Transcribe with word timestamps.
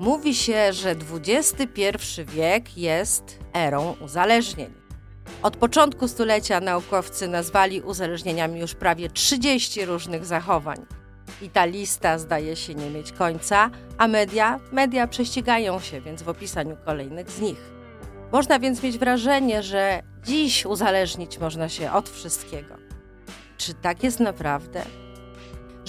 Mówi 0.00 0.34
się, 0.34 0.72
że 0.72 0.94
XXI 1.12 1.82
wiek 2.24 2.78
jest 2.78 3.38
erą 3.54 3.94
uzależnień. 4.04 4.74
Od 5.42 5.56
początku 5.56 6.08
stulecia 6.08 6.60
naukowcy 6.60 7.28
nazwali 7.28 7.80
uzależnieniami 7.80 8.60
już 8.60 8.74
prawie 8.74 9.10
30 9.10 9.84
różnych 9.84 10.24
zachowań. 10.24 10.86
I 11.42 11.50
ta 11.50 11.64
lista 11.64 12.18
zdaje 12.18 12.56
się 12.56 12.74
nie 12.74 12.90
mieć 12.90 13.12
końca, 13.12 13.70
a 13.98 14.08
media, 14.08 14.60
media 14.72 15.06
prześcigają 15.06 15.80
się 15.80 16.00
więc 16.00 16.22
w 16.22 16.28
opisaniu 16.28 16.76
kolejnych 16.84 17.30
z 17.30 17.40
nich. 17.40 17.72
Można 18.32 18.58
więc 18.58 18.82
mieć 18.82 18.98
wrażenie, 18.98 19.62
że 19.62 20.02
dziś 20.24 20.66
uzależnić 20.66 21.38
można 21.38 21.68
się 21.68 21.92
od 21.92 22.10
wszystkiego. 22.10 22.74
Czy 23.56 23.74
tak 23.74 24.02
jest 24.02 24.20
naprawdę? 24.20 24.82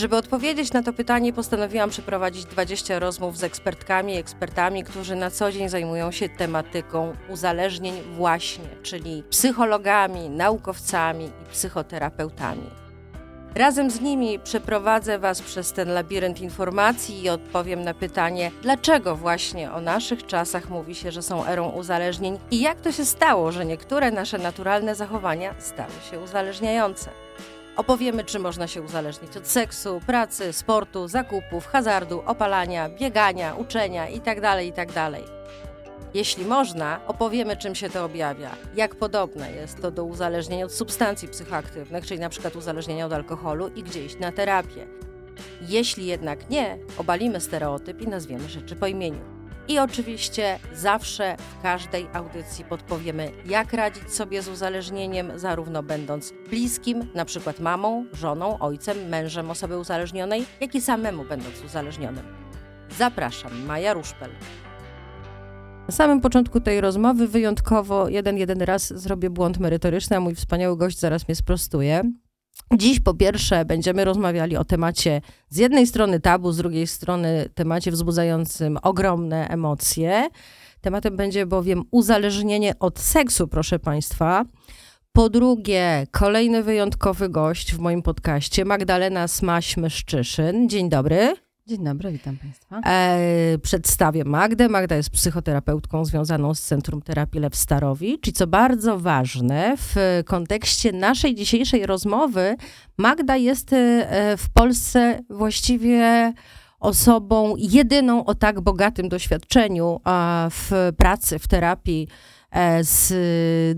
Żeby 0.01 0.17
odpowiedzieć 0.17 0.73
na 0.73 0.83
to 0.83 0.93
pytanie, 0.93 1.33
postanowiłam 1.33 1.89
przeprowadzić 1.89 2.45
20 2.45 2.99
rozmów 2.99 3.37
z 3.37 3.43
ekspertkami 3.43 4.13
i 4.13 4.17
ekspertami, 4.17 4.83
którzy 4.83 5.15
na 5.15 5.31
co 5.31 5.51
dzień 5.51 5.69
zajmują 5.69 6.11
się 6.11 6.29
tematyką 6.29 7.13
uzależnień, 7.29 8.01
właśnie, 8.15 8.65
czyli 8.83 9.23
psychologami, 9.29 10.29
naukowcami 10.29 11.25
i 11.25 11.51
psychoterapeutami. 11.51 12.69
Razem 13.55 13.91
z 13.91 14.01
nimi 14.01 14.39
przeprowadzę 14.39 15.19
Was 15.19 15.41
przez 15.41 15.73
ten 15.73 15.89
labirynt 15.89 16.41
informacji 16.41 17.23
i 17.23 17.29
odpowiem 17.29 17.83
na 17.83 17.93
pytanie, 17.93 18.51
dlaczego 18.61 19.15
właśnie 19.15 19.71
o 19.71 19.81
naszych 19.81 20.25
czasach 20.25 20.69
mówi 20.69 20.95
się, 20.95 21.11
że 21.11 21.21
są 21.21 21.45
erą 21.45 21.69
uzależnień 21.69 22.39
i 22.51 22.61
jak 22.61 22.81
to 22.81 22.91
się 22.91 23.05
stało, 23.05 23.51
że 23.51 23.65
niektóre 23.65 24.11
nasze 24.11 24.37
naturalne 24.37 24.95
zachowania 24.95 25.55
stały 25.59 25.93
się 26.11 26.19
uzależniające. 26.19 27.20
Opowiemy, 27.77 28.23
czy 28.23 28.39
można 28.39 28.67
się 28.67 28.81
uzależnić 28.81 29.37
od 29.37 29.47
seksu, 29.47 30.01
pracy, 30.07 30.53
sportu, 30.53 31.07
zakupów, 31.07 31.67
hazardu, 31.67 32.23
opalania, 32.25 32.89
biegania, 32.89 33.55
uczenia 33.55 34.09
itd. 34.09 34.65
itd. 34.65 35.11
Jeśli 36.13 36.45
można, 36.45 37.01
opowiemy, 37.07 37.57
czym 37.57 37.75
się 37.75 37.89
to 37.89 38.05
objawia, 38.05 38.51
jak 38.75 38.95
podobne 38.95 39.51
jest 39.51 39.81
to 39.81 39.91
do 39.91 40.03
uzależnienia 40.03 40.65
od 40.65 40.73
substancji 40.73 41.27
psychoaktywnych, 41.27 42.05
czyli 42.05 42.19
np. 42.19 42.51
uzależnienia 42.57 43.05
od 43.05 43.13
alkoholu 43.13 43.67
i 43.67 43.83
gdzie 43.83 44.05
iść 44.05 44.19
na 44.19 44.31
terapię. 44.31 44.87
Jeśli 45.61 46.05
jednak 46.05 46.49
nie, 46.49 46.77
obalimy 46.97 47.41
stereotyp 47.41 48.01
i 48.01 48.07
nazwiemy 48.07 48.49
rzeczy 48.49 48.75
po 48.75 48.87
imieniu. 48.87 49.40
I 49.71 49.79
oczywiście 49.79 50.59
zawsze 50.73 51.37
w 51.37 51.61
każdej 51.61 52.07
audycji 52.13 52.65
podpowiemy, 52.65 53.31
jak 53.45 53.73
radzić 53.73 54.13
sobie 54.13 54.41
z 54.41 54.47
uzależnieniem, 54.47 55.31
zarówno 55.35 55.83
będąc 55.83 56.33
bliskim, 56.49 57.07
na 57.15 57.25
przykład 57.25 57.59
mamą, 57.59 58.05
żoną, 58.13 58.59
ojcem, 58.59 59.09
mężem 59.09 59.51
osoby 59.51 59.77
uzależnionej, 59.77 60.45
jak 60.61 60.75
i 60.75 60.81
samemu 60.81 61.23
będąc 61.23 61.63
uzależnionym. 61.65 62.23
Zapraszam, 62.97 63.65
Maja 63.65 63.93
Ruszpel. 63.93 64.29
Na 65.87 65.93
samym 65.93 66.21
początku 66.21 66.61
tej 66.61 66.81
rozmowy 66.81 67.27
wyjątkowo 67.27 68.09
jeden, 68.09 68.37
jeden 68.37 68.61
raz 68.61 68.93
zrobię 68.93 69.29
błąd 69.29 69.59
merytoryczny, 69.59 70.17
a 70.17 70.19
mój 70.19 70.35
wspaniały 70.35 70.77
gość 70.77 70.99
zaraz 70.99 71.27
mnie 71.27 71.35
sprostuje. 71.35 72.11
Dziś 72.73 72.99
po 72.99 73.13
pierwsze 73.13 73.65
będziemy 73.65 74.05
rozmawiali 74.05 74.57
o 74.57 74.65
temacie 74.65 75.21
z 75.49 75.57
jednej 75.57 75.87
strony 75.87 76.19
tabu, 76.19 76.51
z 76.51 76.57
drugiej 76.57 76.87
strony 76.87 77.49
temacie 77.55 77.91
wzbudzającym 77.91 78.77
ogromne 78.81 79.47
emocje. 79.47 80.29
Tematem 80.81 81.17
będzie 81.17 81.45
bowiem 81.45 81.83
uzależnienie 81.91 82.73
od 82.79 82.99
seksu, 82.99 83.47
proszę 83.47 83.79
Państwa. 83.79 84.45
Po 85.13 85.29
drugie, 85.29 86.07
kolejny 86.11 86.63
wyjątkowy 86.63 87.29
gość 87.29 87.73
w 87.73 87.79
moim 87.79 88.01
podcaście, 88.01 88.65
Magdalena 88.65 89.27
Smaś-Myszczyszyn. 89.27 90.69
Dzień 90.69 90.89
dobry. 90.89 91.50
Dzień 91.71 91.83
dobry, 91.83 92.11
witam 92.11 92.37
Państwa. 92.37 92.81
E, 92.85 93.57
przedstawię 93.57 94.23
Magdę. 94.25 94.69
Magda 94.69 94.95
jest 94.95 95.09
psychoterapeutką 95.09 96.05
związaną 96.05 96.53
z 96.53 96.61
Centrum 96.61 97.01
Terapii 97.01 97.41
Lew 97.41 97.55
Starowicz. 97.55 98.27
I 98.27 98.33
co 98.33 98.47
bardzo 98.47 98.99
ważne, 98.99 99.75
w 99.77 100.21
kontekście 100.25 100.91
naszej 100.91 101.35
dzisiejszej 101.35 101.85
rozmowy, 101.85 102.55
Magda 102.97 103.37
jest 103.37 103.73
e, 103.73 104.37
w 104.37 104.49
Polsce 104.49 105.19
właściwie 105.29 106.33
osobą 106.79 107.55
jedyną 107.57 108.25
o 108.25 108.35
tak 108.35 108.61
bogatym 108.61 109.09
doświadczeniu 109.09 109.99
w 110.51 110.91
pracy, 110.97 111.39
w 111.39 111.47
terapii 111.47 112.07
e, 112.51 112.83
z 112.83 113.13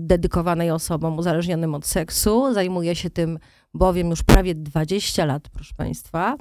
dedykowanej 0.06 0.70
osobom 0.70 1.18
uzależnionym 1.18 1.74
od 1.74 1.86
seksu. 1.86 2.54
Zajmuje 2.54 2.96
się 2.96 3.10
tym 3.10 3.38
bowiem 3.74 4.10
już 4.10 4.22
prawie 4.22 4.54
20 4.54 5.24
lat, 5.24 5.48
proszę 5.48 5.74
Państwa. 5.76 6.36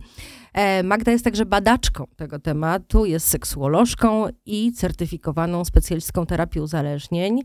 E, 0.54 0.84
Magda 0.84 1.12
jest 1.12 1.24
także 1.24 1.46
badaczką 1.46 2.08
tego 2.16 2.40
tematu, 2.40 3.06
jest 3.06 3.28
seksuolożką 3.28 4.26
i 4.46 4.72
certyfikowaną 4.72 5.66
specjalistką 5.66 6.26
terapii 6.26 6.62
uzależnień. 6.62 7.42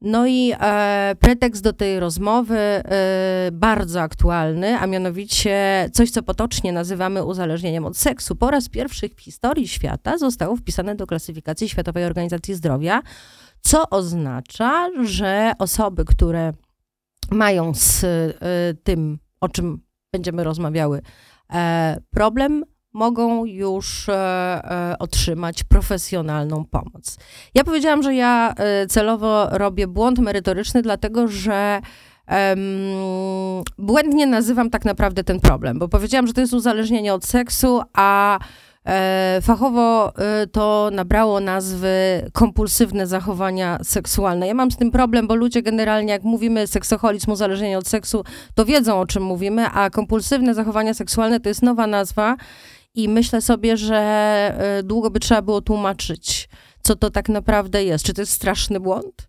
No 0.00 0.26
i 0.26 0.52
e, 0.60 1.16
pretekst 1.20 1.62
do 1.62 1.72
tej 1.72 2.00
rozmowy 2.00 2.58
e, 2.58 2.82
bardzo 3.52 4.00
aktualny, 4.00 4.78
a 4.78 4.86
mianowicie 4.86 5.88
coś, 5.92 6.10
co 6.10 6.22
potocznie 6.22 6.72
nazywamy 6.72 7.24
uzależnieniem 7.24 7.84
od 7.84 7.96
seksu. 7.96 8.36
Po 8.36 8.50
raz 8.50 8.68
pierwszy 8.68 9.08
w 9.08 9.20
historii 9.20 9.68
świata 9.68 10.18
zostało 10.18 10.56
wpisane 10.56 10.94
do 10.94 11.06
klasyfikacji 11.06 11.68
Światowej 11.68 12.04
Organizacji 12.04 12.54
Zdrowia, 12.54 13.02
co 13.60 13.90
oznacza, 13.90 14.88
że 15.04 15.52
osoby, 15.58 16.04
które 16.04 16.52
mają 17.30 17.74
z 17.74 18.04
e, 18.04 18.34
tym, 18.82 19.18
o 19.40 19.48
czym 19.48 19.80
będziemy 20.12 20.44
rozmawiały, 20.44 21.02
E, 21.52 22.00
problem, 22.10 22.64
mogą 22.92 23.44
już 23.44 24.08
e, 24.08 24.14
e, 24.14 24.98
otrzymać 24.98 25.64
profesjonalną 25.64 26.64
pomoc. 26.64 27.18
Ja 27.54 27.64
powiedziałam, 27.64 28.02
że 28.02 28.14
ja 28.14 28.54
celowo 28.88 29.48
robię 29.50 29.86
błąd 29.86 30.18
merytoryczny, 30.18 30.82
dlatego 30.82 31.28
że 31.28 31.80
błędnie 33.78 34.26
nazywam 34.26 34.70
tak 34.70 34.84
naprawdę 34.84 35.24
ten 35.24 35.40
problem, 35.40 35.78
bo 35.78 35.88
powiedziałam, 35.88 36.26
że 36.26 36.32
to 36.32 36.40
jest 36.40 36.52
uzależnienie 36.52 37.14
od 37.14 37.24
seksu, 37.24 37.82
a 37.92 38.38
fachowo 39.42 40.12
e, 40.18 40.46
to 40.46 40.90
nabrało 40.92 41.40
nazwy 41.40 41.88
kompulsywne 42.32 43.06
zachowania 43.06 43.78
seksualne. 43.82 44.46
Ja 44.46 44.54
mam 44.54 44.70
z 44.70 44.76
tym 44.76 44.90
problem, 44.90 45.26
bo 45.26 45.34
ludzie 45.34 45.62
generalnie, 45.62 46.12
jak 46.12 46.22
mówimy 46.22 46.66
seksoholizm, 46.66 47.30
uzależnienie 47.30 47.78
od 47.78 47.88
seksu, 47.88 48.24
to 48.54 48.64
wiedzą 48.64 49.00
o 49.00 49.06
czym 49.06 49.22
mówimy, 49.22 49.66
a 49.66 49.90
kompulsywne 49.90 50.54
zachowania 50.54 50.94
seksualne 50.94 51.40
to 51.40 51.48
jest 51.48 51.62
nowa 51.62 51.86
nazwa 51.86 52.36
i 52.94 53.08
myślę 53.08 53.40
sobie, 53.40 53.76
że 53.76 53.96
e, 53.98 54.82
długo 54.82 55.10
by 55.10 55.20
trzeba 55.20 55.42
było 55.42 55.60
tłumaczyć, 55.60 56.48
co 56.82 56.96
to 56.96 57.10
tak 57.10 57.28
naprawdę 57.28 57.84
jest. 57.84 58.04
Czy 58.04 58.14
to 58.14 58.22
jest 58.22 58.32
straszny 58.32 58.80
błąd? 58.80 59.28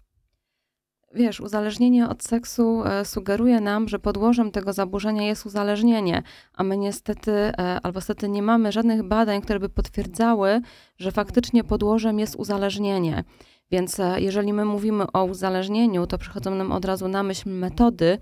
Wiesz, 1.18 1.40
uzależnienie 1.40 2.10
od 2.10 2.24
seksu 2.24 2.84
e, 2.86 3.06
sugeruje 3.06 3.62
nam, 3.62 3.88
że 3.88 4.00
podłożem 4.00 4.52
tego 4.52 4.74
zaburzenia 4.74 5.24
jest 5.24 5.46
uzależnienie, 5.46 6.24
a 6.54 6.64
my 6.64 6.78
niestety, 6.78 7.32
e, 7.32 7.80
albo 7.84 7.98
niestety 7.98 8.30
nie 8.30 8.42
mamy 8.42 8.72
żadnych 8.72 9.04
badań, 9.04 9.42
które 9.42 9.60
by 9.60 9.70
potwierdzały, 9.70 10.62
że 10.98 11.12
faktycznie 11.12 11.64
podłożem 11.64 12.20
jest 12.20 12.36
uzależnienie. 12.36 13.24
Więc 13.72 14.00
e, 14.00 14.22
jeżeli 14.22 14.54
my 14.54 14.66
mówimy 14.66 15.12
o 15.14 15.24
uzależnieniu, 15.24 16.08
to 16.08 16.18
przychodzą 16.18 16.56
nam 16.56 16.72
od 16.72 16.86
razu 16.86 17.08
na 17.08 17.24
myśl 17.24 17.50
metody, 17.50 18.18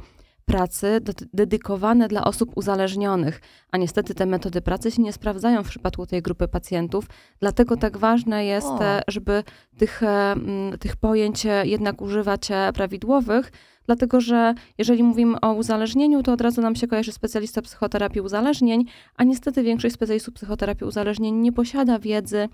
pracy 0.46 1.02
dedykowane 1.34 2.08
dla 2.08 2.24
osób 2.24 2.52
uzależnionych, 2.56 3.42
a 3.72 3.78
niestety 3.78 4.16
te 4.16 4.26
metody 4.26 4.62
pracy 4.62 4.92
się 4.92 5.02
nie 5.02 5.14
sprawdzają 5.14 5.64
w 5.64 5.70
przypadku 5.70 6.06
tej 6.06 6.22
grupy 6.22 6.48
pacjentów. 6.48 7.06
Dlatego 7.40 7.78
tak 7.78 7.98
ważne 7.98 8.46
jest, 8.46 8.68
o. 8.68 8.84
E, 8.84 9.02
żeby 9.08 9.44
tych, 9.78 10.04
e, 10.04 10.36
tych 10.80 10.96
pojęć 10.96 11.46
e, 11.46 11.64
jednak 11.66 12.02
używać 12.02 12.50
prawidłowych, 12.74 13.52
dlatego 13.86 14.22
że 14.22 14.54
jeżeli 14.78 15.04
mówimy 15.04 15.40
o 15.42 15.54
uzależnieniu, 15.54 16.24
to 16.24 16.34
od 16.34 16.42
razu 16.42 16.62
nam 16.62 16.76
się 16.76 16.88
kojarzy 16.88 17.12
specjalista 17.12 17.62
psychoterapii 17.62 18.22
uzależnień, 18.22 18.86
a 19.16 19.24
niestety 19.24 19.64
większość 19.64 19.96
specjalistów 19.96 20.34
psychoterapii 20.34 20.88
uzależnień 20.88 21.36
nie 21.36 21.52
posiada 21.52 22.00
wiedzy, 22.00 22.50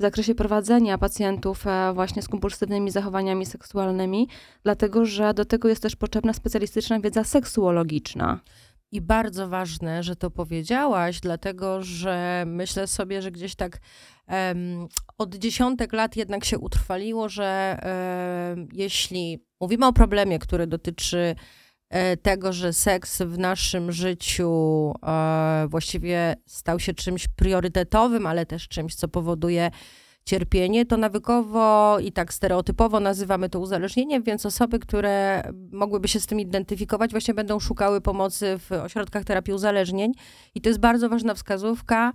w 0.00 0.02
zakresie 0.02 0.34
prowadzenia 0.34 0.98
pacjentów 0.98 1.66
e, 1.66 1.92
właśnie 1.94 2.22
z 2.22 2.28
kompulsywnymi 2.28 2.90
zachowaniami 2.90 3.46
seksualnymi, 3.46 4.28
dlatego 4.62 5.04
że 5.04 5.34
do 5.34 5.44
tego 5.44 5.68
jest 5.68 5.82
też 5.82 5.96
potrzebna 5.96 6.32
specjalistyczna 6.32 7.00
wiedza 7.00 7.24
seksuologiczna. 7.24 8.40
I 8.92 9.00
bardzo 9.00 9.48
ważne, 9.48 10.02
że 10.02 10.16
to 10.16 10.30
powiedziałaś, 10.30 11.20
dlatego 11.20 11.82
że 11.82 12.44
myślę 12.46 12.86
sobie, 12.86 13.22
że 13.22 13.30
gdzieś 13.30 13.54
tak 13.54 13.78
um, 14.28 14.88
od 15.18 15.34
dziesiątek 15.34 15.92
lat 15.92 16.16
jednak 16.16 16.44
się 16.44 16.58
utrwaliło, 16.58 17.28
że 17.28 17.78
um, 18.54 18.68
jeśli 18.72 19.44
mówimy 19.60 19.86
o 19.86 19.92
problemie, 19.92 20.38
który 20.38 20.66
dotyczy 20.66 21.34
tego, 22.22 22.52
że 22.52 22.72
seks 22.72 23.22
w 23.22 23.38
naszym 23.38 23.92
życiu 23.92 24.50
e, 25.06 25.66
właściwie 25.68 26.36
stał 26.46 26.80
się 26.80 26.94
czymś 26.94 27.28
priorytetowym, 27.28 28.26
ale 28.26 28.46
też 28.46 28.68
czymś, 28.68 28.94
co 28.94 29.08
powoduje 29.08 29.70
cierpienie, 30.24 30.86
to 30.86 30.96
nawykowo 30.96 31.98
i 32.00 32.12
tak 32.12 32.34
stereotypowo 32.34 33.00
nazywamy 33.00 33.48
to 33.48 33.60
uzależnieniem, 33.60 34.22
więc 34.22 34.46
osoby, 34.46 34.78
które 34.78 35.42
mogłyby 35.72 36.08
się 36.08 36.20
z 36.20 36.26
tym 36.26 36.40
identyfikować, 36.40 37.10
właśnie 37.10 37.34
będą 37.34 37.60
szukały 37.60 38.00
pomocy 38.00 38.58
w 38.58 38.72
ośrodkach 38.72 39.24
terapii 39.24 39.54
uzależnień. 39.54 40.12
I 40.54 40.60
to 40.60 40.68
jest 40.68 40.80
bardzo 40.80 41.08
ważna 41.08 41.34
wskazówka, 41.34 42.12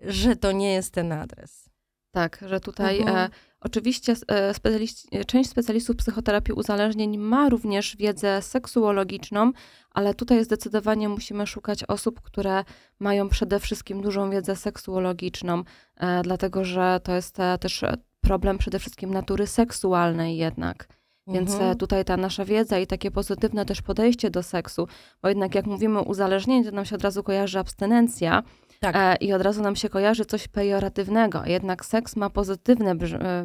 że 0.00 0.36
to 0.36 0.52
nie 0.52 0.72
jest 0.72 0.92
ten 0.92 1.12
adres. 1.12 1.70
Tak, 2.10 2.44
że 2.46 2.60
tutaj 2.60 3.00
mhm. 3.00 3.30
Oczywiście 3.66 4.14
e, 4.28 5.24
część 5.24 5.50
specjalistów 5.50 5.96
psychoterapii 5.96 6.54
uzależnień 6.54 7.18
ma 7.18 7.48
również 7.48 7.96
wiedzę 7.96 8.42
seksuologiczną, 8.42 9.52
ale 9.90 10.14
tutaj 10.14 10.44
zdecydowanie 10.44 11.08
musimy 11.08 11.46
szukać 11.46 11.84
osób, 11.84 12.20
które 12.20 12.64
mają 12.98 13.28
przede 13.28 13.60
wszystkim 13.60 14.02
dużą 14.02 14.30
wiedzę 14.30 14.56
seksuologiczną, 14.56 15.62
e, 15.96 16.22
dlatego 16.22 16.64
że 16.64 17.00
to 17.02 17.14
jest 17.14 17.40
e, 17.40 17.58
też 17.58 17.84
problem 18.20 18.58
przede 18.58 18.78
wszystkim 18.78 19.10
natury 19.10 19.46
seksualnej 19.46 20.36
jednak. 20.36 20.88
Więc 21.28 21.52
mhm. 21.52 21.76
tutaj 21.78 22.04
ta 22.04 22.16
nasza 22.16 22.44
wiedza 22.44 22.78
i 22.78 22.86
takie 22.86 23.10
pozytywne 23.10 23.64
też 23.64 23.82
podejście 23.82 24.30
do 24.30 24.42
seksu, 24.42 24.88
bo 25.22 25.28
jednak 25.28 25.54
jak 25.54 25.66
mówimy 25.66 26.00
uzależnienie, 26.00 26.64
to 26.64 26.76
nam 26.76 26.84
się 26.84 26.96
od 26.96 27.02
razu 27.02 27.22
kojarzy 27.22 27.58
abstynencja, 27.58 28.42
tak. 28.80 28.96
E, 28.96 29.16
I 29.16 29.32
od 29.32 29.42
razu 29.42 29.62
nam 29.62 29.76
się 29.76 29.88
kojarzy 29.88 30.24
coś 30.24 30.48
pejoratywnego. 30.48 31.42
Jednak 31.44 31.84
seks 31.84 32.16
ma 32.16 32.30
pozytywny, 32.30 32.90
e, 32.90 32.96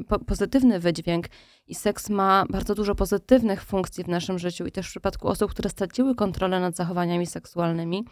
po, 0.07 0.19
pozytywny 0.19 0.80
wydźwięk 0.80 1.25
i 1.68 1.75
seks 1.75 2.10
ma 2.10 2.45
bardzo 2.50 2.75
dużo 2.75 2.95
pozytywnych 2.95 3.63
funkcji 3.63 4.04
w 4.04 4.07
naszym 4.07 4.39
życiu. 4.39 4.66
I 4.66 4.72
też 4.72 4.88
w 4.88 4.89
przypadku 4.89 5.28
osób, 5.28 5.51
które 5.51 5.69
straciły 5.69 6.16
kontrolę 6.16 6.60
nad 6.60 6.75
zachowaniami 6.75 7.28
seksualnymi, 7.28 8.06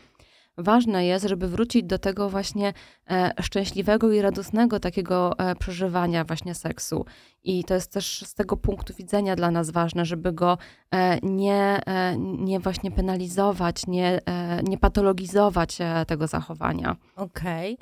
ważne 0.60 1.06
jest, 1.06 1.26
żeby 1.26 1.48
wrócić 1.48 1.84
do 1.84 2.00
tego 2.00 2.30
właśnie 2.30 2.74
e, 3.10 3.34
szczęśliwego 3.42 4.12
i 4.12 4.22
radosnego 4.22 4.80
takiego 4.80 5.40
e, 5.40 5.56
przeżywania 5.56 6.24
właśnie 6.24 6.56
seksu. 6.56 7.06
I 7.44 7.64
to 7.64 7.74
jest 7.74 7.92
też 7.92 8.24
z 8.26 8.34
tego 8.34 8.58
punktu 8.58 8.94
widzenia 8.94 9.36
dla 9.36 9.52
nas 9.52 9.70
ważne, 9.70 10.06
żeby 10.06 10.34
go 10.34 10.58
e, 10.92 11.20
nie, 11.24 11.82
nie 12.18 12.60
właśnie 12.60 12.92
penalizować, 12.92 13.88
nie, 13.88 14.20
nie 14.64 14.78
patologizować 14.78 15.78
tego 16.08 16.28
zachowania. 16.28 16.96
Okej. 17.16 17.78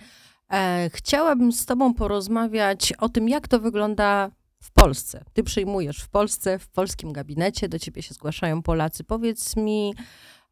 Okay. 0.48 0.90
Chciałabym 0.94 1.52
z 1.52 1.66
Tobą 1.66 1.94
porozmawiać 1.94 2.94
o 2.94 3.10
tym, 3.10 3.30
jak 3.30 3.48
to 3.48 3.60
wygląda 3.60 4.32
w 4.62 4.72
Polsce. 4.72 5.24
Ty 5.34 5.44
przyjmujesz 5.44 6.00
w 6.00 6.10
Polsce, 6.10 6.60
w 6.60 6.68
polskim 6.68 7.14
gabinecie, 7.14 7.70
do 7.70 7.80
ciebie 7.80 8.02
się 8.02 8.14
zgłaszają 8.14 8.62
Polacy. 8.62 9.04
Powiedz 9.04 9.56
mi, 9.56 9.94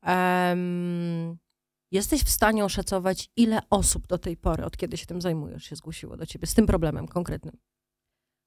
um, 0.08 1.38
Jesteś 1.92 2.24
w 2.24 2.30
stanie 2.30 2.66
oszacować, 2.66 3.30
ile 3.36 3.60
osób 3.70 4.08
do 4.08 4.18
tej 4.18 4.38
pory, 4.38 4.66
od 4.66 4.78
kiedy 4.78 4.98
się 4.98 5.06
tym 5.06 5.22
zajmujesz, 5.22 5.64
się 5.64 5.76
zgłosiło 5.76 6.18
do 6.18 6.26
ciebie 6.26 6.48
z 6.48 6.54
tym 6.54 6.66
problemem 6.66 7.08
konkretnym? 7.08 7.58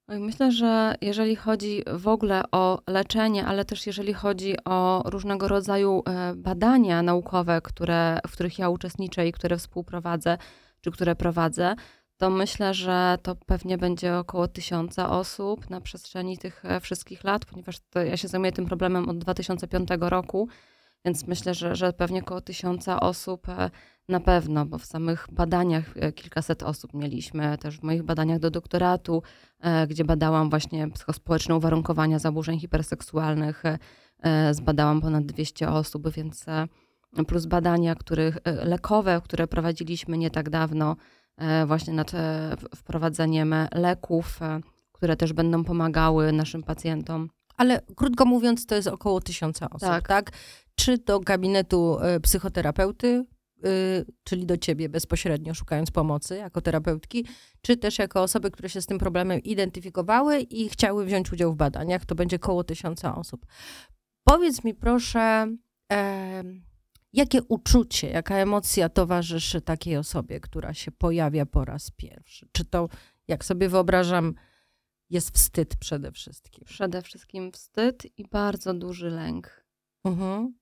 Myślę, 0.09 0.53
że 0.53 0.95
jeżeli 1.01 1.37
chodzi 1.37 1.83
w 1.93 2.09
ogóle 2.09 2.43
o 2.53 2.83
leczenie, 2.87 3.47
ale 3.47 3.65
też 3.65 3.87
jeżeli 3.87 4.15
chodzi 4.15 4.65
o 4.65 5.03
różnego 5.07 5.49
rodzaju 5.49 6.03
e, 6.07 6.35
badania 6.37 7.03
naukowe, 7.03 7.61
które, 7.63 8.19
w 8.29 8.33
których 8.33 8.59
ja 8.59 8.69
uczestniczę 8.69 9.29
i 9.29 9.33
które 9.33 9.59
współprowadzę, 9.59 10.39
czy 10.81 10.91
które 10.91 11.17
prowadzę, 11.17 11.75
to 12.17 12.31
myślę, 12.31 12.75
że 12.75 13.19
to 13.23 13.37
pewnie 13.37 13.79
będzie 13.79 14.17
około 14.17 14.49
tysiąca 14.49 15.11
osób 15.11 15.71
na 15.71 15.81
przestrzeni 15.81 16.39
tych 16.39 16.65
e, 16.65 16.81
wszystkich 16.81 17.25
lat, 17.25 17.45
ponieważ 17.45 17.77
ja 17.95 18.17
się 18.17 18.29
zajmuję 18.29 18.53
tym 18.53 18.67
problemem 18.67 19.09
od 19.09 19.19
2005 19.19 19.89
roku 20.01 20.49
więc 21.05 21.27
myślę, 21.27 21.55
że, 21.55 21.77
że 21.77 21.93
pewnie 21.93 22.21
około 22.21 22.41
tysiąca 22.41 23.01
osób 23.01 23.49
e, 23.49 23.71
na 24.09 24.21
pewno, 24.21 24.67
bo 24.67 24.79
w 24.79 24.85
samych 24.85 25.27
badaniach 25.33 25.97
e, 25.97 26.13
kilkaset 26.13 26.63
osób 26.63 26.95
mieliśmy, 26.95 27.59
też 27.59 27.79
w 27.79 27.83
moich 27.83 28.03
badaniach 28.03 28.39
do 28.39 28.51
doktoratu, 28.51 29.23
e, 29.61 29.87
gdzie 29.87 30.05
badałam 30.05 30.51
właśnie 30.51 30.91
psychospołeczne 30.91 31.57
uwarunkowania 31.57 32.19
zaburzeń 32.19 32.61
hiperseksualnych, 32.61 33.63
zbadałam 34.51 35.01
ponad 35.01 35.27
200 35.27 35.69
osób, 35.69 36.11
więc 36.11 36.47
plus 37.27 37.47
badania 37.47 37.95
których, 37.95 38.39
lekowe, 38.45 39.21
które 39.25 39.47
prowadziliśmy 39.47 40.19
nie 40.19 40.31
tak 40.31 40.51
dawno, 40.51 40.97
właśnie 41.67 41.93
nad 41.93 42.13
wprowadzeniem 42.77 43.55
leków, 43.73 44.41
które 44.93 45.17
też 45.17 45.33
będą 45.33 45.65
pomagały 45.65 46.33
naszym 46.33 46.63
pacjentom. 46.63 47.31
Ale 47.57 47.81
krótko 47.97 48.25
mówiąc, 48.25 48.67
to 48.67 48.75
jest 48.75 48.89
około 48.89 49.21
tysiąca 49.21 49.71
osób, 49.71 49.89
tak? 49.89 50.09
tak? 50.09 50.33
Czy 50.79 50.99
do 50.99 51.21
gabinetu 51.21 51.99
e, 52.01 52.21
psychoterapeuty, 52.21 53.25
y, 53.67 54.07
czyli 54.25 54.47
do 54.47 54.57
ciebie 54.57 54.89
bezpośrednio 54.89 55.55
szukając 55.55 55.91
pomocy 55.91 56.37
jako 56.37 56.61
terapeutki, 56.61 57.27
czy 57.63 57.77
też 57.77 57.99
jako 57.99 58.23
osoby, 58.23 58.51
które 58.51 58.69
się 58.69 58.83
z 58.83 58.87
tym 58.87 58.99
problemem 58.99 59.41
identyfikowały 59.43 60.41
i 60.41 60.69
chciały 60.69 61.05
wziąć 61.05 61.33
udział 61.33 61.53
w 61.53 61.57
badaniach, 61.57 62.05
to 62.05 62.15
będzie 62.15 62.37
około 62.37 62.65
tysiąca 62.65 63.17
osób. 63.17 63.47
Powiedz 64.25 64.65
mi 64.65 64.75
proszę, 64.75 65.47
e, 65.93 66.45
jakie 67.13 67.43
uczucie, 67.43 68.11
jaka 68.11 68.37
emocja 68.37 68.89
towarzyszy 68.89 69.61
takiej 69.61 69.97
osobie, 69.97 70.41
która 70.41 70.75
się 70.75 70.93
pojawia 70.93 71.47
po 71.47 71.65
raz 71.65 71.91
pierwszy? 71.91 72.49
Czy 72.53 72.65
to, 72.65 72.89
jak 73.29 73.45
sobie 73.45 73.69
wyobrażam, 73.69 74.35
jest 75.11 75.31
wstyd 75.31 75.77
przede 75.77 76.13
wszystkim? 76.13 76.65
Przede 76.65 77.03
wszystkim 77.03 77.53
wstyd 77.53 78.19
i 78.19 78.29
bardzo 78.29 78.75
duży 78.75 79.11
lęk. 79.11 79.65
Mhm 80.05 80.58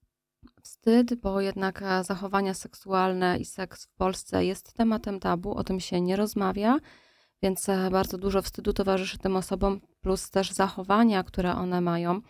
wstyd, 0.63 1.15
bo 1.15 1.41
jednak 1.41 1.83
e, 1.83 2.05
zachowania 2.05 2.55
seksualne 2.55 3.39
i 3.39 3.45
seks 3.45 3.87
w 3.87 3.95
Polsce 3.95 4.45
jest 4.45 4.73
tematem 4.73 5.21
tabu, 5.21 5.55
o 5.55 5.65
tym 5.65 5.81
się 5.81 6.01
nie 6.01 6.17
rozmawia, 6.17 6.79
więc 7.43 7.69
e, 7.69 7.91
bardzo 7.91 8.19
dużo 8.19 8.43
wstydu 8.43 8.73
towarzyszy 8.73 9.19
tym 9.19 9.37
osobom, 9.37 9.81
plus 10.01 10.31
też 10.31 10.53
zachowania, 10.53 11.23
które 11.23 11.55
one 11.55 11.81
mają, 11.81 12.21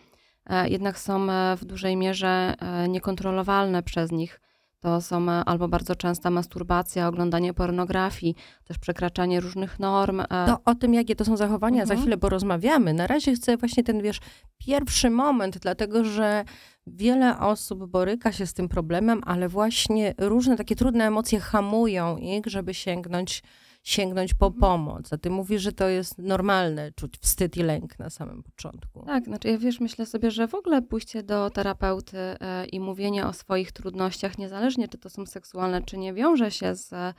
e, 0.45 0.69
jednak 0.69 0.99
są 0.99 1.27
w 1.57 1.65
dużej 1.65 1.97
mierze 1.97 2.55
niekontrolowalne 2.89 3.83
przez 3.83 4.11
nich. 4.11 4.41
To 4.79 5.01
są 5.01 5.29
albo 5.29 5.67
bardzo 5.67 5.95
częsta 5.95 6.29
masturbacja, 6.29 7.07
oglądanie 7.07 7.53
pornografii, 7.53 8.35
też 8.63 8.77
przekraczanie 8.77 9.39
różnych 9.39 9.79
norm. 9.79 10.23
No 10.47 10.59
o 10.65 10.75
tym, 10.75 10.93
jakie 10.93 11.15
to 11.15 11.25
są 11.25 11.37
zachowania, 11.37 11.81
mhm. 11.81 11.97
za 11.97 12.01
chwilę 12.01 12.17
porozmawiamy. 12.17 12.93
Na 12.93 13.07
razie 13.07 13.33
chcę 13.33 13.57
właśnie 13.57 13.83
ten, 13.83 14.01
wiesz, 14.01 14.19
pierwszy 14.57 15.09
moment, 15.09 15.57
dlatego 15.57 16.03
że 16.03 16.45
wiele 16.87 17.39
osób 17.39 17.85
boryka 17.85 18.31
się 18.31 18.45
z 18.45 18.53
tym 18.53 18.69
problemem, 18.69 19.21
ale 19.25 19.49
właśnie 19.49 20.13
różne 20.17 20.57
takie 20.57 20.75
trudne 20.75 21.07
emocje 21.07 21.39
hamują 21.39 22.17
ich, 22.17 22.45
żeby 22.45 22.73
sięgnąć, 22.73 23.43
sięgnąć 23.87 24.33
po 24.33 24.45
mhm. 24.45 24.61
pomoc. 24.61 25.13
A 25.13 25.17
ty 25.17 25.29
mówisz, 25.29 25.61
że 25.61 25.71
to 25.71 25.89
jest 25.89 26.17
normalne 26.17 26.91
czuć 26.91 27.17
wstyd 27.17 27.57
i 27.57 27.63
lęk 27.63 27.99
na 27.99 28.09
samym 28.09 28.43
początku. 28.43 29.05
Tak, 29.05 29.25
znaczy 29.25 29.47
ja 29.47 29.57
wiesz, 29.57 29.79
myślę 29.79 30.05
sobie, 30.05 30.31
że 30.31 30.47
w 30.47 30.55
ogóle 30.55 30.81
pójście 30.81 31.23
do 31.23 31.49
terapeuty 31.49 32.17
e, 32.17 32.65
i 32.65 32.79
mówienie 32.79 33.25
o 33.25 33.33
swoich 33.33 33.71
trudnościach, 33.71 34.37
niezależnie 34.37 34.87
czy 34.87 34.97
to 34.97 35.09
są 35.09 35.25
seksualne, 35.25 35.81
czy 35.81 35.97
nie, 35.97 36.13
wiąże 36.13 36.51
się 36.51 36.75
z 36.75 36.93
e, 36.93 37.13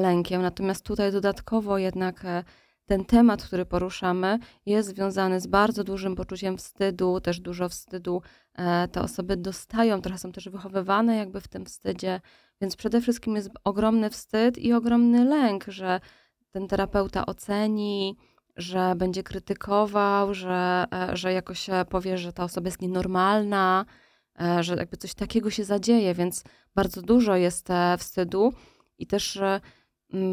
lękiem. 0.00 0.42
Natomiast 0.42 0.84
tutaj 0.84 1.12
dodatkowo 1.12 1.78
jednak 1.78 2.24
e, 2.24 2.44
ten 2.86 3.04
temat, 3.04 3.42
który 3.42 3.66
poruszamy, 3.66 4.38
jest 4.66 4.88
związany 4.88 5.40
z 5.40 5.46
bardzo 5.46 5.84
dużym 5.84 6.14
poczuciem 6.14 6.58
wstydu, 6.58 7.20
też 7.20 7.40
dużo 7.40 7.68
wstydu 7.68 8.22
te 8.92 9.00
osoby 9.00 9.36
dostają, 9.36 10.02
trochę 10.02 10.18
są 10.18 10.32
też 10.32 10.48
wychowywane 10.48 11.16
jakby 11.16 11.40
w 11.40 11.48
tym 11.48 11.66
wstydzie, 11.66 12.20
więc 12.60 12.76
przede 12.76 13.00
wszystkim 13.00 13.36
jest 13.36 13.50
ogromny 13.64 14.10
wstyd 14.10 14.58
i 14.58 14.72
ogromny 14.72 15.24
lęk, 15.24 15.64
że 15.68 16.00
ten 16.50 16.68
terapeuta 16.68 17.26
oceni, 17.26 18.16
że 18.56 18.94
będzie 18.96 19.22
krytykował, 19.22 20.34
że, 20.34 20.84
e, 20.92 21.16
że 21.16 21.32
jakoś 21.32 21.66
powie, 21.88 22.18
że 22.18 22.32
ta 22.32 22.44
osoba 22.44 22.68
jest 22.68 22.82
nienormalna, 22.82 23.84
e, 24.40 24.62
że 24.62 24.74
jakby 24.74 24.96
coś 24.96 25.14
takiego 25.14 25.50
się 25.50 25.64
zadzieje, 25.64 26.14
więc 26.14 26.44
bardzo 26.74 27.02
dużo 27.02 27.36
jest 27.36 27.68
wstydu 27.98 28.52
i 28.98 29.06
też 29.06 29.40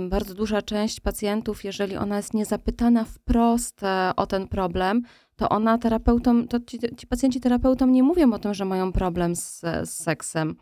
bardzo 0.09 0.33
duża 0.33 0.61
część 0.61 0.99
pacjentów, 0.99 1.63
jeżeli 1.63 1.97
ona 1.97 2.17
jest 2.17 2.33
niezapytana 2.33 3.05
wprost 3.05 3.83
e, 3.83 4.11
o 4.15 4.27
ten 4.27 4.47
problem, 4.47 5.01
to 5.35 5.49
ona 5.49 5.77
terapeutom, 5.77 6.47
to 6.47 6.59
ci, 6.59 6.79
ci 6.97 7.07
pacjenci 7.07 7.39
terapeutom 7.39 7.91
nie 7.91 8.03
mówią 8.03 8.33
o 8.33 8.39
tym, 8.39 8.53
że 8.53 8.65
mają 8.65 8.91
problem 8.91 9.35
z, 9.35 9.61
z 9.83 9.89
seksem. 9.89 10.55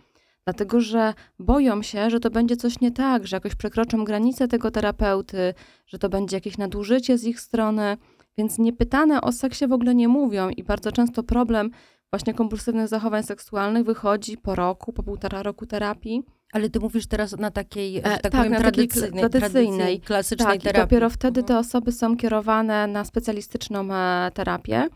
Dlatego, 0.46 0.82
że 0.82 1.14
boją 1.40 1.82
się, 1.82 2.10
że 2.10 2.20
to 2.20 2.30
będzie 2.30 2.56
coś 2.56 2.80
nie 2.80 2.92
tak, 2.92 3.28
że 3.28 3.36
jakoś 3.36 3.56
przekroczą 3.56 4.04
granicę 4.04 4.48
tego 4.48 4.72
terapeuty, 4.72 5.54
że 5.88 6.00
to 6.00 6.10
będzie 6.10 6.38
jakieś 6.38 6.58
nadużycie 6.58 7.18
z 7.18 7.24
ich 7.24 7.40
strony, 7.40 7.98
więc 8.38 8.58
niepytane 8.58 9.22
o 9.22 9.32
seksie 9.32 9.68
w 9.68 9.74
ogóle 9.74 9.96
nie 9.96 10.08
mówią 10.08 10.50
i 10.50 10.64
bardzo 10.64 10.92
często 10.92 11.24
problem 11.24 11.72
właśnie 12.12 12.34
kompulsywnych 12.34 12.88
zachowań 12.88 13.24
seksualnych 13.24 13.86
wychodzi 13.86 14.38
po 14.38 14.56
roku, 14.56 14.94
po 14.94 15.04
półtora 15.04 15.44
roku 15.44 15.66
terapii. 15.66 16.24
Ale 16.52 16.70
ty 16.70 16.80
mówisz 16.80 17.08
teraz 17.08 17.38
na 17.38 17.52
takiej, 17.52 17.98
e, 17.98 18.02
tak, 18.02 18.22
tak 18.22 18.32
powiem, 18.32 18.52
na 18.52 18.60
tradycyjnej, 18.60 19.30
tradycyjnej, 19.30 20.00
klasycznej 20.02 20.48
tak, 20.48 20.62
terapii. 20.62 20.82
dopiero 20.82 21.10
wtedy 21.10 21.40
mhm. 21.40 21.48
te 21.48 21.60
osoby 21.60 21.92
są 21.92 22.18
kierowane 22.18 22.88
na 22.88 23.06
specjalistyczną 23.06 23.94
e, 23.94 24.32
terapię, 24.34 24.78
e, 24.78 24.90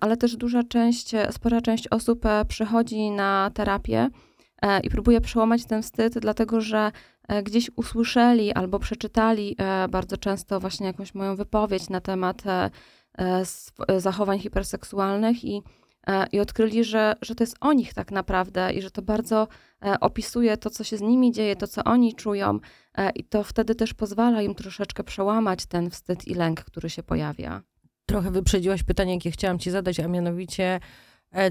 ale 0.00 0.16
też 0.16 0.36
duża 0.36 0.62
część, 0.62 1.12
spora 1.30 1.60
część 1.60 1.88
osób 1.88 2.24
przychodzi 2.48 3.10
na 3.10 3.50
terapię 3.54 4.10
i 4.82 4.90
próbuje 4.90 5.20
przełamać 5.20 5.64
ten 5.64 5.82
wstyd, 5.82 6.18
dlatego 6.18 6.60
że 6.60 6.92
gdzieś 7.42 7.70
usłyszeli 7.76 8.52
albo 8.52 8.78
przeczytali 8.78 9.56
bardzo 9.90 10.16
często 10.16 10.60
właśnie 10.60 10.86
jakąś 10.86 11.14
moją 11.14 11.36
wypowiedź 11.36 11.90
na 11.90 12.00
temat 12.00 12.42
zachowań 13.98 14.38
hiperseksualnych 14.38 15.44
i 15.44 15.62
e, 16.06 16.26
i 16.32 16.40
odkryli, 16.40 16.84
że, 16.84 17.14
że 17.22 17.34
to 17.34 17.42
jest 17.42 17.56
o 17.60 17.72
nich 17.72 17.94
tak 17.94 18.10
naprawdę 18.12 18.72
i 18.72 18.82
że 18.82 18.90
to 18.90 19.02
bardzo 19.02 19.48
e, 19.84 20.00
opisuje 20.00 20.56
to, 20.56 20.70
co 20.70 20.84
się 20.84 20.96
z 20.96 21.00
nimi 21.00 21.32
dzieje, 21.32 21.56
to, 21.56 21.66
co 21.66 21.84
oni 21.84 22.14
czują, 22.14 22.58
e, 22.94 23.10
i 23.10 23.24
to 23.24 23.44
wtedy 23.44 23.74
też 23.74 23.94
pozwala 23.94 24.42
im 24.42 24.54
troszeczkę 24.54 25.04
przełamać 25.04 25.66
ten 25.66 25.90
wstyd 25.90 26.28
i 26.28 26.34
lęk, 26.34 26.64
który 26.64 26.90
się 26.90 27.02
pojawia. 27.02 27.62
Trochę 28.06 28.30
wyprzedziłaś 28.30 28.82
pytanie, 28.82 29.14
jakie 29.14 29.30
chciałam 29.30 29.58
ci 29.58 29.70
zadać, 29.70 30.00
a 30.00 30.08
mianowicie 30.08 30.80
E, 30.80 30.80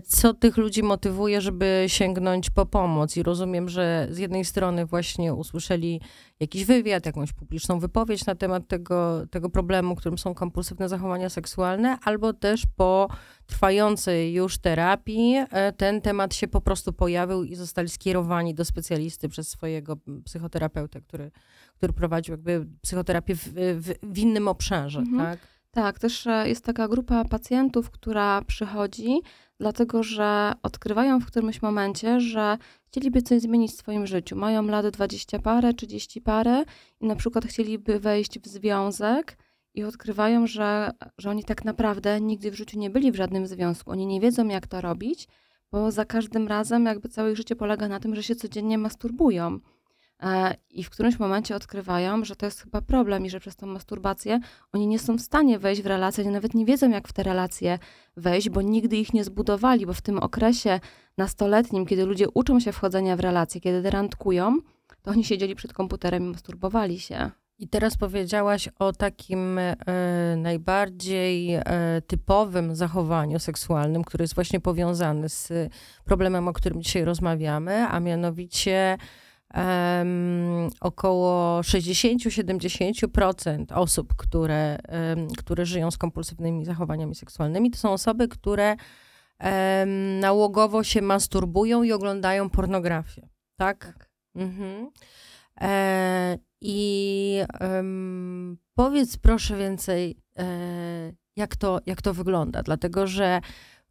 co 0.04 0.34
tych 0.34 0.58
ludzi 0.58 0.84
motywuje, 0.84 1.42
żeby 1.42 1.84
sięgnąć 1.88 2.50
po 2.50 2.66
pomoc. 2.66 3.18
I 3.18 3.24
rozumiem, 3.24 3.70
że 3.70 4.08
z 4.12 4.18
jednej 4.18 4.46
strony 4.46 4.86
właśnie 4.86 5.34
usłyszeli 5.34 6.02
jakiś 6.40 6.66
wywiad, 6.66 7.06
jakąś 7.06 7.34
publiczną 7.34 7.80
wypowiedź 7.80 8.26
na 8.26 8.36
temat 8.36 8.68
tego, 8.68 9.28
tego 9.32 9.50
problemu, 9.50 9.96
którym 9.96 10.18
są 10.18 10.34
kompulsywne 10.34 10.90
zachowania 10.90 11.30
seksualne, 11.30 11.98
albo 12.04 12.34
też 12.34 12.64
po 12.76 13.08
trwającej 13.46 14.34
już 14.34 14.58
terapii 14.58 15.36
e, 15.52 15.74
ten 15.74 16.02
temat 16.02 16.36
się 16.36 16.48
po 16.48 16.62
prostu 16.62 16.94
pojawił 16.94 17.44
i 17.44 17.56
zostali 17.56 17.90
skierowani 17.90 18.54
do 18.54 18.66
specjalisty 18.66 19.30
przez 19.30 19.50
swojego 19.50 19.98
psychoterapeutę, 20.26 21.02
który, 21.02 21.32
który 21.78 21.94
prowadził 21.94 22.34
jakby 22.34 22.68
psychoterapię 22.82 23.36
w, 23.36 23.48
w, 23.80 23.94
w 24.04 24.18
innym 24.18 24.48
obszarze, 24.48 25.00
mhm. 25.00 25.18
tak? 25.18 25.53
Tak, 25.74 26.00
też 26.00 26.28
e, 26.28 26.50
jest 26.50 26.66
taka 26.66 26.88
grupa 26.88 27.26
pacjentów, 27.26 27.92
która 27.92 28.42
przychodzi 28.42 29.22
dlatego 29.60 30.04
że 30.04 30.54
odkrywają 30.64 31.20
w 31.20 31.26
którymś 31.26 31.62
momencie, 31.62 32.20
że 32.20 32.58
chcieliby 32.88 33.22
coś 33.22 33.42
zmienić 33.42 33.72
w 33.72 33.78
swoim 33.78 34.08
życiu. 34.08 34.36
Mają 34.36 34.64
lat 34.64 34.88
20 34.88 35.40
parę, 35.40 35.74
30 35.74 36.22
parę 36.22 36.64
i 37.02 37.06
na 37.06 37.16
przykład 37.16 37.46
chcieliby 37.46 38.00
wejść 38.00 38.40
w 38.40 38.48
związek 38.48 39.38
i 39.74 39.84
odkrywają, 39.84 40.48
że, 40.48 40.92
że 41.18 41.30
oni 41.30 41.44
tak 41.44 41.66
naprawdę 41.66 42.22
nigdy 42.22 42.52
w 42.52 42.56
życiu 42.56 42.80
nie 42.80 42.90
byli 42.90 43.12
w 43.12 43.16
żadnym 43.16 43.48
związku. 43.48 43.92
Oni 43.92 44.08
nie 44.08 44.22
wiedzą, 44.22 44.48
jak 44.48 44.68
to 44.68 44.82
robić, 44.82 45.28
bo 45.72 45.92
za 45.92 46.06
każdym 46.06 46.48
razem 46.48 46.86
jakby 46.86 47.10
całe 47.10 47.32
ich 47.32 47.38
życie 47.38 47.56
polega 47.56 47.88
na 47.88 48.00
tym, 48.00 48.16
że 48.16 48.24
się 48.24 48.36
codziennie 48.36 48.78
masturbują. 48.78 49.60
E, 50.24 50.56
I 50.70 50.84
w 50.84 50.90
którymś 50.90 51.20
momencie 51.20 51.56
odkrywają, 51.56 52.26
że 52.26 52.36
to 52.36 52.46
jest 52.46 52.62
chyba 52.62 52.82
problem 52.82 53.26
i 53.26 53.30
że 53.30 53.40
przez 53.40 53.56
tą 53.56 53.68
masturbację 53.68 54.40
oni 54.74 54.88
nie 54.88 55.00
są 55.00 55.18
w 55.18 55.22
stanie 55.22 55.60
wejść 55.60 55.82
w 55.82 55.86
relacje, 55.86 56.32
nawet 56.32 56.54
nie 56.54 56.66
wiedzą, 56.66 56.90
jak 56.90 57.08
w 57.08 57.14
te 57.14 57.24
relacje 57.24 57.80
wejść, 58.18 58.50
bo 58.50 58.62
nigdy 58.62 58.98
ich 58.98 59.14
nie 59.14 59.24
zbudowali, 59.24 59.86
bo 59.86 59.94
w 59.94 60.02
tym 60.02 60.20
okresie 60.20 60.80
nastoletnim, 61.18 61.86
kiedy 61.86 62.06
ludzie 62.06 62.30
uczą 62.30 62.60
się 62.60 62.72
wchodzenia 62.72 63.16
w 63.16 63.20
relacje, 63.20 63.62
kiedy 63.62 63.90
randkują, 63.90 64.58
to 65.02 65.12
oni 65.12 65.24
siedzieli 65.24 65.56
przed 65.56 65.74
komputerem 65.74 66.24
i 66.24 66.30
masturbowali 66.32 67.00
się. 67.00 67.32
I 67.60 67.68
teraz 67.68 67.98
powiedziałaś 67.98 68.70
o 68.80 68.94
takim 68.94 69.60
e, 69.60 69.76
najbardziej 70.38 71.54
e, 71.54 71.62
typowym 72.08 72.76
zachowaniu 72.76 73.40
seksualnym, 73.40 74.04
który 74.04 74.24
jest 74.24 74.36
właśnie 74.36 74.60
powiązany 74.60 75.30
z 75.30 75.52
problemem, 76.06 76.48
o 76.48 76.54
którym 76.54 76.84
dzisiaj 76.84 77.06
rozmawiamy, 77.06 77.88
a 77.88 78.00
mianowicie 78.00 78.98
um, 79.56 80.70
około 80.82 81.62
60-70% 81.62 83.66
osób, 83.74 84.16
które, 84.16 84.80
um, 85.16 85.28
które 85.28 85.66
żyją 85.66 85.92
z 85.92 85.98
kompulsywnymi 85.98 86.66
zachowaniami 86.66 87.16
seksualnymi, 87.16 87.72
to 87.72 87.78
są 87.78 87.92
osoby, 87.92 88.28
które 88.28 88.76
um, 89.40 90.20
nałogowo 90.20 90.84
się 90.84 91.02
masturbują 91.02 91.84
i 91.84 91.92
oglądają 91.92 92.50
pornografię. 92.50 93.28
Tak? 93.58 93.86
tak. 93.86 94.10
Mhm. 94.36 94.90
E, 95.62 96.38
I 96.62 97.40
powiedz 98.76 99.18
proszę 99.18 99.58
więcej, 99.58 100.18
e, 100.38 101.14
jak, 101.36 101.56
to, 101.56 101.80
jak 101.86 102.02
to 102.02 102.14
wygląda, 102.14 102.64
dlatego 102.64 103.08
że 103.08 103.42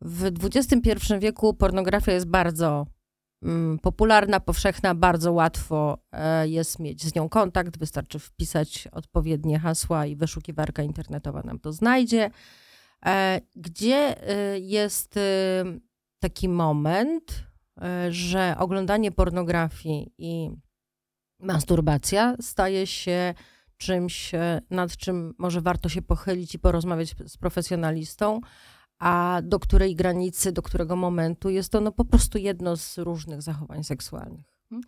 w 0.00 0.30
XXI 0.42 0.90
wieku 1.18 1.54
pornografia 1.54 2.12
jest 2.12 2.26
bardzo 2.26 2.86
popularna, 3.82 4.40
powszechna, 4.40 4.94
bardzo 4.94 5.32
łatwo 5.32 5.98
e, 6.12 6.48
jest 6.48 6.78
mieć 6.78 7.02
z 7.02 7.14
nią 7.14 7.28
kontakt. 7.28 7.78
Wystarczy 7.78 8.18
wpisać 8.18 8.88
odpowiednie 8.92 9.58
hasła 9.58 10.06
i 10.06 10.16
wyszukiwarka 10.16 10.82
internetowa 10.82 11.42
nam 11.42 11.58
to 11.58 11.72
znajdzie. 11.72 12.30
E, 13.06 13.40
gdzie 13.56 14.28
e, 14.28 14.58
jest 14.58 15.18
taki 16.18 16.48
moment, 16.48 17.44
że 18.10 18.54
oglądanie 18.58 19.12
pornografii 19.12 20.12
i 20.18 20.50
masturbacja 21.40 22.36
staje 22.40 22.86
się 22.86 23.34
czymś, 23.76 24.32
nad 24.70 24.96
czym 24.96 25.34
może 25.38 25.60
warto 25.60 25.88
się 25.88 26.02
pochylić 26.02 26.54
i 26.54 26.58
porozmawiać 26.58 27.14
z 27.26 27.36
profesjonalistą, 27.36 28.40
a 29.02 29.40
do 29.42 29.58
której 29.58 29.96
granicy, 29.96 30.52
do 30.52 30.62
którego 30.62 30.96
momentu 30.96 31.50
jest 31.50 31.72
to 31.72 31.80
no, 31.80 31.92
po 31.92 32.04
prostu 32.04 32.38
jedno 32.38 32.76
z 32.76 32.98
różnych 32.98 33.42
zachowań 33.42 33.84
seksualnych. 33.84 34.46
Mhm. 34.72 34.82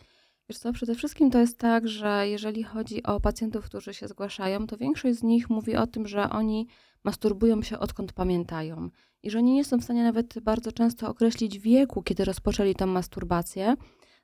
Wiesz 0.48 0.58
co, 0.58 0.72
przede 0.72 0.94
wszystkim 0.94 1.30
to 1.30 1.38
jest 1.38 1.58
tak, 1.58 1.88
że 1.88 2.28
jeżeli 2.28 2.62
chodzi 2.62 3.02
o 3.02 3.20
pacjentów, 3.20 3.64
którzy 3.64 3.94
się 3.94 4.08
zgłaszają, 4.08 4.66
to 4.66 4.76
większość 4.76 5.18
z 5.18 5.22
nich 5.22 5.50
mówi 5.50 5.76
o 5.76 5.86
tym, 5.86 6.06
że 6.06 6.30
oni 6.30 6.66
masturbują 7.04 7.62
się 7.62 7.78
odkąd 7.78 8.12
pamiętają 8.12 8.90
i 9.22 9.30
że 9.30 9.38
oni 9.38 9.52
nie 9.52 9.64
są 9.64 9.78
w 9.78 9.84
stanie 9.84 10.02
nawet 10.02 10.40
bardzo 10.40 10.72
często 10.72 11.08
określić 11.08 11.58
wieku, 11.58 12.02
kiedy 12.02 12.24
rozpoczęli 12.24 12.74
tę 12.74 12.86
masturbację, 12.86 13.74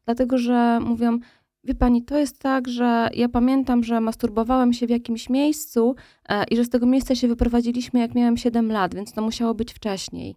dlatego 0.04 0.38
że 0.38 0.80
mówią, 0.80 1.18
Wie 1.64 1.74
pani, 1.74 2.04
to 2.04 2.18
jest 2.18 2.38
tak, 2.38 2.68
że 2.68 3.08
ja 3.14 3.28
pamiętam, 3.28 3.84
że 3.84 4.00
masturbowałem 4.00 4.72
się 4.72 4.86
w 4.86 4.90
jakimś 4.90 5.28
miejscu 5.30 5.94
e, 6.28 6.44
i 6.44 6.56
że 6.56 6.64
z 6.64 6.70
tego 6.70 6.86
miejsca 6.86 7.14
się 7.14 7.28
wyprowadziliśmy, 7.28 8.00
jak 8.00 8.14
miałem 8.14 8.36
7 8.36 8.72
lat, 8.72 8.94
więc 8.94 9.12
to 9.12 9.22
musiało 9.22 9.54
być 9.54 9.72
wcześniej. 9.72 10.36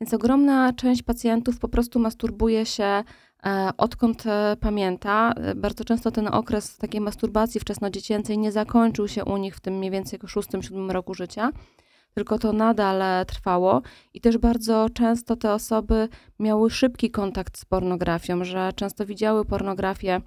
Więc 0.00 0.14
ogromna 0.14 0.72
część 0.72 1.02
pacjentów 1.02 1.58
po 1.58 1.68
prostu 1.68 1.98
masturbuje 1.98 2.66
się 2.66 2.84
e, 2.84 3.70
odkąd 3.76 4.26
e, 4.26 4.56
pamięta. 4.60 5.34
Bardzo 5.56 5.84
często 5.84 6.10
ten 6.10 6.28
okres 6.28 6.76
takiej 6.76 7.00
masturbacji 7.00 7.60
wczesnodziecięcej 7.60 8.38
nie 8.38 8.52
zakończył 8.52 9.08
się 9.08 9.24
u 9.24 9.36
nich 9.36 9.56
w 9.56 9.60
tym 9.60 9.78
mniej 9.78 9.90
więcej 9.90 10.18
6-7 10.18 10.90
roku 10.90 11.14
życia, 11.14 11.50
tylko 12.14 12.38
to 12.38 12.52
nadal 12.52 13.26
trwało 13.26 13.82
i 14.14 14.20
też 14.20 14.38
bardzo 14.38 14.86
często 14.94 15.36
te 15.36 15.52
osoby 15.52 16.08
miały 16.38 16.70
szybki 16.70 17.10
kontakt 17.10 17.58
z 17.58 17.64
pornografią, 17.64 18.44
że 18.44 18.72
często 18.76 19.06
widziały 19.06 19.44
pornografię 19.44 20.20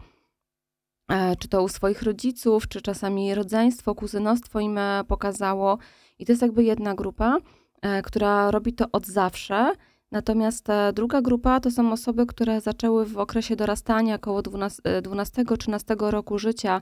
czy 1.40 1.48
to 1.48 1.64
u 1.64 1.68
swoich 1.68 2.04
rodziców, 2.04 2.68
czy 2.68 2.82
czasami 2.82 3.36
rodzeństwo, 3.36 3.96
kuzynostwo 3.96 4.60
im 4.60 4.78
e, 4.78 5.04
pokazało. 5.08 5.78
I 6.20 6.26
to 6.26 6.32
jest 6.32 6.42
jakby 6.42 6.64
jedna 6.64 6.96
grupa, 6.96 7.38
e, 7.82 8.02
która 8.02 8.52
robi 8.52 8.74
to 8.74 8.86
od 8.92 9.06
zawsze. 9.08 9.74
Natomiast 10.12 10.68
druga 10.94 11.22
grupa 11.22 11.60
to 11.60 11.72
są 11.72 11.92
osoby, 11.92 12.26
które 12.26 12.62
zaczęły 12.62 13.06
w 13.06 13.18
okresie 13.18 13.56
dorastania 13.56 14.16
około 14.16 14.42
12-13 14.42 16.10
roku 16.12 16.40
życia 16.40 16.82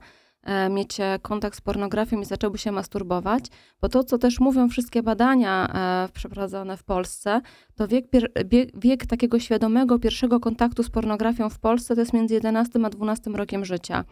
mieć 0.70 0.98
kontakt 1.22 1.58
z 1.58 1.62
pornografią 1.62 2.22
i 2.22 2.26
zaczęły 2.26 2.58
się 2.58 2.72
masturbować, 2.72 3.46
bo 3.82 3.90
to, 3.90 4.04
co 4.04 4.18
też 4.18 4.40
mówią 4.40 4.70
wszystkie 4.70 5.04
badania 5.04 5.74
przeprowadzone 6.14 6.78
w 6.78 6.84
Polsce, 6.84 7.42
to 7.76 7.88
wiek, 7.88 8.06
wiek, 8.46 8.80
wiek 8.80 9.06
takiego 9.06 9.40
świadomego 9.40 10.00
pierwszego 10.00 10.40
kontaktu 10.40 10.84
z 10.84 10.90
pornografią 10.90 11.50
w 11.50 11.60
Polsce 11.60 11.96
to 11.96 12.02
jest 12.02 12.14
między 12.14 12.34
11 12.34 12.80
a 12.86 12.90
12 12.90 13.32
rokiem 13.32 13.66
życia 13.66 14.06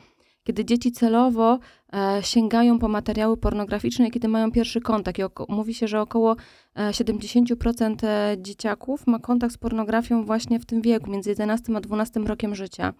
kiedy 0.43 0.65
dzieci 0.65 0.91
celowo 0.91 1.59
e, 1.93 2.23
sięgają 2.23 2.79
po 2.79 2.87
materiały 2.87 3.37
pornograficzne, 3.37 4.11
kiedy 4.11 4.27
mają 4.27 4.51
pierwszy 4.51 4.81
kontakt. 4.81 5.19
I 5.19 5.23
mówi 5.49 5.73
się, 5.73 5.87
że 5.87 6.01
około 6.01 6.35
70% 6.75 7.95
e, 8.03 8.37
dzieciaków 8.41 9.07
ma 9.07 9.19
kontakt 9.19 9.53
z 9.53 9.57
pornografią 9.57 10.25
właśnie 10.25 10.59
w 10.59 10.65
tym 10.65 10.81
wieku, 10.81 11.11
między 11.11 11.29
11 11.29 11.75
a 11.75 11.81
12 11.81 12.19
rokiem 12.19 12.55
życia. 12.55 12.93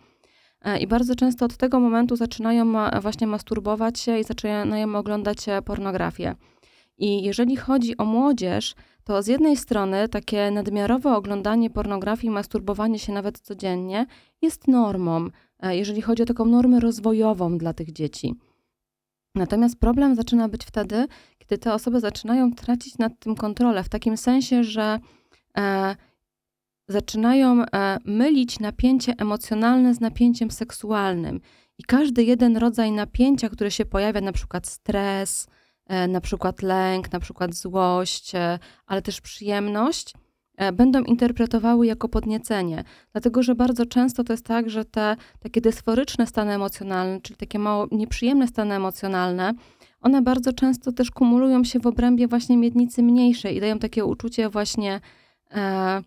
E, 0.64 0.80
I 0.80 0.88
bardzo 0.88 1.16
często 1.16 1.46
od 1.46 1.58
tego 1.58 1.80
momentu 1.80 2.16
zaczynają 2.16 2.74
właśnie 3.02 3.28
masturbować 3.28 4.00
się 4.00 4.20
i 4.20 4.24
zaczynają 4.24 4.96
oglądać 4.96 5.46
pornografię. 5.66 6.36
I 6.98 7.24
jeżeli 7.24 7.56
chodzi 7.56 7.98
o 7.98 8.06
młodzież, 8.06 8.76
to 9.04 9.24
z 9.24 9.28
jednej 9.28 9.58
strony 9.58 10.10
takie 10.10 10.52
nadmiarowe 10.52 11.16
oglądanie 11.16 11.70
pornografii, 11.70 12.34
masturbowanie 12.34 13.00
się 13.00 13.14
nawet 13.14 13.40
codziennie 13.40 14.06
jest 14.42 14.68
normą, 14.68 15.28
e, 15.60 15.78
jeżeli 15.78 16.02
chodzi 16.02 16.24
o 16.24 16.26
taką 16.26 16.46
normę 16.46 16.80
rozwojową 16.80 17.58
dla 17.58 17.74
tych 17.74 17.92
dzieci. 17.92 18.36
Natomiast 19.36 19.80
problem 19.80 20.16
zaczyna 20.16 20.50
być 20.50 20.66
wtedy, 20.66 21.08
kiedy 21.40 21.58
te 21.58 21.74
osoby 21.74 22.00
zaczynają 22.00 22.52
tracić 22.52 22.98
nad 22.98 23.20
tym 23.20 23.36
kontrolę, 23.36 23.84
w 23.84 23.90
takim 23.90 24.18
sensie, 24.18 24.64
że 24.64 25.00
e, 25.58 25.96
zaczynają 26.88 27.66
e, 27.66 27.98
mylić 28.06 28.60
napięcie 28.60 29.14
emocjonalne 29.18 29.94
z 29.94 30.00
napięciem 30.00 30.52
seksualnym. 30.52 31.42
I 31.78 31.84
każdy 31.84 32.24
jeden 32.24 32.58
rodzaj 32.58 32.92
napięcia, 32.92 33.50
który 33.50 33.72
się 33.72 33.86
pojawia, 33.86 34.22
na 34.22 34.32
przykład 34.32 34.68
stres, 34.68 35.48
E, 35.88 36.08
na 36.08 36.22
przykład 36.22 36.62
lęk, 36.62 37.12
na 37.12 37.20
przykład 37.20 37.54
złość, 37.54 38.36
e, 38.36 38.60
ale 38.86 39.02
też 39.02 39.22
przyjemność, 39.22 40.14
będą 40.74 41.04
interpretowały 41.04 41.88
jako 41.88 42.10
podniecenie. 42.10 42.84
Dlatego, 43.12 43.44
że 43.44 43.56
bardzo 43.56 43.86
często 43.86 44.24
to 44.24 44.34
jest 44.34 44.46
tak, 44.46 44.70
że 44.70 44.86
te 44.86 45.16
takie 45.40 45.62
dysforyczne 45.62 46.28
stany 46.28 46.54
emocjonalne, 46.54 47.22
czyli 47.22 47.38
takie 47.38 47.60
mało 47.60 47.88
nieprzyjemne 47.92 48.48
stany 48.48 48.76
emocjonalne, 48.76 49.54
one 50.02 50.22
bardzo 50.22 50.54
często 50.54 50.92
też 50.92 51.12
kumulują 51.12 51.64
się 51.64 51.80
w 51.80 51.88
obrębie 51.88 52.28
właśnie 52.28 52.58
miednicy 52.58 53.04
mniejszej 53.04 53.58
i 53.58 53.62
dają 53.62 53.80
takie 53.80 54.06
uczucie 54.06 54.50
właśnie 54.50 55.02
e, 55.52 56.02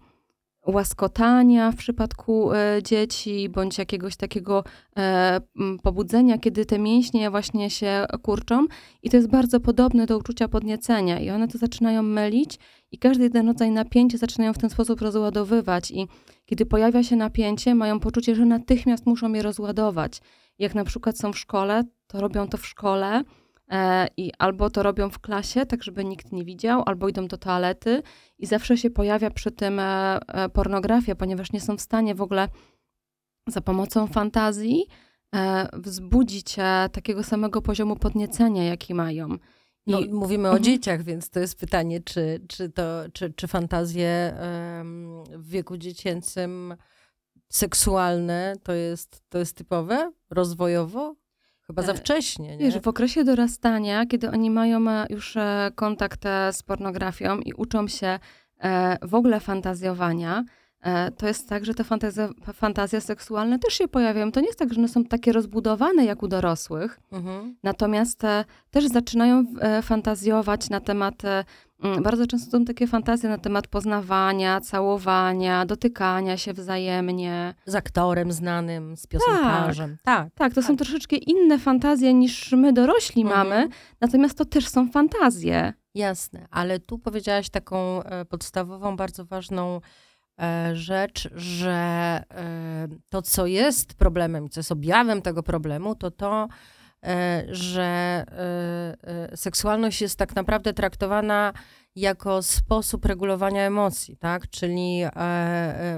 łaskotania 0.67 1.73
w 1.73 1.77
przypadku 1.77 2.53
e, 2.53 2.83
dzieci, 2.83 3.49
bądź 3.49 3.79
jakiegoś 3.79 4.17
takiego 4.17 4.65
e, 4.97 5.41
pobudzenia, 5.83 6.39
kiedy 6.39 6.67
te 6.67 6.79
mięśnie 6.79 7.31
właśnie 7.31 7.71
się 7.71 8.07
kurczą. 8.23 8.67
I 9.03 9.11
to 9.11 9.17
jest 9.17 9.29
bardzo 9.29 9.61
podobne 9.61 10.07
do 10.07 10.19
uczucia 10.19 10.49
podniecenia. 10.49 11.21
I 11.21 11.31
one 11.31 11.49
to 11.49 11.59
zaczynają 11.59 12.03
mylić 12.03 12.59
i 12.93 12.99
każdy 12.99 13.25
jeden 13.25 13.47
rodzaj 13.47 13.71
napięcia 13.71 14.19
zaczynają 14.19 14.53
w 14.53 14.59
ten 14.59 14.71
sposób 14.71 15.01
rozładowywać. 15.01 15.91
I 15.91 16.09
kiedy 16.47 16.67
pojawia 16.67 17.03
się 17.03 17.17
napięcie, 17.17 17.75
mają 17.75 18.01
poczucie, 18.01 18.35
że 18.35 18.47
natychmiast 18.47 19.07
muszą 19.07 19.33
je 19.33 19.43
rozładować. 19.43 20.21
Jak 20.59 20.75
na 20.75 20.85
przykład 20.85 21.19
są 21.19 21.33
w 21.33 21.39
szkole, 21.39 21.85
to 22.07 22.21
robią 22.21 22.49
to 22.49 22.59
w 22.59 22.67
szkole 22.67 23.23
i 24.17 24.33
albo 24.39 24.71
to 24.71 24.83
robią 24.83 25.11
w 25.11 25.19
klasie, 25.19 25.67
tak 25.67 25.83
żeby 25.83 26.05
nikt 26.05 26.33
nie 26.33 26.45
widział, 26.45 26.83
albo 26.87 27.09
idą 27.09 27.27
do 27.27 27.39
toalety 27.39 28.03
i 28.39 28.47
zawsze 28.47 28.77
się 28.77 28.91
pojawia 28.91 29.31
przy 29.31 29.51
tym 29.51 29.79
e, 29.79 30.19
e, 30.29 30.49
pornografia, 30.49 31.15
ponieważ 31.15 31.53
nie 31.53 31.61
są 31.61 31.77
w 31.77 31.81
stanie 31.81 32.15
w 32.15 32.23
ogóle 32.23 32.49
za 33.49 33.61
pomocą 33.61 34.07
fantazji 34.07 34.87
wzbudzić 35.73 36.57
takiego 36.93 37.23
samego 37.23 37.63
poziomu 37.63 37.97
podniecenia, 37.97 38.65
jaki 38.65 38.95
mają. 38.95 39.29
No, 39.87 40.01
mówimy 40.13 40.49
o 40.49 40.51
mhm. 40.51 40.65
dzieciach, 40.65 41.03
więc 41.03 41.31
to 41.31 41.41
jest 41.41 41.59
pytanie, 41.59 42.01
czy, 42.01 42.41
czy, 42.49 42.71
to, 42.71 43.03
czy, 43.13 43.33
czy 43.33 43.47
fantazje 43.47 44.35
w 45.31 45.49
wieku 45.49 45.77
dziecięcym 45.77 46.77
seksualne 47.49 48.55
to 48.63 48.73
jest, 48.73 49.23
to 49.29 49.39
jest 49.39 49.57
typowe 49.57 50.13
rozwojowo? 50.31 51.17
Chyba 51.67 51.83
za 51.83 51.93
e, 51.93 51.95
wcześnie, 51.95 52.57
nie? 52.57 52.65
Wiesz, 52.65 52.79
w 52.79 52.89
okresie 52.89 53.25
dorastania, 53.25 54.07
kiedy 54.07 54.31
oni 54.31 54.51
mają 54.51 54.89
e, 54.89 55.07
już 55.11 55.37
e, 55.37 55.71
kontakt 55.75 56.25
z 56.53 56.63
pornografią 56.63 57.39
i 57.39 57.53
uczą 57.53 57.89
się 57.89 58.19
w 59.03 59.15
ogóle 59.15 59.41
fantazjowania, 59.41 60.45
to 61.17 61.27
jest 61.27 61.49
tak, 61.49 61.65
że 61.65 61.75
te 61.75 61.85
fantazje, 61.85 62.29
fantazje 62.55 63.01
seksualne 63.01 63.59
też 63.59 63.75
się 63.75 63.89
pojawiają. 63.89 64.33
To 64.33 64.41
nie 64.41 64.47
jest 64.47 64.59
tak, 64.59 64.73
że 64.73 64.81
one 64.81 64.89
są 64.89 65.05
takie 65.05 65.33
rozbudowane 65.33 66.05
jak 66.05 66.23
u 66.23 66.29
dorosłych, 66.29 67.01
mhm. 67.13 67.57
natomiast 67.63 68.23
też 68.71 68.87
zaczynają 68.87 69.45
fantazjować 69.83 70.71
na 70.71 70.81
temat 70.81 71.23
bardzo 72.03 72.27
często 72.27 72.51
są 72.51 72.65
takie 72.65 72.87
fantazje 72.87 73.29
na 73.29 73.39
temat 73.39 73.67
poznawania, 73.67 74.61
całowania, 74.61 75.67
dotykania 75.67 76.37
się 76.37 76.53
wzajemnie. 76.53 77.55
Z 77.67 77.75
aktorem 77.75 78.33
znanym, 78.33 78.97
z 78.97 79.07
piosenkarzem. 79.07 79.97
Tak, 80.03 80.25
tak, 80.25 80.35
tak 80.35 80.55
to 80.55 80.61
tak. 80.61 80.69
są 80.69 80.77
troszeczkę 80.77 81.17
inne 81.17 81.59
fantazje 81.59 82.15
niż 82.15 82.53
my 82.53 82.73
dorośli 82.73 83.23
mhm. 83.23 83.49
mamy, 83.49 83.69
natomiast 84.01 84.39
to 84.39 84.45
też 84.45 84.69
są 84.69 84.89
fantazje. 84.89 85.73
Jasne, 85.95 86.47
ale 86.51 86.81
tu 86.81 86.99
powiedziałaś 86.99 87.51
taką 87.51 88.03
e, 88.03 88.25
podstawową, 88.25 88.97
bardzo 88.97 89.25
ważną 89.25 89.81
e, 90.41 90.77
rzecz, 90.77 91.29
że 91.35 91.73
e, 92.31 92.89
to, 93.09 93.23
co 93.23 93.47
jest 93.47 93.95
problemem, 93.95 94.49
co 94.49 94.61
jest 94.61 94.73
objawem 94.73 95.23
tego 95.23 95.43
problemu, 95.43 95.95
to 95.95 96.11
to, 96.11 96.49
że 97.49 98.25
e, 98.29 99.31
e, 99.33 99.37
seksualność 99.37 100.03
jest 100.03 100.19
tak 100.19 100.37
naprawdę 100.37 100.73
traktowana 100.73 101.53
jako 101.97 102.43
sposób 102.43 103.05
regulowania 103.05 103.63
emocji, 103.63 104.17
tak? 104.17 104.51
Czyli 104.51 105.03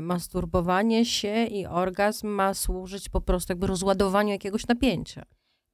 masturbowanie 0.01 1.05
się 1.05 1.45
i 1.45 1.67
orgazm 1.67 2.29
ma 2.29 2.55
służyć 2.55 3.09
po 3.09 3.21
prostu 3.21 3.53
jakby 3.53 3.67
rozładowaniu 3.67 4.31
jakiegoś 4.31 4.67
napięcia. 4.67 5.23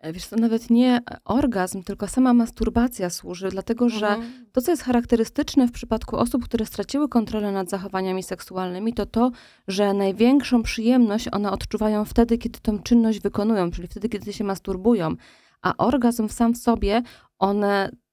E, 0.04 0.12
wiesz, 0.12 0.26
to 0.26 0.36
nawet 0.36 0.70
nie 0.70 1.00
orgazm, 1.24 1.82
tylko 1.82 2.08
sama 2.08 2.34
masturbacja 2.34 3.10
służy, 3.10 3.48
dlatego 3.48 3.88
że 3.88 4.08
mhm. 4.08 4.46
to, 4.52 4.60
co 4.60 4.70
jest 4.70 4.82
charakterystyczne 4.82 5.68
w 5.68 5.72
przypadku 5.72 6.16
osób, 6.16 6.44
które 6.44 6.66
straciły 6.66 7.08
kontrolę 7.08 7.52
nad 7.52 7.70
zachowaniami 7.70 8.22
seksualnymi, 8.22 8.92
to 8.92 9.06
to, 9.06 9.30
że 9.68 9.94
największą 9.94 10.62
przyjemność 10.62 11.28
one 11.32 11.50
odczuwają 11.50 12.04
wtedy, 12.04 12.38
kiedy 12.38 12.58
tę 12.60 12.78
czynność 12.82 13.20
wykonują, 13.20 13.70
czyli 13.70 13.88
wtedy, 13.88 14.08
kiedy 14.08 14.32
się 14.32 14.44
masturbują. 14.44 15.14
A 15.62 15.76
orgazm 15.76 16.28
sam 16.28 16.54
w 16.54 16.58
sobie, 16.58 17.02
on 17.38 17.64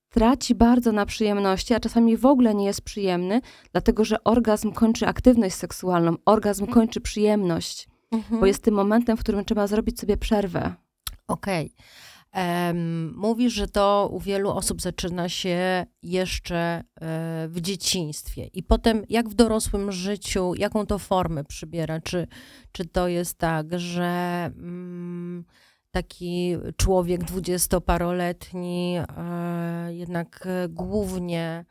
traci 0.10 0.56
bardzo 0.56 0.92
na 0.92 1.06
przyjemności, 1.06 1.74
a 1.74 1.80
czasami 1.80 2.18
w 2.18 2.26
ogóle 2.26 2.56
nie 2.56 2.66
jest 2.66 2.82
przyjemny, 2.82 3.42
dlatego 3.72 4.06
że 4.06 4.24
orgazm 4.24 4.72
kończy 4.72 5.08
aktywność 5.08 5.56
seksualną, 5.56 6.16
orgazm 6.26 6.64
mhm. 6.64 6.74
kończy 6.74 7.02
przyjemność, 7.02 7.88
mhm. 8.12 8.40
bo 8.40 8.46
jest 8.46 8.64
tym 8.64 8.74
momentem, 8.74 9.18
w 9.18 9.20
którym 9.20 9.46
trzeba 9.46 9.68
zrobić 9.68 10.00
sobie 10.00 10.18
przerwę. 10.18 10.76
Okej. 11.32 11.66
Okay. 11.66 11.82
Mówisz, 13.16 13.54
że 13.54 13.68
to 13.68 14.10
u 14.12 14.20
wielu 14.20 14.50
osób 14.50 14.82
zaczyna 14.82 15.30
się 15.30 15.86
jeszcze 16.04 16.58
e, 16.58 16.84
w 17.48 17.62
dzieciństwie 17.62 18.46
i 18.54 18.64
potem 18.64 19.04
jak 19.10 19.30
w 19.30 19.34
dorosłym 19.34 19.92
życiu, 19.92 20.54
jaką 20.56 20.86
to 20.86 21.00
formę 21.00 21.44
przybiera? 21.44 22.02
Czy, 22.02 22.28
czy 22.72 22.86
to 22.86 23.08
jest 23.08 23.38
tak, 23.38 23.80
że 23.80 24.46
mm, 24.46 25.46
taki 25.92 26.58
człowiek 26.78 27.24
dwudziestoparoletni 27.24 28.98
e, 28.98 29.94
jednak 29.94 30.48
głównie 30.70 31.66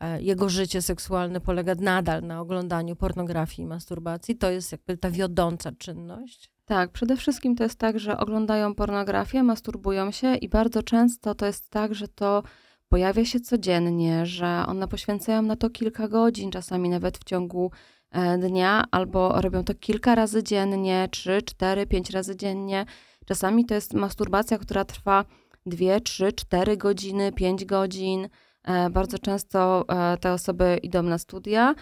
e, 0.00 0.22
jego 0.22 0.48
życie 0.48 0.82
seksualne 0.82 1.40
polega 1.40 1.74
nadal 1.74 2.22
na 2.22 2.40
oglądaniu 2.40 2.96
pornografii 2.96 3.62
i 3.62 3.68
masturbacji? 3.68 4.36
To 4.36 4.50
jest 4.50 4.72
jakby 4.72 4.96
ta 4.96 5.10
wiodąca 5.10 5.72
czynność? 5.72 6.53
Tak, 6.66 6.90
przede 6.90 7.16
wszystkim 7.16 7.56
to 7.56 7.64
jest 7.64 7.78
tak, 7.78 7.98
że 7.98 8.18
oglądają 8.18 8.74
pornografię, 8.74 9.42
masturbują 9.42 10.10
się 10.10 10.34
i 10.34 10.48
bardzo 10.48 10.82
często 10.82 11.34
to 11.34 11.46
jest 11.46 11.70
tak, 11.70 11.94
że 11.94 12.08
to 12.08 12.42
pojawia 12.88 13.24
się 13.24 13.40
codziennie, 13.40 14.26
że 14.26 14.64
one 14.66 14.88
poświęcają 14.88 15.42
na 15.42 15.56
to 15.56 15.70
kilka 15.70 16.08
godzin, 16.08 16.50
czasami 16.50 16.88
nawet 16.88 17.18
w 17.18 17.24
ciągu 17.24 17.70
e, 18.10 18.38
dnia, 18.38 18.84
albo 18.90 19.40
robią 19.40 19.64
to 19.64 19.74
kilka 19.74 20.14
razy 20.14 20.42
dziennie, 20.42 21.08
trzy, 21.10 21.42
cztery, 21.42 21.86
pięć 21.86 22.10
razy 22.10 22.36
dziennie. 22.36 22.86
Czasami 23.26 23.64
to 23.64 23.74
jest 23.74 23.94
masturbacja, 23.94 24.58
która 24.58 24.84
trwa 24.84 25.24
dwie, 25.66 26.00
trzy, 26.00 26.32
cztery 26.32 26.76
godziny, 26.76 27.32
pięć 27.32 27.64
godzin. 27.64 28.28
E, 28.64 28.90
bardzo 28.90 29.18
często 29.18 29.84
e, 29.88 30.16
te 30.16 30.32
osoby 30.32 30.78
idą 30.82 31.02
na 31.02 31.18
studia, 31.18 31.74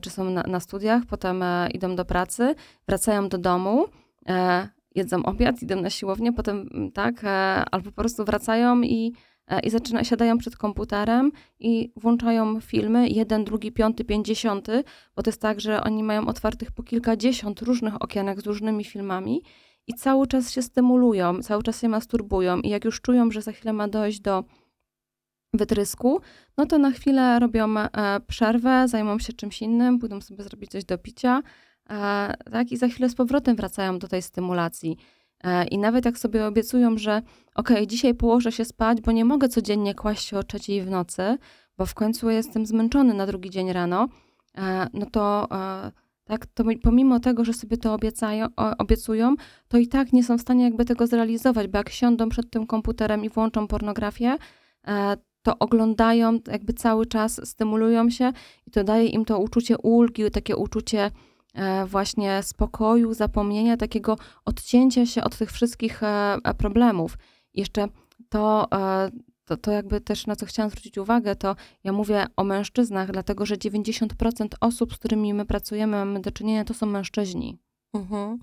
czy 0.00 0.10
są 0.10 0.24
na, 0.24 0.42
na 0.42 0.60
studiach, 0.60 1.02
potem 1.08 1.44
idą 1.74 1.96
do 1.96 2.04
pracy, 2.04 2.54
wracają 2.88 3.28
do 3.28 3.38
domu 3.38 3.86
jedzą 4.98 5.22
obiad, 5.22 5.62
idą 5.62 5.80
na 5.80 5.90
siłownię, 5.90 6.32
potem 6.32 6.68
mm, 6.74 6.92
tak, 6.92 7.24
e, 7.24 7.28
albo 7.70 7.90
po 7.90 7.96
prostu 7.96 8.24
wracają 8.24 8.82
i, 8.82 9.12
e, 9.46 9.60
i 9.60 9.70
zaczyna, 9.70 10.04
siadają 10.04 10.38
przed 10.38 10.56
komputerem 10.56 11.32
i 11.60 11.92
włączają 11.96 12.60
filmy, 12.60 13.08
jeden, 13.08 13.44
drugi, 13.44 13.72
piąty, 13.72 14.04
pięćdziesiąty, 14.04 14.84
bo 15.16 15.22
to 15.22 15.30
jest 15.30 15.40
tak, 15.40 15.60
że 15.60 15.82
oni 15.84 16.02
mają 16.02 16.26
otwartych 16.26 16.72
po 16.72 16.82
kilkadziesiąt 16.82 17.62
różnych 17.62 18.02
okienek 18.02 18.40
z 18.40 18.46
różnymi 18.46 18.84
filmami 18.84 19.42
i 19.86 19.94
cały 19.94 20.26
czas 20.26 20.52
się 20.52 20.62
stymulują, 20.62 21.42
cały 21.42 21.62
czas 21.62 21.80
się 21.80 21.88
masturbują 21.88 22.60
i 22.60 22.68
jak 22.68 22.84
już 22.84 23.00
czują, 23.00 23.30
że 23.30 23.42
za 23.42 23.52
chwilę 23.52 23.72
ma 23.72 23.88
dojść 23.88 24.20
do 24.20 24.44
wytrysku, 25.54 26.20
no 26.56 26.66
to 26.66 26.78
na 26.78 26.90
chwilę 26.90 27.38
robią 27.38 27.78
e, 27.78 28.20
przerwę, 28.26 28.88
zajmą 28.88 29.18
się 29.18 29.32
czymś 29.32 29.62
innym, 29.62 29.98
pójdą 29.98 30.20
sobie 30.20 30.44
zrobić 30.44 30.70
coś 30.70 30.84
do 30.84 30.98
picia, 30.98 31.42
E, 31.42 31.42
tak? 32.52 32.72
I 32.72 32.76
za 32.76 32.88
chwilę 32.88 33.08
z 33.08 33.14
powrotem 33.14 33.56
wracają 33.56 33.98
do 33.98 34.08
tej 34.08 34.22
stymulacji. 34.22 34.96
E, 35.44 35.66
I 35.66 35.78
nawet 35.78 36.04
jak 36.04 36.18
sobie 36.18 36.46
obiecują, 36.46 36.98
że 36.98 37.22
ok, 37.54 37.68
dzisiaj 37.86 38.14
położę 38.14 38.52
się 38.52 38.64
spać, 38.64 39.00
bo 39.00 39.12
nie 39.12 39.24
mogę 39.24 39.48
codziennie 39.48 39.94
kłaść 39.94 40.28
się 40.28 40.38
o 40.38 40.42
trzeciej 40.42 40.82
w 40.82 40.90
nocy, 40.90 41.38
bo 41.78 41.86
w 41.86 41.94
końcu 41.94 42.30
jestem 42.30 42.66
zmęczony 42.66 43.14
na 43.14 43.26
drugi 43.26 43.50
dzień 43.50 43.72
rano, 43.72 44.08
e, 44.58 44.86
no 44.92 45.06
to 45.06 45.48
tak, 46.24 46.46
to 46.46 46.64
pomimo 46.82 47.20
tego, 47.20 47.44
że 47.44 47.52
sobie 47.52 47.76
to 47.76 47.94
obiecają, 47.94 48.46
obiecują, 48.78 49.34
to 49.68 49.78
i 49.78 49.86
tak 49.86 50.12
nie 50.12 50.24
są 50.24 50.38
w 50.38 50.40
stanie 50.40 50.64
jakby 50.64 50.84
tego 50.84 51.06
zrealizować, 51.06 51.68
bo 51.68 51.78
jak 51.78 51.90
siądą 51.90 52.28
przed 52.28 52.50
tym 52.50 52.66
komputerem 52.66 53.24
i 53.24 53.28
włączą 53.28 53.66
pornografię, 53.66 54.36
to 55.42 55.58
oglądają 55.58 56.38
jakby 56.52 56.72
cały 56.72 57.06
czas, 57.06 57.48
stymulują 57.48 58.10
się 58.10 58.32
i 58.66 58.70
to 58.70 58.84
daje 58.84 59.06
im 59.06 59.24
to 59.24 59.38
uczucie 59.38 59.78
ulgi, 59.78 60.30
takie 60.30 60.56
uczucie 60.56 61.10
E, 61.10 61.10
właśnie 61.86 62.42
spokoju, 62.42 63.14
zapomnienia, 63.14 63.76
takiego 63.76 64.16
odcięcia 64.44 65.06
się 65.06 65.24
od 65.24 65.36
tych 65.36 65.52
wszystkich 65.52 66.02
e, 66.02 66.36
e, 66.44 66.54
problemów. 66.54 67.18
Jeszcze 67.54 67.88
to, 68.28 68.68
to, 69.44 69.56
to 69.56 69.72
jakby 69.72 70.00
też 70.00 70.26
na 70.26 70.36
co 70.36 70.46
chciałam 70.46 70.70
zwrócić 70.70 70.98
uwagę, 70.98 71.36
to 71.36 71.56
ja 71.84 71.92
mówię 71.92 72.26
o 72.36 72.44
mężczyznach, 72.44 73.12
dlatego 73.12 73.46
że 73.46 73.56
90% 73.56 74.48
osób, 74.60 74.94
z 74.94 74.98
którymi 74.98 75.34
my 75.34 75.44
pracujemy, 75.44 75.96
mamy 75.96 76.20
do 76.20 76.30
czynienia, 76.32 76.64
to 76.64 76.74
są 76.74 76.86
mężczyźni. 76.86 77.58
Mhm. 77.94 78.38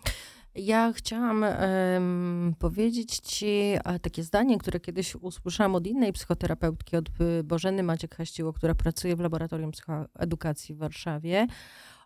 Ja 0.55 0.93
chciałam 0.93 1.43
um, 1.43 2.55
powiedzieć 2.59 3.19
Ci 3.19 3.75
takie 4.01 4.23
zdanie, 4.23 4.57
które 4.57 4.79
kiedyś 4.79 5.15
usłyszałam 5.15 5.75
od 5.75 5.87
innej 5.87 6.13
psychoterapeutki, 6.13 6.97
od 6.97 7.09
Bożeny 7.43 7.83
Maciek 7.83 8.15
Haściło, 8.15 8.53
która 8.53 8.75
pracuje 8.75 9.15
w 9.15 9.19
Laboratorium 9.19 9.71
Psychoedukacji 9.71 10.75
w 10.75 10.77
Warszawie 10.77 11.47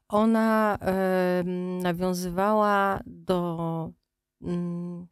ona 0.10 0.78
nawiązywała 1.82 3.00
do 3.06 3.91
mm, 4.41 5.08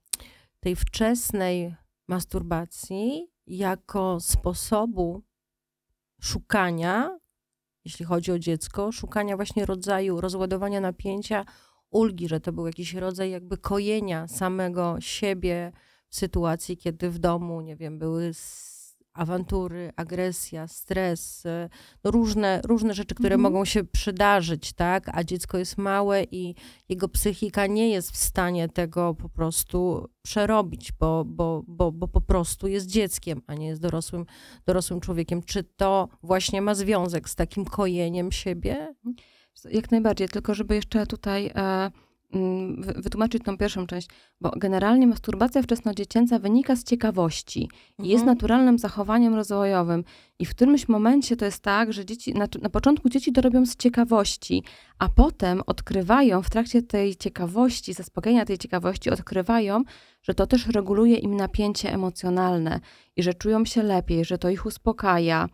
tej 0.60 0.76
wczesnej 0.76 1.76
masturbacji 2.08 3.28
jako 3.48 4.20
sposobu 4.20 5.24
szukania 6.22 7.20
jeśli 7.88 8.06
chodzi 8.06 8.32
o 8.32 8.40
dziecko, 8.40 8.92
szukania 8.92 9.36
właśnie 9.36 9.66
rodzaju 9.66 10.22
rozładowania 10.22 10.82
napięcia, 10.82 11.46
ulgi, 11.90 12.28
że 12.28 12.40
to 12.40 12.54
był 12.54 12.68
jakiś 12.68 12.94
rodzaj 12.94 13.32
jakby 13.32 13.58
kojenia 13.58 14.28
samego 14.28 14.96
siebie 15.00 15.72
w 16.10 16.16
sytuacji, 16.16 16.78
kiedy 16.78 17.10
w 17.10 17.20
domu, 17.20 17.62
nie 17.62 17.76
wiem, 17.76 18.00
były 18.00 18.34
awantury, 19.18 19.92
agresja, 19.96 20.68
stres, 20.68 21.46
e, 21.46 21.70
no 22.04 22.12
różne, 22.12 22.62
różne 22.66 22.94
rzeczy, 22.94 23.16
które 23.16 23.36
mhm. 23.36 23.42
mogą 23.42 23.66
się 23.66 23.84
przydarzyć, 23.84 24.74
tak? 24.74 25.10
A 25.14 25.24
dziecko 25.24 25.58
jest 25.58 25.78
małe 25.78 26.24
i 26.24 26.56
jego 26.90 27.10
psychika 27.10 27.68
nie 27.68 27.90
jest 27.90 28.12
w 28.12 28.18
stanie 28.18 28.70
tego 28.70 29.14
po 29.14 29.30
prostu 29.30 30.10
przerobić, 30.22 30.92
bo, 30.92 31.26
bo, 31.26 31.64
bo, 31.68 31.92
bo 31.92 32.08
po 32.08 32.22
prostu 32.22 32.68
jest 32.68 32.88
dzieckiem, 32.88 33.42
a 33.48 33.54
nie 33.54 33.68
jest 33.68 33.82
dorosłym, 33.82 34.26
dorosłym 34.66 35.00
człowiekiem. 35.00 35.44
Czy 35.44 35.64
to 35.64 36.10
właśnie 36.24 36.62
ma 36.62 36.76
związek 36.76 37.30
z 37.30 37.36
takim 37.36 37.66
kojeniem 37.66 38.32
siebie? 38.32 38.96
Jak 39.72 39.92
najbardziej, 39.92 40.30
tylko 40.30 40.54
żeby 40.54 40.76
jeszcze 40.76 41.08
tutaj. 41.08 41.52
E 41.56 41.92
wytłumaczyć 42.78 43.44
tą 43.44 43.58
pierwszą 43.58 43.88
część, 43.88 44.08
bo 44.42 44.52
generalnie 44.58 45.08
masturbacja 45.08 45.62
wczesnodziecięca 45.62 46.40
wynika 46.40 46.76
z 46.76 46.84
ciekawości 46.84 47.70
i 48.00 48.08
jest 48.08 48.22
mhm. 48.22 48.38
naturalnym 48.38 48.80
zachowaniem 48.80 49.36
rozwojowym. 49.36 50.04
I 50.40 50.46
w 50.46 50.50
którymś 50.50 50.88
momencie 50.88 51.38
to 51.38 51.46
jest 51.46 51.64
tak, 51.64 51.94
że 51.94 52.06
dzieci, 52.06 52.34
na, 52.34 52.48
na 52.62 52.70
początku 52.70 53.10
dzieci 53.10 53.32
to 53.32 53.42
robią 53.42 53.66
z 53.66 53.76
ciekawości, 53.76 54.64
a 55.00 55.10
potem 55.10 55.62
odkrywają 55.66 56.42
w 56.42 56.50
trakcie 56.50 56.82
tej 56.82 57.16
ciekawości, 57.16 57.94
zaspokojenia 57.94 58.46
tej 58.46 58.58
ciekawości, 58.58 59.10
odkrywają, 59.10 59.84
że 60.22 60.34
to 60.34 60.48
też 60.48 60.68
reguluje 60.68 61.16
im 61.16 61.36
napięcie 61.36 61.94
emocjonalne 61.94 62.80
i 63.16 63.24
że 63.24 63.34
czują 63.34 63.66
się 63.66 63.84
lepiej, 63.84 64.26
że 64.26 64.38
to 64.38 64.50
ich 64.50 64.66
uspokaja 64.66 65.48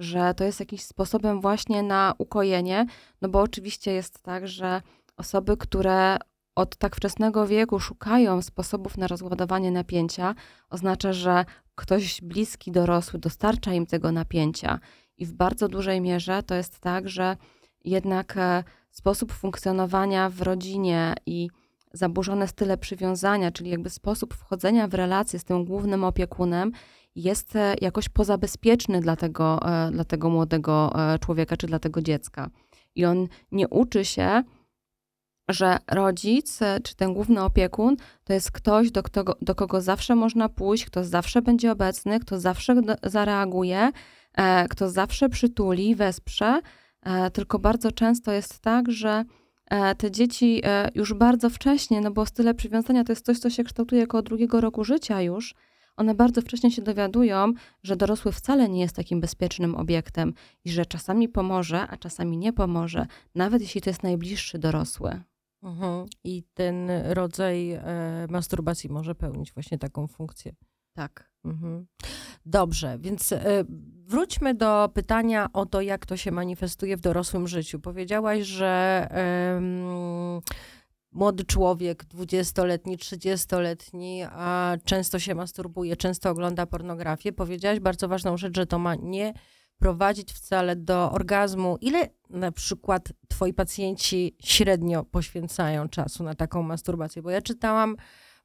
że 0.00 0.34
to 0.34 0.44
jest 0.44 0.60
jakimś 0.60 0.82
sposobem 0.82 1.40
właśnie 1.40 1.82
na 1.82 2.14
ukojenie, 2.18 2.86
no 3.22 3.28
bo 3.28 3.40
oczywiście 3.40 3.92
jest 3.92 4.22
tak, 4.22 4.48
że 4.48 4.82
osoby, 5.20 5.56
które 5.56 6.16
od 6.54 6.76
tak 6.76 6.96
wczesnego 6.96 7.46
wieku 7.46 7.80
szukają 7.80 8.42
sposobów 8.42 8.96
na 8.98 9.06
rozładowanie 9.06 9.70
napięcia, 9.70 10.34
oznacza, 10.70 11.12
że 11.12 11.44
ktoś 11.74 12.20
bliski, 12.20 12.72
dorosły 12.72 13.18
dostarcza 13.18 13.72
im 13.72 13.86
tego 13.86 14.12
napięcia. 14.12 14.80
I 15.18 15.26
w 15.26 15.32
bardzo 15.32 15.68
dużej 15.68 16.00
mierze 16.00 16.42
to 16.42 16.54
jest 16.54 16.80
tak, 16.80 17.08
że 17.08 17.36
jednak 17.84 18.36
e, 18.36 18.64
sposób 18.90 19.32
funkcjonowania 19.32 20.30
w 20.30 20.42
rodzinie 20.42 21.14
i 21.26 21.48
zaburzone 21.92 22.48
style 22.48 22.78
przywiązania, 22.78 23.50
czyli 23.50 23.70
jakby 23.70 23.90
sposób 23.90 24.34
wchodzenia 24.34 24.88
w 24.88 24.94
relacje 24.94 25.38
z 25.38 25.44
tym 25.44 25.64
głównym 25.64 26.04
opiekunem, 26.04 26.72
jest 27.14 27.56
e, 27.56 27.74
jakoś 27.80 28.08
pozabezpieczny 28.08 29.00
dla 29.00 29.16
tego, 29.16 29.60
e, 29.62 29.90
dla 29.90 30.04
tego 30.04 30.30
młodego 30.30 30.92
człowieka 31.20 31.56
czy 31.56 31.66
dla 31.66 31.78
tego 31.78 32.02
dziecka. 32.02 32.50
I 32.94 33.04
on 33.04 33.28
nie 33.52 33.68
uczy 33.68 34.04
się, 34.04 34.42
że 35.52 35.78
rodzic 35.88 36.62
e, 36.62 36.80
czy 36.80 36.96
ten 36.96 37.14
główny 37.14 37.42
opiekun 37.42 37.96
to 38.24 38.32
jest 38.32 38.50
ktoś, 38.50 38.90
do, 38.90 39.02
do 39.40 39.54
kogo 39.54 39.80
zawsze 39.80 40.14
można 40.14 40.48
pójść, 40.48 40.84
kto 40.84 41.04
zawsze 41.04 41.42
będzie 41.42 41.72
obecny, 41.72 42.20
kto 42.20 42.40
zawsze 42.40 42.80
zareaguje, 43.02 43.90
e, 44.34 44.68
kto 44.68 44.90
zawsze 44.90 45.28
przytuli, 45.28 45.94
wesprze. 45.94 46.60
E, 47.02 47.30
tylko 47.30 47.58
bardzo 47.58 47.92
często 47.92 48.32
jest 48.32 48.60
tak, 48.60 48.90
że 48.90 49.24
te 49.98 50.10
dzieci 50.10 50.62
już 50.94 51.14
bardzo 51.14 51.50
wcześnie, 51.50 52.00
no 52.00 52.10
bo 52.10 52.26
style 52.26 52.54
przywiązania 52.54 53.04
to 53.04 53.12
jest 53.12 53.26
coś, 53.26 53.38
co 53.38 53.50
się 53.50 53.64
kształtuje 53.64 54.04
około 54.04 54.22
drugiego 54.22 54.60
roku 54.60 54.84
życia 54.84 55.22
już, 55.22 55.54
one 56.00 56.14
bardzo 56.14 56.40
wcześnie 56.40 56.70
się 56.70 56.82
dowiadują, 56.82 57.52
że 57.82 57.96
dorosły 57.96 58.32
wcale 58.32 58.68
nie 58.68 58.80
jest 58.80 58.96
takim 58.96 59.20
bezpiecznym 59.20 59.74
obiektem 59.74 60.34
i 60.64 60.70
że 60.70 60.86
czasami 60.86 61.28
pomoże, 61.28 61.80
a 61.88 61.96
czasami 61.96 62.36
nie 62.36 62.52
pomoże, 62.52 63.06
nawet 63.34 63.62
jeśli 63.62 63.80
to 63.80 63.90
jest 63.90 64.02
najbliższy 64.02 64.58
dorosły. 64.58 65.20
Mhm. 65.62 66.06
I 66.24 66.42
ten 66.54 66.90
rodzaj 67.04 67.70
e, 67.72 67.82
masturbacji 68.30 68.90
może 68.90 69.14
pełnić 69.14 69.52
właśnie 69.52 69.78
taką 69.78 70.06
funkcję. 70.06 70.54
Tak. 70.92 71.30
Mhm. 71.44 71.86
Dobrze, 72.46 72.98
więc 72.98 73.32
e, 73.32 73.64
wróćmy 74.04 74.54
do 74.54 74.90
pytania 74.94 75.48
o 75.52 75.66
to, 75.66 75.80
jak 75.80 76.06
to 76.06 76.16
się 76.16 76.30
manifestuje 76.30 76.96
w 76.96 77.00
dorosłym 77.00 77.48
życiu. 77.48 77.80
Powiedziałaś, 77.80 78.42
że 78.42 79.08
młody 81.12 81.44
człowiek, 81.44 82.04
dwudziestoletni, 82.04 82.98
trzydziestoletni, 82.98 84.22
a 84.30 84.76
często 84.84 85.18
się 85.18 85.34
masturbuje, 85.34 85.96
często 85.96 86.30
ogląda 86.30 86.66
pornografię. 86.66 87.32
Powiedziałaś 87.32 87.80
bardzo 87.80 88.08
ważną 88.08 88.36
rzecz, 88.36 88.56
że 88.56 88.66
to 88.66 88.78
ma 88.78 88.94
nie 88.94 89.32
prowadzić 89.80 90.32
wcale 90.32 90.76
do 90.76 91.12
orgazmu. 91.12 91.78
Ile 91.80 92.08
na 92.30 92.52
przykład 92.52 93.12
twoi 93.28 93.54
pacjenci 93.54 94.36
średnio 94.42 95.04
poświęcają 95.04 95.88
czasu 95.88 96.24
na 96.24 96.34
taką 96.34 96.62
masturbację? 96.62 97.22
Bo 97.22 97.30
ja 97.30 97.42
czytałam 97.42 97.96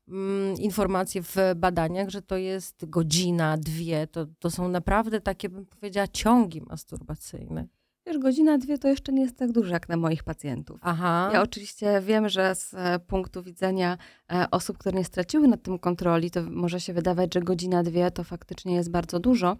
mm, 0.07 0.55
informacje 0.57 1.21
w 1.21 1.35
badaniach, 1.55 2.09
że 2.09 2.21
to 2.21 2.37
jest 2.37 2.89
godzina, 2.89 3.57
dwie. 3.57 4.07
To, 4.07 4.25
to 4.39 4.51
są 4.51 4.67
naprawdę 4.67 5.21
takie, 5.21 5.49
bym 5.49 5.65
powiedziała, 5.65 6.07
ciągi 6.07 6.61
masturbacyjne. 6.61 7.67
Wiesz, 8.07 8.17
godzina, 8.17 8.57
dwie 8.57 8.77
to 8.77 8.87
jeszcze 8.87 9.13
nie 9.13 9.21
jest 9.21 9.37
tak 9.37 9.51
dużo 9.51 9.73
jak 9.73 9.89
na 9.89 9.97
moich 9.97 10.23
pacjentów. 10.23 10.79
Aha. 10.81 11.29
Ja 11.33 11.41
oczywiście 11.41 12.01
wiem, 12.01 12.29
że 12.29 12.55
z 12.55 12.73
e, 12.73 12.99
punktu 12.99 13.43
widzenia 13.43 13.97
e, 14.31 14.47
osób, 14.51 14.77
które 14.77 14.97
nie 14.97 15.05
straciły 15.05 15.47
nad 15.47 15.63
tym 15.63 15.79
kontroli, 15.79 16.31
to 16.31 16.41
może 16.43 16.79
się 16.79 16.93
wydawać, 16.93 17.33
że 17.33 17.41
godzina, 17.41 17.83
dwie 17.83 18.11
to 18.11 18.23
faktycznie 18.23 18.75
jest 18.75 18.91
bardzo 18.91 19.19
dużo. 19.19 19.57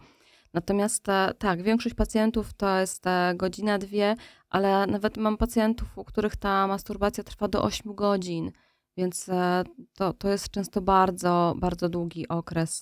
Natomiast 0.55 1.09
e, 1.09 1.33
tak, 1.37 1.61
większość 1.61 1.95
pacjentów 1.95 2.53
to 2.53 2.79
jest 2.79 3.07
e, 3.07 3.33
godzina, 3.35 3.77
dwie, 3.77 4.15
ale 4.49 4.87
nawet 4.87 5.17
mam 5.17 5.37
pacjentów, 5.37 5.97
u 5.97 6.03
których 6.03 6.35
ta 6.35 6.67
masturbacja 6.67 7.23
trwa 7.23 7.47
do 7.47 7.63
8 7.63 7.95
godzin, 7.95 8.51
więc 8.97 9.29
e, 9.29 9.63
to, 9.93 10.13
to 10.13 10.29
jest 10.29 10.49
często 10.49 10.81
bardzo, 10.81 11.53
bardzo 11.57 11.89
długi 11.89 12.27
okres 12.27 12.81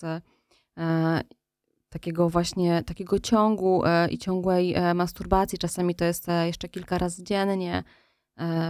takiego 1.88 2.28
właśnie, 2.28 2.82
takiego 2.82 3.18
ciągu 3.18 3.82
i 4.10 4.18
ciągłej 4.18 4.74
masturbacji. 4.94 5.58
Czasami 5.58 5.94
to 5.94 6.04
jest 6.04 6.26
jeszcze 6.44 6.68
kilka 6.68 6.98
razy 6.98 7.22
dziennie, 7.22 7.84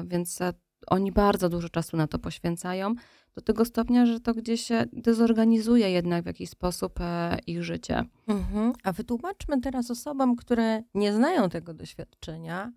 więc 0.05 0.39
oni 0.87 1.13
bardzo 1.13 1.49
dużo 1.49 1.69
czasu 1.69 1.97
na 1.97 2.07
to 2.07 2.19
poświęcają 2.19 2.95
do 3.35 3.43
tego 3.43 3.65
stopnia, 3.65 4.07
że 4.07 4.21
to 4.21 4.35
gdzieś 4.35 4.61
się 4.61 4.85
dezorganizuje 4.93 5.91
jednak 5.91 6.25
w 6.25 6.27
jakiś 6.27 6.51
sposób 6.51 7.01
e, 7.01 7.39
ich 7.47 7.65
życie. 7.65 8.03
Mhm. 8.29 8.73
A 8.83 8.93
wytłumaczmy 8.93 9.61
teraz 9.61 9.91
osobom, 9.91 10.37
które 10.37 10.83
nie 10.95 11.13
znają 11.13 11.49
tego 11.49 11.75
doświadczenia, 11.75 12.73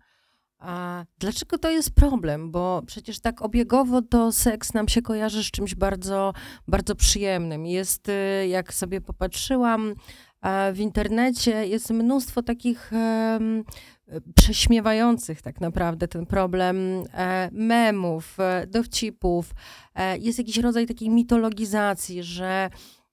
a 0.58 1.04
dlaczego 1.18 1.58
to 1.58 1.70
jest 1.70 1.94
problem? 1.94 2.50
Bo 2.50 2.82
przecież 2.86 3.20
tak 3.20 3.42
obiegowo 3.42 4.02
to 4.02 4.32
seks 4.32 4.74
nam 4.74 4.88
się 4.88 5.02
kojarzy 5.02 5.44
z 5.44 5.50
czymś 5.50 5.74
bardzo, 5.74 6.32
bardzo 6.68 6.94
przyjemnym. 6.94 7.66
Jest, 7.66 8.08
y, 8.08 8.46
jak 8.48 8.74
sobie 8.74 9.00
popatrzyłam, 9.00 9.94
w 10.72 10.78
internecie 10.78 11.68
jest 11.68 11.90
mnóstwo 11.90 12.42
takich 12.42 12.90
prześmiewających 14.34 15.42
tak 15.42 15.60
naprawdę 15.60 16.08
ten 16.08 16.26
problem 16.26 16.76
e, 17.14 17.48
memów, 17.52 18.40
e, 18.40 18.66
dowcipów. 18.66 19.54
E, 19.94 20.18
jest 20.18 20.38
jakiś 20.38 20.56
rodzaj 20.58 20.86
takiej 20.86 21.10
mitologizacji, 21.10 22.22
że 22.22 22.70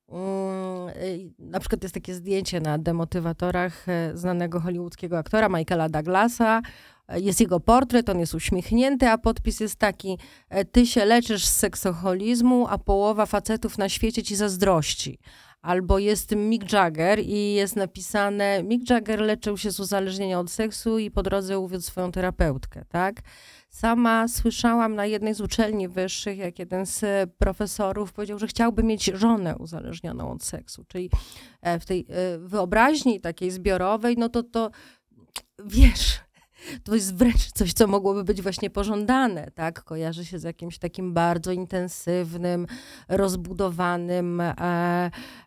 mm, 0.10 0.90
na 1.40 1.60
przykład 1.60 1.84
jest 1.84 1.94
takie 1.94 2.14
zdjęcie 2.14 2.62
na 2.62 2.78
demotywatorach 2.78 3.86
znanego 4.14 4.60
hollywoodzkiego 4.60 5.18
aktora 5.18 5.50
Michaela 5.50 5.90
Douglasa. 5.90 6.62
Jest 7.16 7.42
jego 7.42 7.60
portret, 7.60 8.10
on 8.10 8.20
jest 8.20 8.34
uśmiechnięty, 8.34 9.10
a 9.10 9.18
podpis 9.18 9.60
jest 9.60 9.76
taki: 9.76 10.18
Ty 10.72 10.86
się 10.86 11.06
leczysz 11.06 11.46
z 11.46 11.56
seksoholizmu, 11.56 12.68
a 12.70 12.78
połowa 12.78 13.26
facetów 13.26 13.78
na 13.78 13.90
świecie 13.90 14.24
ci 14.24 14.36
zazdrości 14.36 15.20
albo 15.66 16.00
jest 16.00 16.36
Mick 16.36 16.74
Jagger 16.74 17.20
i 17.20 17.54
jest 17.54 17.76
napisane 17.76 18.64
Mick 18.64 18.90
Jagger 18.90 19.22
leczył 19.22 19.58
się 19.58 19.72
z 19.72 19.80
uzależnienia 19.80 20.40
od 20.40 20.52
seksu 20.52 21.00
i 21.00 21.12
po 21.12 21.24
drodze 21.24 21.60
uwiódł 21.60 21.84
swoją 21.84 22.12
terapeutkę, 22.12 22.86
tak? 22.90 23.22
Sama 23.70 24.28
słyszałam 24.28 24.96
na 24.96 25.06
jednej 25.06 25.34
z 25.34 25.42
uczelni 25.42 25.88
wyższych, 25.88 26.38
jak 26.38 26.60
jeden 26.60 26.86
z 26.86 27.30
profesorów 27.38 28.14
powiedział, 28.14 28.40
że 28.40 28.48
chciałby 28.48 28.84
mieć 28.84 29.06
żonę 29.06 29.56
uzależnioną 29.58 30.32
od 30.32 30.44
seksu, 30.44 30.84
czyli 30.88 31.10
e, 31.62 31.80
w 31.80 31.86
tej 31.86 32.06
e, 32.10 32.38
wyobraźni 32.38 33.22
takiej 33.22 33.52
zbiorowej, 33.52 34.16
no 34.18 34.30
to 34.30 34.44
to 34.44 34.72
wiesz, 35.66 36.20
to 36.84 36.96
jest 36.96 37.16
wręcz 37.16 37.52
coś, 37.52 37.74
co 37.74 37.88
mogłoby 37.88 38.24
być 38.24 38.42
właśnie 38.42 38.70
pożądane, 38.70 39.52
tak? 39.52 39.84
Kojarzy 39.84 40.26
się 40.26 40.40
z 40.40 40.44
jakimś 40.44 40.78
takim 40.78 41.14
bardzo 41.14 41.52
intensywnym, 41.52 42.68
rozbudowanym, 43.08 44.42
e, 44.42 44.54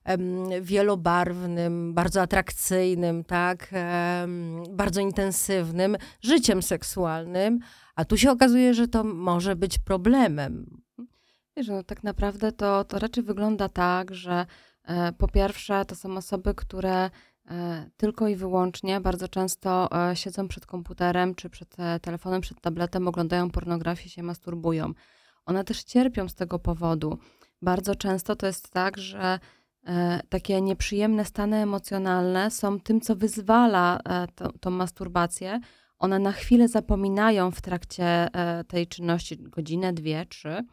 e, 0.04 0.18
wielobarwnym, 0.60 1.94
bardzo 1.94 2.22
atrakcyjnym, 2.22 3.24
tak? 3.24 3.68
E, 3.72 4.26
bardzo 4.70 5.00
intensywnym 5.00 5.96
życiem 6.22 6.62
seksualnym, 6.62 7.58
a 7.96 8.04
tu 8.04 8.16
się 8.16 8.30
okazuje, 8.30 8.74
że 8.74 8.88
to 8.88 9.04
może 9.04 9.56
być 9.56 9.78
problemem. 9.78 10.80
Wiesz, 11.56 11.68
no, 11.68 11.82
tak 11.82 12.02
naprawdę 12.02 12.52
to, 12.52 12.84
to 12.84 12.98
raczej 12.98 13.24
wygląda 13.24 13.68
tak, 13.68 14.14
że 14.14 14.46
e, 14.84 15.12
po 15.12 15.28
pierwsze 15.28 15.84
to 15.84 15.94
są 15.94 16.16
osoby, 16.16 16.54
które 16.54 17.10
tylko 17.96 18.28
i 18.28 18.36
wyłącznie 18.36 19.00
bardzo 19.00 19.28
często 19.28 19.88
siedzą 20.14 20.48
przed 20.48 20.66
komputerem 20.66 21.34
czy 21.34 21.50
przed 21.50 21.76
telefonem, 22.02 22.40
przed 22.40 22.60
tabletem, 22.60 23.08
oglądają 23.08 23.50
pornografię, 23.50 24.08
się 24.08 24.22
masturbują. 24.22 24.92
One 25.46 25.64
też 25.64 25.84
cierpią 25.84 26.28
z 26.28 26.34
tego 26.34 26.58
powodu. 26.58 27.18
Bardzo 27.62 27.94
często 27.94 28.36
to 28.36 28.46
jest 28.46 28.70
tak, 28.70 28.98
że 28.98 29.38
E, 29.88 30.20
takie 30.28 30.60
nieprzyjemne 30.60 31.24
stany 31.24 31.56
emocjonalne 31.56 32.50
są 32.50 32.80
tym, 32.80 33.00
co 33.00 33.16
wyzwala 33.16 34.00
e, 34.04 34.26
to, 34.34 34.52
tą 34.60 34.70
masturbację. 34.70 35.60
One 35.98 36.18
na 36.18 36.32
chwilę 36.32 36.68
zapominają 36.68 37.50
w 37.50 37.60
trakcie 37.60 38.04
e, 38.04 38.64
tej 38.64 38.86
czynności 38.86 39.36
godzinę, 39.38 39.92
dwie, 39.92 40.26
trzy. 40.26 40.64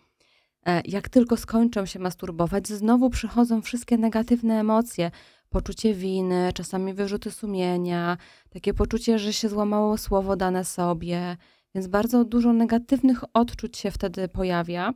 Jak 0.86 1.10
tylko 1.10 1.38
skończą 1.38 1.86
się 1.86 2.00
masturbować, 2.00 2.68
znowu 2.68 3.10
przychodzą 3.10 3.62
wszystkie 3.62 3.98
negatywne 3.98 4.60
emocje, 4.60 5.12
poczucie 5.50 5.94
winy, 5.94 6.52
czasami 6.54 6.94
wyrzuty 6.94 7.32
sumienia, 7.32 8.18
takie 8.50 8.74
poczucie, 8.74 9.20
że 9.20 9.34
się 9.34 9.50
złamało 9.50 9.98
słowo 9.98 10.36
dane 10.36 10.66
sobie, 10.66 11.38
więc 11.76 11.88
bardzo 11.88 12.26
dużo 12.26 12.54
negatywnych 12.54 13.24
odczuć 13.34 13.78
się 13.78 13.92
wtedy 13.92 14.28
pojawia. 14.28 14.94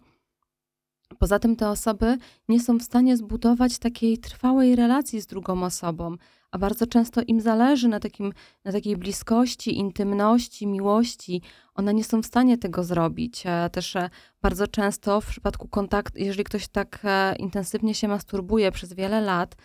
Poza 1.17 1.39
tym 1.39 1.55
te 1.55 1.69
osoby 1.69 2.17
nie 2.49 2.59
są 2.59 2.77
w 2.77 2.83
stanie 2.83 3.17
zbudować 3.17 3.79
takiej 3.79 4.17
trwałej 4.17 4.75
relacji 4.75 5.21
z 5.21 5.27
drugą 5.27 5.63
osobą, 5.63 6.15
a 6.51 6.57
bardzo 6.57 6.87
często 6.87 7.21
im 7.27 7.41
zależy 7.41 7.87
na, 7.87 7.99
takim, 7.99 8.33
na 8.65 8.71
takiej 8.71 8.97
bliskości, 8.97 9.77
intymności, 9.77 10.67
miłości. 10.67 11.41
One 11.75 11.93
nie 11.93 12.03
są 12.03 12.21
w 12.21 12.25
stanie 12.25 12.57
tego 12.57 12.83
zrobić. 12.83 13.43
E, 13.45 13.69
też 13.69 13.95
e, 13.95 14.09
bardzo 14.41 14.67
często 14.67 15.21
w 15.21 15.27
przypadku 15.27 15.67
kontaktu, 15.67 16.19
jeżeli 16.19 16.43
ktoś 16.43 16.67
tak 16.67 16.99
e, 17.03 17.35
intensywnie 17.35 17.93
się 17.95 18.07
masturbuje 18.07 18.71
przez 18.71 18.93
wiele 18.93 19.21
lat, 19.21 19.55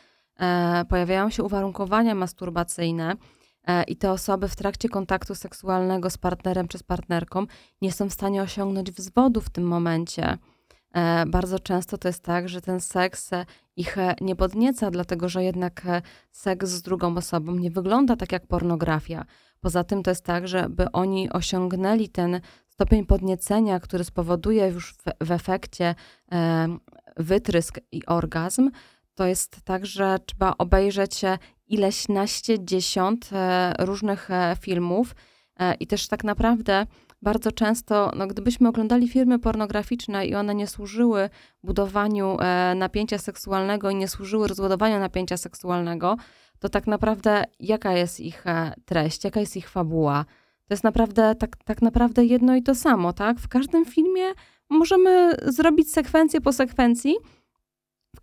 pojawiają 0.89 1.31
się 1.31 1.43
uwarunkowania 1.43 2.15
masturbacyjne. 2.15 3.17
I 3.89 3.97
te 3.97 4.11
osoby 4.11 4.49
w 4.49 4.57
trakcie 4.57 4.89
kontaktu 4.89 5.35
seksualnego 5.35 6.11
z 6.11 6.19
partnerem 6.19 6.69
czy 6.69 6.79
z 6.79 6.83
partnerką 6.83 7.47
nie 7.83 7.93
są 7.93 8.09
w 8.09 8.13
stanie 8.13 8.43
osiągnąć 8.43 8.93
wzwodu 8.93 9.41
w 9.41 9.51
tym 9.51 9.65
momencie. 9.65 10.39
E, 10.95 11.27
bardzo 11.27 11.59
często 11.59 11.99
to 11.99 12.09
jest 12.09 12.23
tak, 12.23 12.49
że 12.49 12.61
ten 12.61 12.81
seks 12.81 13.33
e, 13.33 13.47
ich 13.77 13.99
e, 13.99 14.15
nie 14.21 14.37
podnieca, 14.37 14.91
dlatego 14.91 15.29
że 15.29 15.45
jednak 15.45 15.83
seks 16.31 16.69
z 16.69 16.83
drugą 16.83 17.17
osobą 17.17 17.55
nie 17.55 17.71
wygląda 17.71 18.17
tak 18.17 18.33
jak 18.33 18.47
pornografia. 18.47 19.25
Poza 19.61 19.85
tym 19.85 20.03
to 20.03 20.11
jest 20.11 20.25
tak, 20.25 20.49
że 20.49 20.69
by 20.69 20.93
oni 20.93 21.31
osiągnęli 21.31 22.09
ten 22.09 22.41
stopień 22.69 23.07
podniecenia, 23.07 23.81
który 23.81 24.05
spowoduje 24.05 24.67
już 24.69 24.93
w, 24.95 25.27
w 25.27 25.31
efekcie 25.31 25.95
wytrysk 27.17 27.81
i 27.93 28.07
orgazm, 28.07 28.71
to 29.15 29.27
jest 29.27 29.63
tak, 29.65 29.87
że 29.87 30.19
trzeba 30.27 30.55
obejrzeć 30.59 31.21
ileś 31.67 32.09
naście, 32.09 32.65
dziesiąt 32.65 33.31
różnych 33.79 34.29
filmów 34.61 35.15
i 35.81 35.87
też 35.87 36.09
tak 36.09 36.25
naprawdę 36.25 36.87
bardzo 37.25 37.53
często, 37.53 38.13
no, 38.17 38.27
gdybyśmy 38.27 38.69
oglądali 38.69 39.09
filmy 39.09 39.39
pornograficzne 39.39 40.27
i 40.27 40.35
one 40.35 40.55
nie 40.55 40.67
służyły 40.67 41.31
budowaniu 41.63 42.37
e, 42.41 42.75
napięcia 42.75 43.19
seksualnego 43.19 43.91
i 43.91 43.95
nie 43.95 44.09
służyły 44.09 44.49
rozładowaniu 44.49 44.99
napięcia 44.99 45.37
seksualnego, 45.37 46.17
to 46.59 46.69
tak 46.69 46.87
naprawdę 46.87 47.45
jaka 47.61 47.93
jest 47.93 48.21
ich 48.21 48.47
e, 48.47 48.75
treść, 48.85 49.25
jaka 49.25 49.41
jest 49.41 49.57
ich 49.57 49.69
fabuła? 49.69 50.25
To 50.69 50.75
jest 50.75 50.85
naprawdę 50.85 51.35
tak, 51.35 51.57
tak 51.65 51.83
naprawdę 51.83 52.25
jedno 52.25 52.57
i 52.57 52.63
to 52.63 52.75
samo, 52.75 53.13
tak? 53.13 53.39
W 53.39 53.49
każdym 53.49 53.85
filmie 53.85 54.25
możemy 54.71 55.37
zrobić 55.47 55.93
sekwencję 55.93 56.41
po 56.41 56.53
sekwencji. 56.53 57.17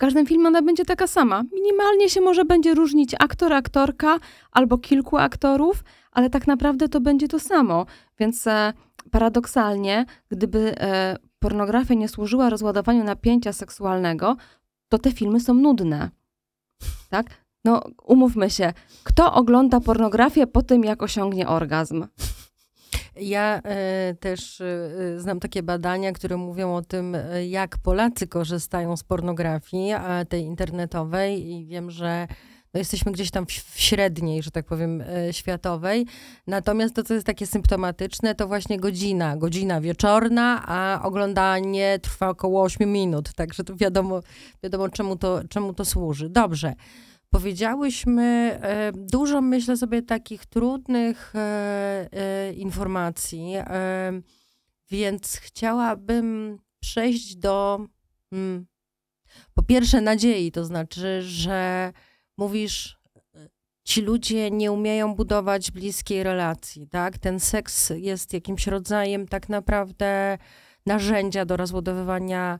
Każdym 0.02 0.26
filmie 0.26 0.48
ona 0.48 0.62
będzie 0.62 0.86
taka 0.86 1.08
sama. 1.08 1.44
Minimalnie 1.54 2.10
się 2.10 2.22
może 2.22 2.46
będzie 2.46 2.74
różnić 2.74 3.16
aktor, 3.20 3.54
aktorka 3.54 4.20
albo 4.52 4.78
kilku 4.78 5.18
aktorów, 5.18 5.84
ale 6.12 6.30
tak 6.30 6.48
naprawdę 6.48 6.90
to 6.90 7.02
będzie 7.02 7.28
to 7.28 7.40
samo. 7.40 7.86
Więc 8.20 8.48
e, 8.48 8.74
paradoksalnie, 9.12 10.06
gdyby 10.30 10.74
e, 10.80 11.18
pornografia 11.40 11.94
nie 11.94 12.08
służyła 12.08 12.50
rozładowaniu 12.50 13.04
napięcia 13.04 13.54
seksualnego, 13.54 14.38
to 14.90 14.98
te 14.98 15.12
filmy 15.12 15.40
są 15.40 15.54
nudne. 15.54 16.10
Tak? 17.10 17.26
No, 17.66 17.82
umówmy 18.04 18.50
się, 18.50 18.74
kto 19.04 19.34
ogląda 19.34 19.80
pornografię 19.80 20.48
po 20.48 20.62
tym, 20.62 20.84
jak 20.84 21.04
osiągnie 21.04 21.48
orgazm? 21.48 22.08
Ja 23.16 23.62
e, 23.64 24.16
też 24.20 24.62
e, 24.62 25.20
znam 25.20 25.40
takie 25.40 25.64
badania, 25.64 26.12
które 26.12 26.38
mówią 26.38 26.76
o 26.76 26.82
tym, 26.82 27.16
e, 27.16 27.48
jak 27.48 27.78
Polacy 27.78 28.28
korzystają 28.28 28.98
z 28.98 29.04
pornografii, 29.04 29.94
tej 30.30 30.44
internetowej, 30.44 31.52
i 31.52 31.66
wiem, 31.66 31.92
że 31.92 32.28
no 32.74 32.78
jesteśmy 32.78 33.12
gdzieś 33.12 33.32
tam 33.32 33.46
w, 33.46 33.52
średniej, 33.76 34.44
że 34.44 34.52
tak 34.52 34.66
powiem, 34.66 35.04
światowej. 35.32 36.06
Natomiast 36.48 36.96
to, 36.96 37.04
co 37.04 37.14
jest 37.14 37.26
takie 37.26 37.48
symptomatyczne, 37.48 38.36
to 38.36 38.48
właśnie 38.48 38.80
godzina, 38.80 39.38
godzina 39.38 39.82
wieczorna, 39.82 40.64
a 40.68 41.02
oglądanie 41.04 42.00
trwa 42.02 42.30
około 42.30 42.64
8 42.64 42.92
minut, 42.92 43.34
także 43.34 43.64
to 43.64 43.76
wiadomo, 43.76 44.22
wiadomo 44.64 44.90
czemu, 44.90 45.16
to, 45.16 45.42
czemu 45.50 45.74
to 45.74 45.86
służy. 45.86 46.30
Dobrze. 46.30 46.74
Powiedziałyśmy 47.32 48.60
e, 48.62 48.92
dużo, 48.92 49.42
myślę 49.42 49.78
sobie, 49.78 50.02
takich 50.02 50.46
trudnych 50.46 51.34
e, 51.36 52.54
informacji, 52.54 53.54
więc 54.90 55.38
chciałabym 55.38 56.58
przejść 56.80 57.36
do 57.36 57.86
hmm, 58.30 58.66
po 59.54 59.64
pierwsze 59.64 60.02
nadziei, 60.02 60.52
to 60.52 60.66
znaczy, 60.66 61.22
że 61.22 61.94
mówisz, 62.38 63.02
ci 63.84 64.02
ludzie 64.02 64.52
nie 64.52 64.72
umieją 64.72 65.16
budować 65.16 65.72
bliskiej 65.72 66.24
relacji, 66.24 66.88
tak? 66.88 67.18
Ten 67.18 67.40
seks 67.40 67.90
jest 67.96 68.34
jakimś 68.34 68.68
rodzajem 68.68 69.28
tak 69.28 69.50
naprawdę 69.50 70.38
narzędzia 70.86 71.46
do 71.46 71.58
rozładowywania 71.58 72.60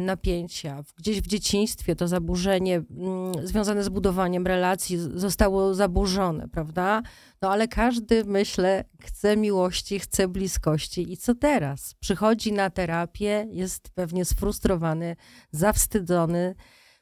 napięcia. 0.00 0.82
Gdzieś 0.96 1.20
w 1.20 1.26
dzieciństwie 1.26 1.96
to 1.96 2.08
zaburzenie 2.08 2.76
mm, 2.76 3.46
związane 3.46 3.84
z 3.84 3.88
budowaniem 3.88 4.46
relacji 4.46 4.98
zostało 4.98 5.74
zaburzone, 5.74 6.48
prawda? 6.48 7.02
No 7.42 7.50
ale 7.50 7.68
każdy, 7.68 8.24
myślę, 8.24 8.84
chce 9.02 9.36
miłości, 9.36 9.98
chce 9.98 10.28
bliskości. 10.28 11.12
I 11.12 11.16
co 11.16 11.34
teraz? 11.34 11.94
Przychodzi 12.00 12.52
na 12.52 12.70
terapię, 12.70 13.46
jest 13.50 13.90
pewnie 13.90 14.24
sfrustrowany, 14.24 15.16
zawstydzony, 15.50 16.54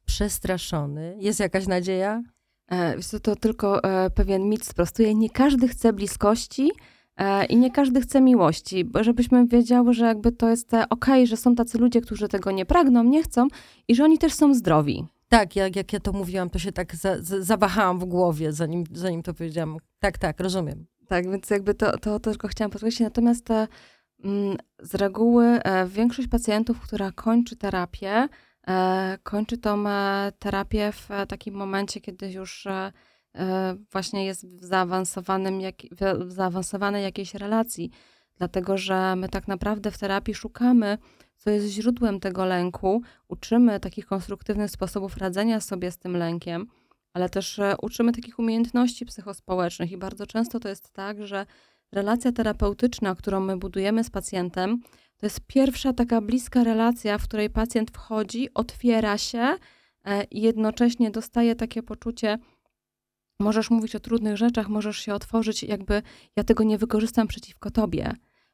przestraszony. 0.04 1.16
Jest 1.18 1.40
jakaś 1.40 1.66
nadzieja? 1.66 2.22
E, 2.70 2.96
to, 3.10 3.20
to 3.20 3.36
tylko 3.36 3.84
e, 3.84 4.10
pewien 4.10 4.48
mit 4.48 4.66
sprostuje. 4.66 5.14
Nie 5.14 5.30
każdy 5.30 5.68
chce 5.68 5.92
bliskości 5.92 6.70
e, 6.70 6.93
i 7.48 7.56
nie 7.56 7.70
każdy 7.70 8.00
chce 8.00 8.20
miłości, 8.20 8.84
bo 8.84 9.04
żebyśmy 9.04 9.46
wiedziały, 9.46 9.94
że 9.94 10.04
jakby 10.06 10.32
to 10.32 10.48
jest 10.48 10.74
e, 10.74 10.88
okej, 10.88 11.14
okay, 11.14 11.26
że 11.26 11.36
są 11.36 11.54
tacy 11.54 11.78
ludzie, 11.78 12.00
którzy 12.00 12.28
tego 12.28 12.50
nie 12.50 12.66
pragną, 12.66 13.04
nie 13.04 13.22
chcą 13.22 13.48
i 13.88 13.94
że 13.94 14.04
oni 14.04 14.18
też 14.18 14.32
są 14.32 14.54
zdrowi. 14.54 15.06
Tak, 15.28 15.56
jak, 15.56 15.76
jak 15.76 15.92
ja 15.92 16.00
to 16.00 16.12
mówiłam, 16.12 16.50
to 16.50 16.58
się 16.58 16.72
tak 16.72 16.96
za, 16.96 17.22
za, 17.22 17.42
zawahałam 17.42 17.98
w 17.98 18.04
głowie, 18.04 18.52
zanim, 18.52 18.84
zanim 18.92 19.22
to 19.22 19.34
powiedziałam. 19.34 19.76
Tak, 19.98 20.18
tak, 20.18 20.40
rozumiem. 20.40 20.86
Tak, 21.08 21.30
więc 21.30 21.50
jakby 21.50 21.74
to, 21.74 21.98
to, 21.98 22.20
to 22.20 22.30
tylko 22.30 22.48
chciałam 22.48 22.70
podkreślić. 22.70 23.00
Natomiast 23.00 23.44
te, 23.44 23.68
mm, 24.24 24.56
z 24.82 24.94
reguły 24.94 25.44
e, 25.44 25.86
większość 25.86 26.28
pacjentów, 26.28 26.80
która 26.80 27.12
kończy 27.12 27.56
terapię, 27.56 28.28
E, 28.68 29.18
kończy 29.22 29.58
tą 29.58 29.88
e, 29.88 30.32
terapię 30.38 30.92
w 30.92 31.10
e, 31.10 31.26
takim 31.26 31.54
momencie, 31.54 32.00
kiedy 32.00 32.30
już 32.30 32.66
właśnie 33.92 34.24
jest 34.24 34.48
w, 34.48 34.64
zaawansowanym, 34.64 35.60
w 36.00 36.32
zaawansowanej 36.32 37.02
jakiejś 37.02 37.34
relacji. 37.34 37.90
Dlatego, 38.38 38.78
że 38.78 39.16
my 39.16 39.28
tak 39.28 39.48
naprawdę 39.48 39.90
w 39.90 39.98
terapii 39.98 40.34
szukamy, 40.34 40.98
co 41.36 41.50
jest 41.50 41.66
źródłem 41.66 42.20
tego 42.20 42.44
lęku, 42.44 43.02
uczymy 43.28 43.80
takich 43.80 44.06
konstruktywnych 44.06 44.70
sposobów 44.70 45.16
radzenia 45.16 45.60
sobie 45.60 45.90
z 45.90 45.98
tym 45.98 46.16
lękiem, 46.16 46.66
ale 47.12 47.28
też 47.28 47.60
uczymy 47.82 48.12
takich 48.12 48.38
umiejętności 48.38 49.06
psychospołecznych 49.06 49.92
i 49.92 49.96
bardzo 49.96 50.26
często 50.26 50.60
to 50.60 50.68
jest 50.68 50.92
tak, 50.92 51.26
że 51.26 51.46
relacja 51.92 52.32
terapeutyczna, 52.32 53.14
którą 53.14 53.40
my 53.40 53.56
budujemy 53.56 54.04
z 54.04 54.10
pacjentem, 54.10 54.80
to 55.16 55.26
jest 55.26 55.40
pierwsza 55.46 55.92
taka 55.92 56.20
bliska 56.20 56.64
relacja, 56.64 57.18
w 57.18 57.24
której 57.24 57.50
pacjent 57.50 57.90
wchodzi, 57.90 58.54
otwiera 58.54 59.18
się 59.18 59.56
e, 60.04 60.24
i 60.24 60.40
jednocześnie 60.42 61.10
dostaje 61.10 61.56
takie 61.56 61.82
poczucie, 61.82 62.38
możesz 63.40 63.70
mówić 63.70 63.96
o 63.96 64.00
trudnych 64.00 64.36
rzeczach, 64.36 64.68
możesz 64.68 64.98
się 64.98 65.14
otworzyć, 65.14 65.62
jakby 65.62 66.02
ja 66.36 66.44
tego 66.44 66.64
nie 66.64 66.78
wykorzystam 66.78 67.26
przeciwko 67.26 67.70
tobie. 67.70 68.12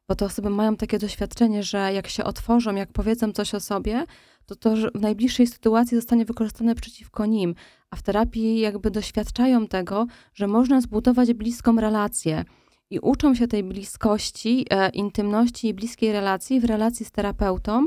Bo 0.08 0.14
te 0.14 0.24
osoby 0.24 0.50
mają 0.50 0.76
takie 0.76 0.98
doświadczenie, 0.98 1.62
że 1.62 1.92
jak 1.92 2.08
się 2.08 2.24
otworzą, 2.24 2.74
jak 2.74 2.92
powiedzą 2.92 3.32
coś 3.32 3.54
o 3.54 3.60
sobie, 3.60 4.04
to 4.46 4.56
to 4.56 4.74
w 4.94 5.00
najbliższej 5.00 5.46
sytuacji 5.46 5.96
zostanie 5.96 6.24
wykorzystane 6.24 6.74
przeciwko 6.74 7.26
nim. 7.26 7.54
A 7.90 7.96
w 7.96 8.02
terapii 8.02 8.60
jakby 8.60 8.90
doświadczają 8.90 9.66
tego, 9.66 10.06
że 10.34 10.46
można 10.46 10.80
zbudować 10.80 11.34
bliską 11.34 11.76
relację 11.76 12.44
i 12.90 12.98
uczą 12.98 13.34
się 13.34 13.48
tej 13.48 13.64
bliskości, 13.64 14.66
e, 14.70 14.88
intymności 14.88 15.68
i 15.68 15.74
bliskiej 15.74 16.12
relacji 16.12 16.60
w 16.60 16.64
relacji 16.64 17.06
z 17.06 17.10
terapeutą. 17.10 17.86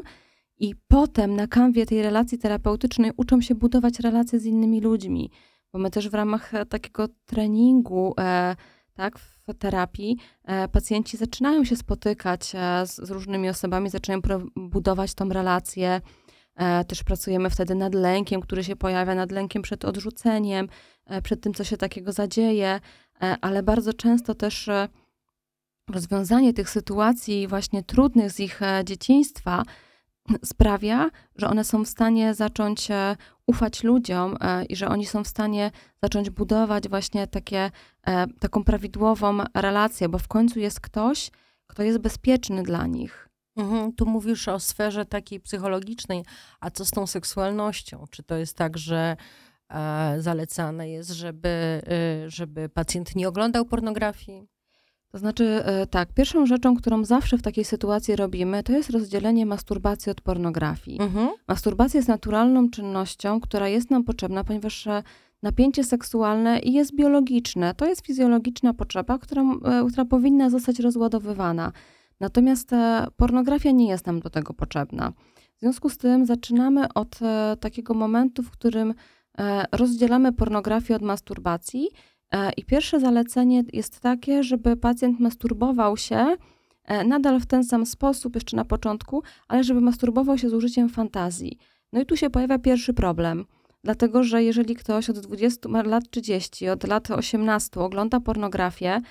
I 0.60 0.76
potem 0.88 1.36
na 1.36 1.48
kanwie 1.48 1.86
tej 1.86 2.02
relacji 2.02 2.38
terapeutycznej 2.38 3.12
uczą 3.18 3.42
się 3.42 3.56
budować 3.56 4.00
relacje 4.00 4.40
z 4.40 4.46
innymi 4.46 4.82
ludźmi. 4.82 5.32
Bo 5.74 5.80
my 5.80 5.92
też 5.92 6.10
w 6.10 6.14
ramach 6.14 6.52
takiego 6.70 7.08
treningu, 7.26 8.16
tak, 8.94 9.20
w 9.20 9.54
terapii, 9.60 10.18
pacjenci 10.72 11.18
zaczynają 11.18 11.66
się 11.66 11.76
spotykać 11.76 12.46
z, 12.86 12.96
z 12.96 13.12
różnymi 13.12 13.50
osobami, 13.50 13.90
zaczynają 13.90 14.22
budować 14.56 15.14
tą 15.14 15.30
relację. 15.30 16.02
Też 16.88 17.04
pracujemy 17.04 17.50
wtedy 17.50 17.76
nad 17.76 17.96
lękiem, 17.96 18.42
który 18.42 18.64
się 18.64 18.76
pojawia, 18.76 19.16
nad 19.16 19.32
lękiem 19.32 19.62
przed 19.62 19.86
odrzuceniem, 19.86 20.68
przed 21.24 21.42
tym, 21.42 21.54
co 21.54 21.64
się 21.64 21.78
takiego 21.78 22.12
zadzieje, 22.12 22.80
ale 23.42 23.64
bardzo 23.64 23.94
często 23.94 24.36
też 24.36 24.70
rozwiązanie 25.90 26.54
tych 26.54 26.70
sytuacji 26.70 27.48
właśnie 27.48 27.84
trudnych 27.84 28.32
z 28.32 28.40
ich 28.40 28.62
e, 28.62 28.82
dzieciństwa 28.86 29.64
sprawia, 30.46 31.10
że 31.36 31.48
one 31.48 31.64
są 31.64 31.86
w 31.86 31.88
stanie 31.88 32.34
zacząć 32.34 32.92
e, 32.92 33.16
ufać 33.48 33.84
ludziom 33.84 34.38
e, 34.42 34.66
i 34.66 34.76
że 34.76 34.88
oni 34.88 35.06
są 35.06 35.24
w 35.24 35.28
stanie 35.28 35.72
zacząć 36.04 36.30
budować 36.30 36.90
właśnie 36.90 37.28
takie, 37.28 37.72
taką 38.40 38.64
prawidłową 38.64 39.38
relację, 39.54 40.10
bo 40.10 40.18
w 40.18 40.28
końcu 40.28 40.60
jest 40.60 40.80
ktoś, 40.80 41.32
kto 41.68 41.84
jest 41.84 41.98
bezpieczny 41.98 42.64
dla 42.64 42.88
nich. 42.88 43.30
Mhm, 43.56 43.94
tu 43.94 44.06
mówisz 44.06 44.48
o 44.48 44.60
sferze 44.60 45.06
takiej 45.06 45.40
psychologicznej, 45.40 46.26
a 46.60 46.72
co 46.72 46.86
z 46.86 46.92
tą 46.92 47.08
seksualnością? 47.08 48.06
Czy 48.12 48.24
to 48.24 48.36
jest 48.36 48.58
tak, 48.58 48.78
że 48.78 49.18
e, 49.70 50.16
zalecane 50.20 50.90
jest, 50.90 51.10
żeby, 51.10 51.82
y, 52.26 52.30
żeby 52.30 52.70
pacjent 52.70 53.16
nie 53.16 53.28
oglądał 53.28 53.66
pornografii? 53.66 54.53
To 55.14 55.20
znaczy, 55.20 55.46
e, 55.66 55.88
tak, 55.88 56.14
pierwszą 56.14 56.46
rzeczą, 56.46 56.76
którą 56.76 57.06
zawsze 57.06 57.38
w 57.38 57.42
takiej 57.42 57.66
sytuacji 57.66 58.16
robimy, 58.16 58.64
to 58.64 58.72
jest 58.72 58.90
rozdzielenie 58.90 59.46
masturbacji 59.46 60.12
od 60.12 60.22
pornografii. 60.22 61.02
Mhm. 61.02 61.30
Masturbacja 61.48 61.98
jest 61.98 62.08
naturalną 62.08 62.70
czynnością, 62.70 63.40
która 63.40 63.68
jest 63.68 63.92
nam 63.92 64.04
potrzebna, 64.04 64.44
ponieważ 64.44 64.88
e, 64.88 65.04
napięcie 65.44 65.84
seksualne 65.84 66.60
jest 66.64 66.96
biologiczne. 66.96 67.74
To 67.76 67.86
jest 67.86 68.06
fizjologiczna 68.06 68.74
potrzeba, 68.74 69.18
która, 69.18 69.42
e, 69.42 69.86
która 69.92 70.06
powinna 70.06 70.50
zostać 70.50 70.80
rozładowywana. 70.80 71.72
Natomiast 72.20 72.72
pornografia 73.18 73.72
nie 73.72 73.88
jest 73.88 74.08
nam 74.08 74.20
do 74.20 74.30
tego 74.30 74.54
potrzebna. 74.54 75.14
W 75.58 75.60
związku 75.60 75.90
z 75.90 75.98
tym 75.98 76.26
zaczynamy 76.26 76.94
od 76.94 77.20
takiego 77.60 77.94
momentu, 77.94 78.44
w 78.44 78.52
którym 78.52 78.94
rozdzielamy 79.72 80.34
pornografię 80.34 80.96
od 80.96 81.02
masturbacji 81.02 81.90
I 82.58 82.66
pierwsze 82.66 83.00
zalecenie 83.00 83.64
jest 83.74 84.00
takie, 84.00 84.44
żeby 84.44 84.78
pacjent 84.78 85.20
masturbował 85.20 85.98
się 85.98 86.36
e, 86.86 87.04
nadal 87.04 87.40
w 87.40 87.46
ten 87.46 87.64
sam 87.64 87.86
sposób, 87.86 88.36
jeszcze 88.36 88.58
na 88.58 88.66
początku, 88.66 89.24
ale 89.48 89.64
żeby 89.64 89.82
masturbował 89.82 90.38
się 90.38 90.50
z 90.50 90.54
użyciem 90.54 90.90
fantazji. 90.90 91.58
No 91.94 92.02
i 92.02 92.06
tu 92.06 92.18
się 92.18 92.30
pojawia 92.30 92.60
pierwszy 92.60 92.94
problem. 92.94 93.46
Dlatego, 93.84 94.24
że 94.24 94.44
jeżeli 94.44 94.76
ktoś 94.76 95.10
od 95.10 95.20
20 95.20 95.70
lat 95.84 96.04
30, 96.10 96.70
od 96.70 96.88
lat 96.88 97.12
18 97.12 97.80
ogląda 97.80 98.20
pornografię, 98.20 99.02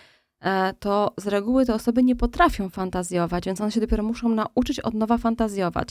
e, 0.41 0.75
to 0.79 1.13
z 1.17 1.27
reguły 1.27 1.67
te 1.67 1.75
osoby 1.75 2.03
nie 2.03 2.17
potrafią 2.17 2.69
fantazjować, 2.69 3.45
więc 3.45 3.61
one 3.61 3.71
się 3.71 3.81
dopiero 3.81 4.03
muszą 4.03 4.29
nauczyć 4.29 4.81
od 4.81 4.95
nowa 4.95 5.19
fantazjować. 5.19 5.89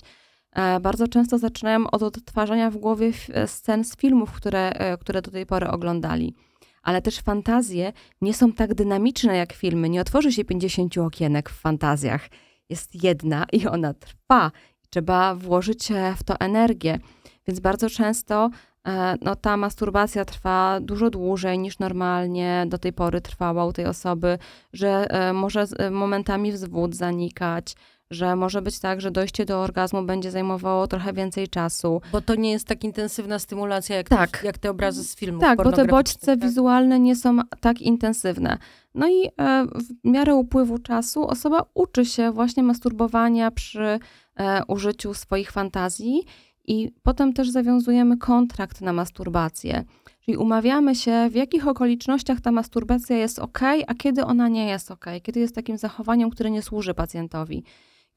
Bardzo 0.82 1.08
często 1.08 1.38
zaczynają 1.38 1.92
od 1.92 2.04
odtwarzania 2.04 2.72
w 2.72 2.78
głowie 2.78 3.12
scen 3.46 3.84
z 3.84 3.98
filmów, 3.98 4.32
które, 4.32 4.98
które 5.02 5.22
do 5.22 5.32
tej 5.32 5.46
pory 5.46 5.68
oglądali 5.68 6.36
ale 6.84 7.02
też 7.02 7.20
fantazje 7.20 7.94
nie 8.22 8.34
są 8.34 8.54
tak 8.54 8.74
dynamiczne 8.74 9.38
jak 9.38 9.54
filmy. 9.54 9.90
Nie 9.90 10.02
otworzy 10.02 10.32
się 10.32 10.46
50 10.46 10.98
okienek 10.98 11.50
w 11.50 11.60
fantazjach. 11.60 12.30
Jest 12.70 13.04
jedna 13.04 13.46
i 13.52 13.68
ona 13.68 13.94
trwa. 13.94 14.52
Trzeba 14.90 15.36
włożyć 15.36 15.92
e, 15.92 16.16
w 16.18 16.24
to 16.24 16.40
energię. 16.40 17.00
Więc 17.48 17.60
bardzo 17.60 17.90
często 17.90 18.50
e, 18.88 19.16
no, 19.22 19.36
ta 19.36 19.58
masturbacja 19.58 20.26
trwa 20.26 20.80
dużo 20.82 21.10
dłużej 21.10 21.60
niż 21.60 21.80
normalnie 21.80 22.66
do 22.68 22.78
tej 22.78 22.94
pory 22.94 23.22
trwała 23.22 23.66
u 23.66 23.74
tej 23.74 23.86
osoby, 23.86 24.38
że 24.74 25.06
e, 25.10 25.34
może 25.34 25.66
momentami 25.92 26.52
wzwód 26.52 26.96
zanikać, 26.96 27.76
że 28.12 28.36
może 28.36 28.62
być 28.62 28.80
tak, 28.80 29.02
że 29.02 29.12
dojście 29.12 29.46
do 29.46 29.62
orgazmu 29.62 30.04
będzie 30.04 30.32
zajmowało 30.32 30.88
trochę 30.88 31.14
więcej 31.14 31.48
czasu. 31.48 32.02
Bo 32.12 32.22
to 32.22 32.36
nie 32.36 32.52
jest 32.52 32.68
tak 32.68 32.84
intensywna 32.84 33.40
stymulacja, 33.40 33.96
jak, 33.96 34.10
tak. 34.10 34.38
te, 34.38 34.46
jak 34.46 34.58
te 34.58 34.70
obrazy 34.70 35.04
z 35.04 35.16
filmu. 35.16 35.40
Tak, 35.40 35.64
bo 35.64 35.72
te 35.72 35.86
bodźce 35.86 36.38
tak? 36.38 36.40
wizualne 36.40 37.00
nie 37.00 37.16
są 37.16 37.38
tak 37.60 37.82
intensywne. 37.82 38.58
No 38.96 39.10
i 39.10 39.26
e, 39.26 39.66
w 39.66 40.10
miarę 40.10 40.36
upływu 40.36 40.78
czasu 40.78 41.28
osoba 41.28 41.66
uczy 41.74 42.06
się 42.06 42.32
właśnie 42.32 42.64
masturbowania 42.64 43.52
przy 43.52 44.00
e, 44.36 44.66
użyciu 44.68 45.14
swoich 45.14 45.52
fantazji 45.52 46.24
i 46.68 46.92
potem 47.04 47.34
też 47.34 47.50
zawiązujemy 47.50 48.18
kontrakt 48.18 48.82
na 48.82 48.94
masturbację. 48.94 49.84
Czyli 50.26 50.38
umawiamy 50.38 50.96
się, 50.96 51.30
w 51.30 51.36
jakich 51.36 51.68
okolicznościach 51.68 52.42
ta 52.42 52.52
masturbacja 52.52 53.18
jest 53.18 53.40
ok, 53.40 53.60
a 53.88 53.94
kiedy 53.94 54.26
ona 54.26 54.48
nie 54.48 54.68
jest 54.68 54.92
ok, 54.92 55.06
kiedy 55.24 55.40
jest 55.40 55.56
takim 55.56 55.78
zachowaniem, 55.78 56.30
które 56.30 56.52
nie 56.52 56.62
służy 56.62 56.94
pacjentowi. 56.94 57.64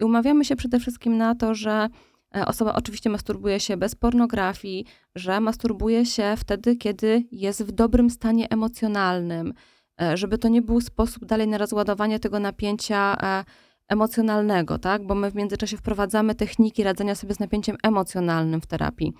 I 0.00 0.04
umawiamy 0.04 0.44
się 0.44 0.56
przede 0.56 0.80
wszystkim 0.80 1.16
na 1.16 1.34
to, 1.34 1.54
że 1.54 1.88
e, 2.36 2.46
osoba 2.46 2.74
oczywiście 2.74 3.10
masturbuje 3.10 3.60
się 3.60 3.76
bez 3.76 3.94
pornografii, 3.94 4.86
że 5.14 5.40
masturbuje 5.40 6.06
się 6.06 6.34
wtedy, 6.36 6.76
kiedy 6.76 7.24
jest 7.32 7.64
w 7.64 7.72
dobrym 7.72 8.10
stanie 8.10 8.50
emocjonalnym, 8.50 9.54
e, 10.02 10.16
żeby 10.16 10.38
to 10.38 10.48
nie 10.48 10.62
był 10.62 10.80
sposób 10.80 11.24
dalej 11.24 11.48
na 11.48 11.58
rozładowanie 11.58 12.20
tego 12.20 12.40
napięcia 12.40 13.16
e, 13.22 13.44
emocjonalnego, 13.88 14.78
tak? 14.78 15.06
Bo 15.06 15.14
my 15.14 15.30
w 15.30 15.34
międzyczasie 15.34 15.76
wprowadzamy 15.76 16.34
techniki 16.34 16.82
radzenia 16.82 17.14
sobie 17.14 17.34
z 17.34 17.40
napięciem 17.40 17.76
emocjonalnym 17.82 18.60
w 18.60 18.66
terapii. 18.66 19.12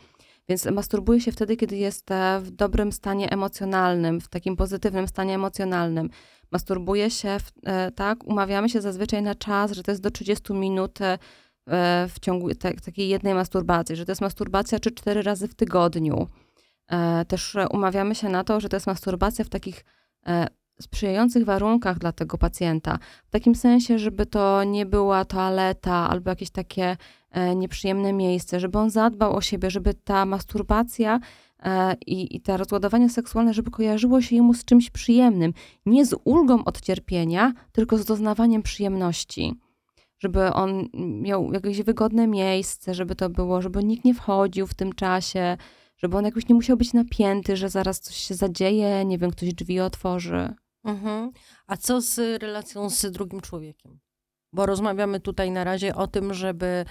Więc 0.48 0.66
masturbuje 0.66 1.20
się 1.20 1.32
wtedy, 1.32 1.56
kiedy 1.56 1.76
jest 1.76 2.10
w 2.40 2.50
dobrym 2.50 2.92
stanie 2.92 3.30
emocjonalnym, 3.30 4.20
w 4.20 4.28
takim 4.28 4.56
pozytywnym 4.56 5.08
stanie 5.08 5.34
emocjonalnym 5.34 6.10
masturbuje 6.54 7.10
się, 7.10 7.38
w, 7.38 7.52
e, 7.66 7.90
tak, 7.90 8.24
umawiamy 8.24 8.68
się 8.68 8.80
zazwyczaj 8.80 9.22
na 9.22 9.34
czas, 9.34 9.72
że 9.72 9.82
to 9.82 9.90
jest 9.90 10.02
do 10.02 10.10
30 10.10 10.52
minut 10.52 11.00
e, 11.00 11.18
w 12.08 12.20
ciągu 12.20 12.54
takiej 12.84 13.08
jednej 13.08 13.34
masturbacji, 13.34 13.96
że 13.96 14.04
to 14.04 14.12
jest 14.12 14.20
masturbacja 14.20 14.78
3 14.78 14.90
cztery 14.90 15.22
razy 15.22 15.48
w 15.48 15.54
tygodniu. 15.54 16.28
E, 16.90 17.24
też 17.24 17.56
umawiamy 17.70 18.14
się 18.14 18.28
na 18.28 18.44
to, 18.44 18.60
że 18.60 18.68
to 18.68 18.76
jest 18.76 18.86
masturbacja 18.86 19.44
w 19.44 19.48
takich 19.48 19.84
sprzyjających 20.80 21.44
warunkach 21.44 21.98
dla 21.98 22.12
tego 22.12 22.38
pacjenta. 22.38 22.98
W 23.26 23.30
takim 23.30 23.54
sensie, 23.54 23.98
żeby 23.98 24.26
to 24.26 24.64
nie 24.64 24.86
była 24.86 25.24
toaleta 25.24 26.10
albo 26.10 26.30
jakieś 26.30 26.50
takie 26.50 26.96
nieprzyjemne 27.56 28.12
miejsce, 28.12 28.60
żeby 28.60 28.78
on 28.78 28.90
zadbał 28.90 29.36
o 29.36 29.40
siebie, 29.40 29.70
żeby 29.70 29.94
ta 29.94 30.26
masturbacja 30.26 31.20
E, 31.64 31.96
i, 32.06 32.36
i 32.36 32.40
to 32.40 32.56
rozładowanie 32.56 33.10
seksualne, 33.10 33.54
żeby 33.54 33.70
kojarzyło 33.70 34.20
się 34.20 34.36
jemu 34.36 34.54
z 34.54 34.64
czymś 34.64 34.90
przyjemnym. 34.90 35.52
Nie 35.86 36.06
z 36.06 36.16
ulgą 36.24 36.64
od 36.64 36.80
cierpienia, 36.80 37.52
tylko 37.72 37.98
z 37.98 38.04
doznawaniem 38.04 38.62
przyjemności. 38.62 39.54
Żeby 40.18 40.52
on 40.52 40.88
miał 40.94 41.52
jakieś 41.52 41.82
wygodne 41.82 42.26
miejsce, 42.26 42.94
żeby 42.94 43.14
to 43.14 43.30
było, 43.30 43.62
żeby 43.62 43.84
nikt 43.84 44.04
nie 44.04 44.14
wchodził 44.14 44.66
w 44.66 44.74
tym 44.74 44.92
czasie, 44.92 45.56
żeby 45.96 46.16
on 46.16 46.24
jakoś 46.24 46.48
nie 46.48 46.54
musiał 46.54 46.76
być 46.76 46.92
napięty, 46.92 47.56
że 47.56 47.68
zaraz 47.68 48.00
coś 48.00 48.16
się 48.16 48.34
zadzieje, 48.34 49.04
nie 49.04 49.18
wiem, 49.18 49.30
ktoś 49.30 49.54
drzwi 49.54 49.80
otworzy. 49.80 50.54
Mhm. 50.84 51.30
A 51.66 51.76
co 51.76 52.00
z 52.00 52.42
relacją 52.42 52.90
z 52.90 53.10
drugim 53.10 53.40
człowiekiem? 53.40 53.98
Bo 54.54 54.66
rozmawiamy 54.66 55.20
tutaj 55.20 55.50
na 55.50 55.64
razie 55.64 55.94
o 55.94 56.06
tym, 56.06 56.34
żeby 56.34 56.84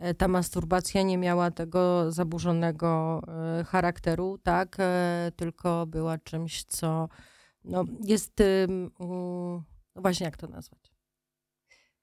E, 0.00 0.14
ta 0.14 0.28
masturbacja 0.28 1.02
nie 1.02 1.18
miała 1.18 1.50
tego 1.50 2.12
zaburzonego 2.12 3.22
e, 3.60 3.64
charakteru, 3.64 4.38
tak, 4.42 4.76
e, 4.78 5.32
tylko 5.36 5.86
była 5.86 6.18
czymś, 6.18 6.64
co 6.64 7.08
no, 7.64 7.84
jest, 8.04 8.42
no 9.00 9.62
właśnie 9.96 10.24
jak 10.24 10.36
to 10.36 10.46
nazwać? 10.46 10.90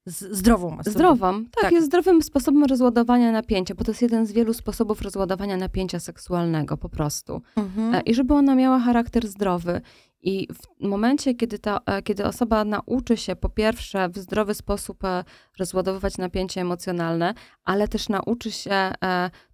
zdrową 0.07 0.69
masturbacją. 0.69 0.91
Zdrową, 0.91 1.43
tak, 1.45 1.63
tak, 1.63 1.71
jest 1.71 1.87
zdrowym 1.87 2.21
sposobem 2.21 2.63
rozładowania 2.63 3.31
napięcia, 3.31 3.75
bo 3.75 3.83
to 3.83 3.91
jest 3.91 4.01
jeden 4.01 4.25
z 4.25 4.31
wielu 4.31 4.53
sposobów 4.53 5.01
rozładowania 5.01 5.57
napięcia 5.57 5.99
seksualnego 5.99 6.77
po 6.77 6.89
prostu. 6.89 7.41
Mhm. 7.55 8.03
I 8.05 8.13
żeby 8.13 8.33
ona 8.33 8.55
miała 8.55 8.79
charakter 8.79 9.27
zdrowy. 9.27 9.81
I 10.27 10.47
w 10.53 10.87
momencie, 10.87 11.35
kiedy, 11.35 11.59
ta, 11.59 11.79
e, 11.85 12.01
kiedy 12.01 12.25
osoba 12.25 12.65
nauczy 12.65 13.17
się 13.17 13.35
po 13.35 13.49
pierwsze 13.49 14.09
w 14.09 14.17
zdrowy 14.17 14.53
sposób 14.53 15.03
e, 15.03 15.23
rozładowywać 15.59 16.17
napięcie 16.17 16.61
emocjonalne, 16.61 17.33
ale 17.65 17.87
też 17.87 18.09
nauczy 18.09 18.51
się 18.51 18.71
e, 18.71 18.91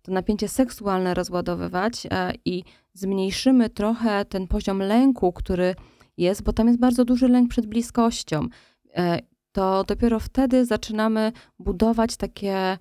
to 0.02 0.12
napięcie 0.12 0.48
seksualne 0.48 1.13
rozładowywać 1.13 2.08
i 2.46 2.63
zmniejszymy 2.94 3.69
trochę 3.69 4.26
ten 4.26 4.48
poziom 4.48 4.80
lęku, 4.80 5.34
który 5.34 5.76
jest, 6.17 6.44
bo 6.44 6.54
tam 6.54 6.67
jest 6.67 6.80
bardzo 6.80 7.06
duży 7.06 7.28
lęk 7.28 7.50
przed 7.50 7.65
bliskością, 7.65 8.48
to 9.52 9.84
dopiero 9.84 10.19
wtedy 10.19 10.65
zaczynamy 10.65 11.32
budować 11.60 12.17
takie 12.17 12.78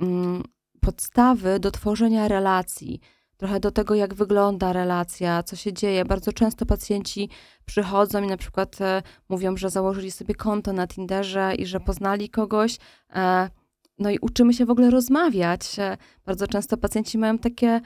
mm, 0.00 0.42
podstawy 0.80 1.60
do 1.60 1.70
tworzenia 1.70 2.28
relacji 2.28 3.00
trochę 3.40 3.60
do 3.60 3.70
tego, 3.70 3.94
jak 3.94 4.14
wygląda 4.14 4.72
relacja, 4.72 5.42
co 5.42 5.56
się 5.56 5.72
dzieje. 5.72 6.04
Bardzo 6.04 6.32
często 6.32 6.66
pacjenci 6.66 7.28
przychodzą 7.64 8.22
i 8.22 8.26
na 8.26 8.36
przykład 8.36 8.80
e, 8.80 9.02
mówią, 9.28 9.56
że 9.56 9.70
założyli 9.70 10.10
sobie 10.10 10.34
konto 10.34 10.72
na 10.72 10.86
Tinderze 10.86 11.54
i 11.58 11.66
że 11.66 11.80
poznali 11.80 12.28
kogoś. 12.28 12.78
E, 13.14 13.50
no 13.98 14.10
i 14.10 14.18
uczymy 14.18 14.54
się 14.54 14.66
w 14.66 14.70
ogóle 14.70 14.90
rozmawiać. 14.90 15.78
E, 15.78 15.96
bardzo 16.26 16.46
często 16.46 16.76
pacjenci 16.76 17.18
mają 17.18 17.38
takie 17.38 17.80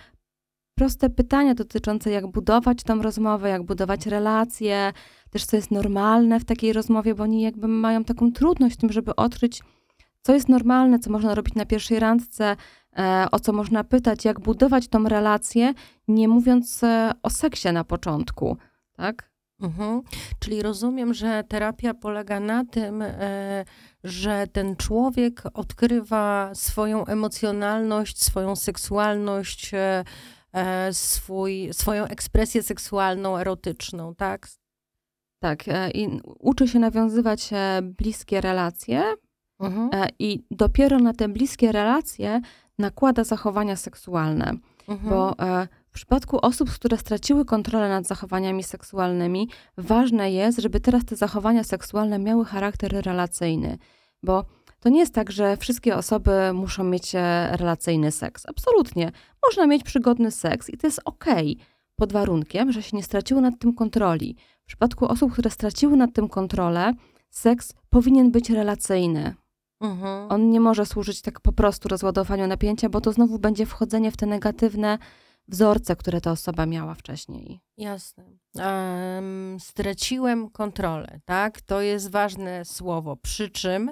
proste 0.75 1.11
pytania 1.11 1.55
dotyczące, 1.55 2.11
jak 2.11 2.27
budować 2.27 2.83
tą 2.83 3.03
rozmowę, 3.03 3.49
jak 3.49 3.63
budować 3.63 4.07
relacje, 4.07 4.93
też 5.31 5.45
co 5.45 5.57
jest 5.57 5.71
normalne 5.71 6.41
w 6.41 6.45
takiej 6.45 6.73
rozmowie, 6.73 7.15
bo 7.15 7.23
oni 7.23 7.43
jakby 7.43 7.69
mają 7.69 8.05
taką 8.05 8.33
trudność 8.33 8.75
w 8.75 8.79
tym, 8.79 8.93
żeby 8.93 9.17
odkryć, 9.17 9.63
co 10.23 10.35
jest 10.35 10.49
normalne, 10.49 10.99
co 10.99 11.11
można 11.11 11.35
robić 11.35 11.55
na 11.55 11.67
pierwszej 11.67 12.01
randce, 12.01 12.57
o 13.33 13.41
co 13.41 13.53
można 13.53 13.85
pytać, 13.85 14.25
jak 14.25 14.41
budować 14.41 14.89
tą 14.89 15.05
relację, 15.09 15.75
nie 16.09 16.29
mówiąc 16.29 16.85
e, 16.85 17.13
o 17.23 17.31
seksie 17.31 17.73
na 17.73 17.85
początku, 17.85 18.57
tak? 18.97 19.31
Mhm. 19.61 20.03
Czyli 20.39 20.63
rozumiem, 20.63 21.15
że 21.15 21.45
terapia 21.49 21.95
polega 21.95 22.41
na 22.41 22.65
tym, 22.65 23.03
e, 23.03 23.65
że 24.05 24.47
ten 24.53 24.77
człowiek 24.77 25.43
odkrywa 25.55 26.51
swoją 26.55 27.07
emocjonalność, 27.07 28.23
swoją 28.23 28.57
seksualność, 28.57 29.75
e, 29.75 30.05
e, 30.53 30.93
swój, 30.93 31.69
swoją 31.73 32.05
ekspresję 32.05 32.63
seksualną, 32.63 33.39
erotyczną, 33.39 34.15
tak? 34.15 34.49
Tak, 35.45 35.69
e, 35.69 35.91
i 35.91 36.21
uczy 36.39 36.69
się 36.69 36.79
nawiązywać 36.79 37.53
e, 37.53 37.83
bliskie 37.83 38.41
relacje 38.41 39.15
mhm. 39.61 39.91
E, 39.93 40.09
i 40.19 40.45
dopiero 40.51 40.99
na 40.99 41.13
te 41.13 41.29
bliskie 41.29 41.73
relacje 41.73 42.41
nakłada 42.79 43.25
zachowania 43.25 43.77
seksualne. 43.77 44.53
Mhm. 44.89 45.11
Bo 45.11 45.35
w 45.87 45.95
przypadku 45.95 46.39
osób, 46.43 46.71
które 46.71 46.99
straciły 46.99 47.45
kontrolę 47.45 47.89
nad 47.89 48.07
zachowaniami 48.07 48.63
seksualnymi, 48.63 49.49
ważne 49.79 50.33
jest, 50.33 50.59
żeby 50.59 50.81
teraz 50.81 51.05
te 51.05 51.17
zachowania 51.17 51.65
seksualne 51.65 52.19
miały 52.19 52.45
charakter 52.45 53.05
relacyjny, 53.05 53.79
bo 54.23 54.45
to 54.81 54.89
nie 54.89 54.99
jest 54.99 55.15
tak, 55.15 55.33
że 55.33 55.57
wszystkie 55.57 55.97
osoby 55.97 56.53
muszą 56.55 56.85
mieć 56.85 57.15
e, 57.15 57.49
relacyjny 57.57 58.13
seks. 58.13 58.47
Absolutnie. 58.47 59.13
Można 59.49 59.67
mieć 59.67 59.83
przygodny 59.83 60.31
seks 60.31 60.71
i 60.71 60.77
to 60.77 60.87
jest 60.87 61.01
ok, 61.05 61.25
pod 61.97 62.13
warunkiem, 62.13 62.73
że 62.73 62.83
się 62.83 62.97
nie 62.97 63.03
straciło 63.03 63.41
nad 63.41 63.59
tym 63.59 63.75
kontroli. 63.75 64.37
W 64.63 64.67
przypadku 64.67 65.07
osób, 65.07 65.33
które 65.33 65.51
straciły 65.51 65.97
nad 65.97 66.13
tym 66.13 66.29
kontrolę, 66.29 66.93
seks 67.31 67.75
powinien 67.91 68.31
być 68.31 68.51
relacyjny. 68.51 69.35
Mhm. 69.85 70.33
On 70.33 70.51
nie 70.51 70.61
może 70.61 70.87
służyć 70.87 71.23
tak 71.23 71.41
po 71.41 71.53
prostu 71.53 71.89
rozładowaniu 71.89 72.47
napięcia, 72.47 72.89
bo 72.89 73.01
to 73.01 73.13
znowu 73.13 73.39
będzie 73.39 73.67
wchodzenie 73.67 74.11
w 74.11 74.17
te 74.17 74.27
negatywne 74.27 74.99
wzorce, 75.49 75.97
które 75.97 76.21
ta 76.21 76.31
osoba 76.31 76.67
miała 76.67 76.95
wcześniej. 76.95 77.61
Jasne. 77.77 78.25
Um, 78.55 79.57
straciłem 79.61 80.51
kontrolę, 80.51 81.21
tak? 81.25 81.61
To 81.61 81.81
jest 81.81 82.11
ważne 82.11 82.65
słowo. 82.65 83.17
Przy 83.17 83.51
czym 83.51 83.91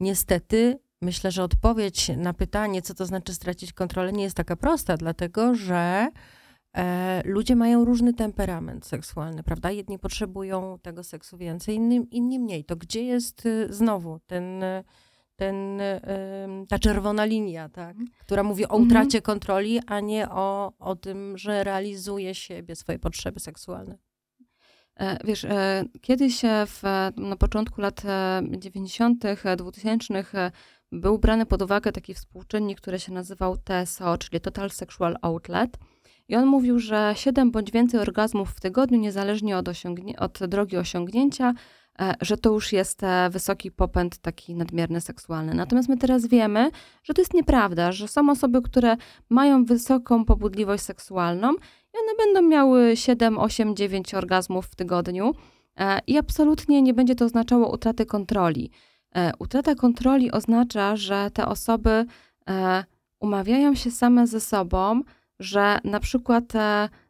niestety 0.00 0.78
myślę, 1.02 1.30
że 1.30 1.42
odpowiedź 1.42 2.10
na 2.16 2.32
pytanie, 2.32 2.82
co 2.82 2.94
to 2.94 3.06
znaczy 3.06 3.34
stracić 3.34 3.72
kontrolę, 3.72 4.12
nie 4.12 4.24
jest 4.24 4.36
taka 4.36 4.56
prosta, 4.56 4.96
dlatego 4.96 5.54
że 5.54 6.08
ludzie 7.24 7.56
mają 7.56 7.84
różny 7.84 8.14
temperament 8.14 8.86
seksualny, 8.86 9.42
prawda? 9.42 9.70
Jedni 9.70 9.98
potrzebują 9.98 10.78
tego 10.82 11.04
seksu 11.04 11.36
więcej, 11.36 11.74
inni, 11.74 12.06
inni 12.10 12.38
mniej. 12.38 12.64
To 12.64 12.76
gdzie 12.76 13.04
jest 13.04 13.46
y, 13.46 13.72
znowu 13.72 14.20
ten. 14.26 14.62
Y, 14.62 14.84
ten, 15.36 15.80
ta 16.68 16.78
czerwona 16.78 17.24
linia, 17.24 17.68
tak? 17.68 17.90
Mhm. 17.90 18.08
która 18.20 18.42
mówi 18.42 18.64
o 18.64 18.70
mhm. 18.70 18.82
utracie 18.82 19.22
kontroli, 19.22 19.80
a 19.86 20.00
nie 20.00 20.30
o, 20.30 20.72
o 20.78 20.96
tym, 20.96 21.38
że 21.38 21.64
realizuje 21.64 22.34
siebie, 22.34 22.76
swoje 22.76 22.98
potrzeby 22.98 23.40
seksualne. 23.40 23.98
E, 24.96 25.18
wiesz, 25.24 25.44
e, 25.44 25.84
kiedyś 26.00 26.44
e, 26.44 26.66
w, 26.66 26.82
na 27.16 27.36
początku 27.36 27.80
lat 27.80 28.02
90., 28.58 29.24
2000 29.56 30.24
był 30.92 31.18
brany 31.18 31.46
pod 31.46 31.62
uwagę 31.62 31.92
taki 31.92 32.14
współczynnik, 32.14 32.80
który 32.80 33.00
się 33.00 33.12
nazywał 33.12 33.56
TSO, 33.56 34.18
czyli 34.18 34.40
Total 34.40 34.70
Sexual 34.70 35.16
Outlet. 35.22 35.78
I 36.28 36.36
on 36.36 36.46
mówił, 36.46 36.78
że 36.78 37.12
7 37.16 37.50
bądź 37.50 37.70
więcej 37.70 38.00
orgazmów 38.00 38.50
w 38.50 38.60
tygodniu, 38.60 38.98
niezależnie 38.98 39.58
od, 39.58 39.68
od 40.18 40.44
drogi 40.46 40.76
osiągnięcia, 40.76 41.54
E, 42.00 42.14
że 42.20 42.36
to 42.36 42.50
już 42.50 42.72
jest 42.72 43.02
e, 43.02 43.30
wysoki 43.30 43.70
popęd 43.70 44.18
taki 44.18 44.54
nadmierny 44.54 45.00
seksualny. 45.00 45.54
Natomiast 45.54 45.88
my 45.88 45.96
teraz 45.96 46.26
wiemy, 46.26 46.70
że 47.02 47.14
to 47.14 47.22
jest 47.22 47.34
nieprawda, 47.34 47.92
że 47.92 48.08
są 48.08 48.30
osoby, 48.30 48.62
które 48.62 48.96
mają 49.28 49.64
wysoką 49.64 50.24
pobudliwość 50.24 50.82
seksualną 50.82 51.52
i 51.94 51.98
one 52.02 52.14
będą 52.18 52.48
miały 52.48 52.96
7, 52.96 53.38
8, 53.38 53.76
9 53.76 54.14
orgazmów 54.14 54.66
w 54.66 54.74
tygodniu 54.74 55.34
e, 55.76 56.00
i 56.06 56.18
absolutnie 56.18 56.82
nie 56.82 56.94
będzie 56.94 57.14
to 57.14 57.24
oznaczało 57.24 57.72
utraty 57.74 58.06
kontroli. 58.06 58.70
Utrata 59.38 59.74
kontroli 59.74 60.32
oznacza, 60.32 60.96
że 60.96 61.30
te 61.30 61.46
osoby 61.46 62.06
umawiają 63.20 63.74
się 63.74 63.90
same 63.90 64.26
ze 64.26 64.40
sobą, 64.40 65.00
że 65.38 65.78
na 65.84 66.00
przykład 66.00 66.44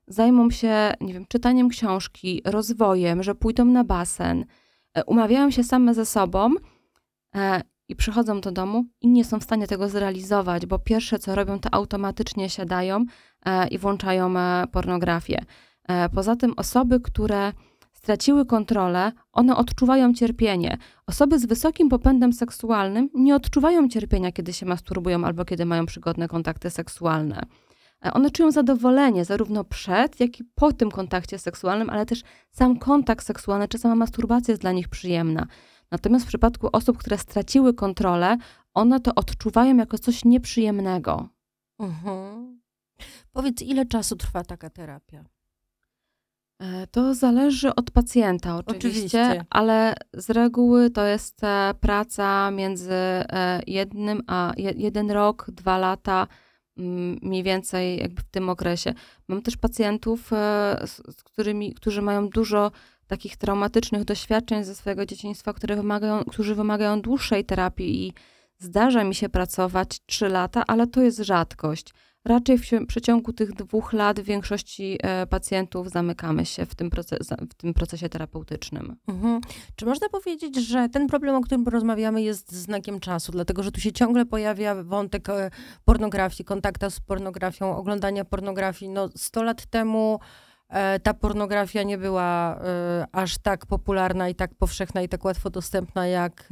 zajmą 0.07 0.51
się, 0.51 0.95
nie 1.01 1.13
wiem, 1.13 1.25
czytaniem 1.29 1.69
książki, 1.69 2.43
rozwojem, 2.45 3.23
że 3.23 3.35
pójdą 3.35 3.65
na 3.65 3.85
basen, 3.85 4.45
E, 4.95 5.05
umawiają 5.05 5.51
się 5.51 5.65
same 5.65 5.95
ze 5.95 6.07
sobą 6.07 6.51
e, 7.37 7.61
i 7.89 7.97
przychodzą 7.97 8.41
do 8.41 8.53
domu 8.53 8.85
i 9.01 9.09
nie 9.09 9.25
są 9.25 9.41
w 9.41 9.45
stanie 9.45 9.67
tego 9.67 9.89
zrealizować, 9.89 10.67
bo 10.67 10.79
pierwsze 10.79 11.19
co 11.19 11.35
robią, 11.35 11.59
to 11.59 11.69
automatycznie 11.75 12.51
siadają 12.51 13.05
e, 13.47 13.69
i 13.69 13.79
włączają 13.79 14.35
pornografię. 14.73 15.45
Poza 16.15 16.37
tym 16.37 16.55
osoby, 16.57 17.01
które 17.01 17.53
straciły 17.93 18.47
kontrolę, 18.47 19.13
one 19.33 19.57
odczuwają 19.57 20.15
cierpienie. 20.15 20.79
Osoby 21.07 21.39
z 21.39 21.47
wysokim 21.47 21.89
popędem 21.89 22.33
seksualnym 22.33 23.11
nie 23.15 23.35
odczuwają 23.35 23.89
cierpienia, 23.89 24.33
kiedy 24.33 24.53
się 24.53 24.67
masturbują 24.67 25.25
albo 25.25 25.45
kiedy 25.45 25.67
mają 25.67 25.87
przygodne 25.87 26.29
kontakty 26.29 26.71
seksualne. 26.71 27.47
E, 28.05 28.13
one 28.13 28.31
czują 28.31 28.51
zadowolenie 28.51 29.25
zarówno 29.25 29.65
przed, 29.65 30.21
jak 30.21 30.41
i 30.41 30.45
po 30.55 30.73
tym 30.73 30.91
kontakcie 30.91 31.39
seksualnym, 31.39 31.91
ale 31.91 32.07
też 32.07 32.23
sam 32.51 32.79
kontakt 32.79 33.27
seksualny 33.27 33.69
czy 33.69 33.79
sama 33.79 33.95
masturbacja 33.95 34.53
jest 34.53 34.63
dla 34.63 34.73
nich 34.73 34.89
przyjemna. 34.89 35.47
Natomiast 35.91 36.25
w 36.25 36.29
przypadku 36.29 36.69
osób, 36.73 36.99
które 36.99 37.19
straciły 37.19 37.75
kontrolę, 37.75 38.37
one 38.75 39.01
to 39.01 39.15
odczuwają 39.15 39.77
jako 39.77 39.99
coś 39.99 40.25
nieprzyjemnego. 40.25 41.29
Mhm. 41.79 42.61
Powiedz, 43.33 43.63
ile 43.63 43.87
czasu 43.87 44.17
trwa 44.17 44.45
taka 44.45 44.71
terapia? 44.71 45.25
E, 46.59 46.87
to 46.87 47.15
zależy 47.15 47.75
od 47.75 47.91
pacjenta 47.91 48.57
oczywiście, 48.57 48.89
oczywiście, 48.89 49.45
ale 49.51 49.95
z 50.13 50.31
reguły 50.31 50.91
to 50.91 51.05
jest 51.05 51.45
e, 51.45 51.75
praca 51.81 52.51
między 52.51 52.95
jednym 53.67 54.23
a 54.27 54.53
jeden 54.57 55.11
rok, 55.11 55.47
dwa 55.51 55.79
lata 55.79 56.27
mniej 56.77 57.43
więcej 57.43 57.99
jakby 57.99 58.23
w 58.23 58.31
tym 58.31 58.49
okresie. 58.49 58.95
Mam 59.29 59.43
też 59.43 59.57
pacjentów, 59.57 60.33
e, 60.33 60.37
z 60.87 61.23
którymi, 61.23 61.75
którzy 61.75 62.03
mają 62.03 62.29
dużo 62.29 62.71
takich 63.07 63.37
traumatycznych 63.37 64.05
doświadczeń 64.05 64.65
ze 64.65 64.75
swojego 64.75 65.07
dzieciństwa, 65.07 65.53
które 65.53 65.77
wymagają, 65.77 66.25
którzy 66.25 66.55
wymagają 66.55 67.01
dłuższej 67.01 67.45
terapii 67.45 68.07
i 68.07 68.13
zdarza 68.59 69.05
mi 69.05 69.15
się 69.15 69.29
pracować 69.29 70.01
3 70.07 70.29
lata, 70.29 70.65
ale 70.67 70.87
to 70.87 71.03
jest 71.03 71.19
rzadkość. 71.19 71.93
Raczej 72.25 72.59
w 72.59 72.87
przeciągu 72.89 73.33
tych 73.33 73.53
dwóch 73.53 73.93
lat 73.93 74.21
w 74.21 74.25
większości 74.25 74.99
e, 75.03 75.27
pacjentów 75.27 75.91
zamykamy 75.91 76.47
się 76.47 76.67
w 76.67 76.75
tym, 76.75 76.91
proces, 76.91 77.31
w 77.51 77.55
tym 77.55 77.75
procesie 77.75 78.09
terapeutycznym. 78.09 78.97
Mhm. 79.09 79.41
Czy 79.77 79.87
można 79.87 80.09
powiedzieć, 80.09 80.57
że 80.69 80.89
ten 80.89 81.07
problem, 81.07 81.35
o 81.35 81.41
którym 81.41 81.69
rozmawiamy, 81.69 82.23
jest 82.23 82.53
znakiem 82.53 83.01
czasu, 83.01 83.33
dlatego 83.33 83.63
że 83.63 83.73
tu 83.73 83.81
się 83.81 83.93
ciągle 83.93 84.27
pojawia 84.27 84.83
wątek 84.83 85.29
e, 85.29 85.51
pornografii, 85.85 86.45
kontakta 86.45 86.91
z 86.91 87.01
pornografią, 87.01 87.77
oglądania 87.77 88.25
pornografii. 88.25 88.91
No 88.91 89.09
100 89.17 89.43
lat 89.43 89.67
temu 89.67 90.19
E, 90.69 91.01
ta 91.01 91.15
pornografia 91.15 91.83
nie 91.83 91.99
była 91.99 92.61
aż 93.13 93.39
tak 93.39 93.67
popularna 93.67 94.29
i 94.29 94.35
tak 94.35 94.55
powszechna 94.55 95.03
i 95.03 95.09
tak 95.09 95.25
łatwo 95.25 95.51
dostępna 95.51 96.07
jak, 96.07 96.49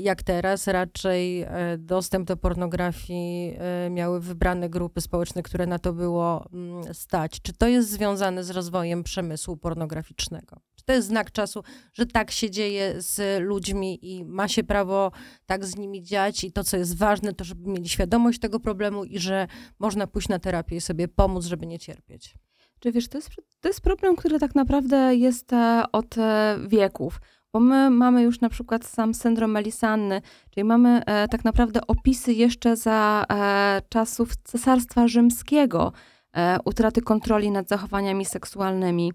jak 0.00 0.22
teraz. 0.22 0.66
Raczej 0.66 1.46
dostęp 1.78 2.28
do 2.28 2.36
pornografii 2.36 3.56
miały 3.90 4.20
wybrane 4.20 4.70
grupy 4.70 5.00
społeczne, 5.00 5.42
które 5.42 5.66
na 5.66 5.78
to 5.78 5.92
było 5.92 6.48
mm, 6.52 6.94
stać. 6.94 7.40
Czy 7.42 7.52
to 7.52 7.66
jest 7.68 7.90
związane 7.90 8.44
z 8.44 8.50
rozwojem 8.50 9.02
przemysłu 9.02 9.56
pornograficznego? 9.56 10.56
Czy 10.74 10.84
to 10.84 10.92
jest 10.92 11.08
znak 11.08 11.32
czasu, 11.32 11.62
że 11.92 12.06
tak 12.06 12.30
się 12.30 12.50
dzieje 12.50 12.94
z 13.02 13.42
ludźmi 13.42 14.16
i 14.16 14.24
ma 14.24 14.48
się 14.48 14.64
prawo 14.64 15.12
tak 15.46 15.64
z 15.64 15.76
nimi 15.76 16.02
dziać 16.02 16.44
i 16.44 16.52
to, 16.52 16.64
co 16.64 16.76
jest 16.76 16.98
ważne, 16.98 17.32
to 17.32 17.44
żeby 17.44 17.70
mieli 17.70 17.88
świadomość 17.88 18.38
tego 18.38 18.60
problemu 18.60 19.04
i 19.04 19.18
że 19.18 19.46
można 19.78 20.06
pójść 20.06 20.28
na 20.28 20.38
terapię 20.38 20.76
i 20.76 20.80
sobie 20.80 21.08
pomóc, 21.08 21.44
żeby 21.44 21.66
nie 21.66 21.78
cierpieć? 21.78 22.34
Czy 22.78 22.92
wiesz, 22.92 23.08
to 23.08 23.18
jest, 23.18 23.30
to 23.60 23.68
jest 23.68 23.80
problem, 23.80 24.16
który 24.16 24.38
tak 24.38 24.54
naprawdę 24.54 25.14
jest 25.14 25.52
e, 25.52 25.82
od 25.92 26.18
e, 26.18 26.58
wieków. 26.68 27.20
Bo 27.52 27.60
my 27.60 27.90
mamy 27.90 28.22
już 28.22 28.40
na 28.40 28.48
przykład 28.48 28.84
sam 28.84 29.14
syndrom 29.14 29.50
Melisanny, 29.50 30.22
czyli 30.50 30.64
mamy 30.64 31.02
e, 31.06 31.28
tak 31.28 31.44
naprawdę 31.44 31.80
opisy 31.86 32.32
jeszcze 32.32 32.76
za 32.76 33.24
e, 33.30 33.82
czasów 33.88 34.36
Cesarstwa 34.36 35.08
Rzymskiego, 35.08 35.92
e, 36.36 36.58
utraty 36.64 37.02
kontroli 37.02 37.50
nad 37.50 37.68
zachowaniami 37.68 38.24
seksualnymi. 38.24 39.12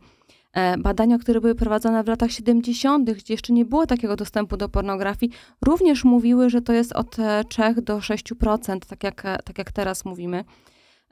E, 0.54 0.78
badania, 0.78 1.18
które 1.18 1.42
były 1.42 1.56
prowadzone 1.56 2.04
w 2.04 2.08
latach 2.08 2.32
70., 2.32 3.12
gdzie 3.12 3.34
jeszcze 3.34 3.54
nie 3.54 3.66
było 3.66 3.86
takiego 3.86 4.16
dostępu 4.16 4.58
do 4.58 4.70
pornografii, 4.70 5.32
również 5.66 6.04
mówiły, 6.04 6.50
że 6.50 6.62
to 6.62 6.74
jest 6.74 6.94
od 6.94 7.18
3 7.50 7.82
do 7.82 7.98
6%, 7.98 8.80
tak 8.80 9.04
jak, 9.04 9.22
tak 9.22 9.58
jak 9.58 9.72
teraz 9.72 10.06
mówimy. 10.06 10.44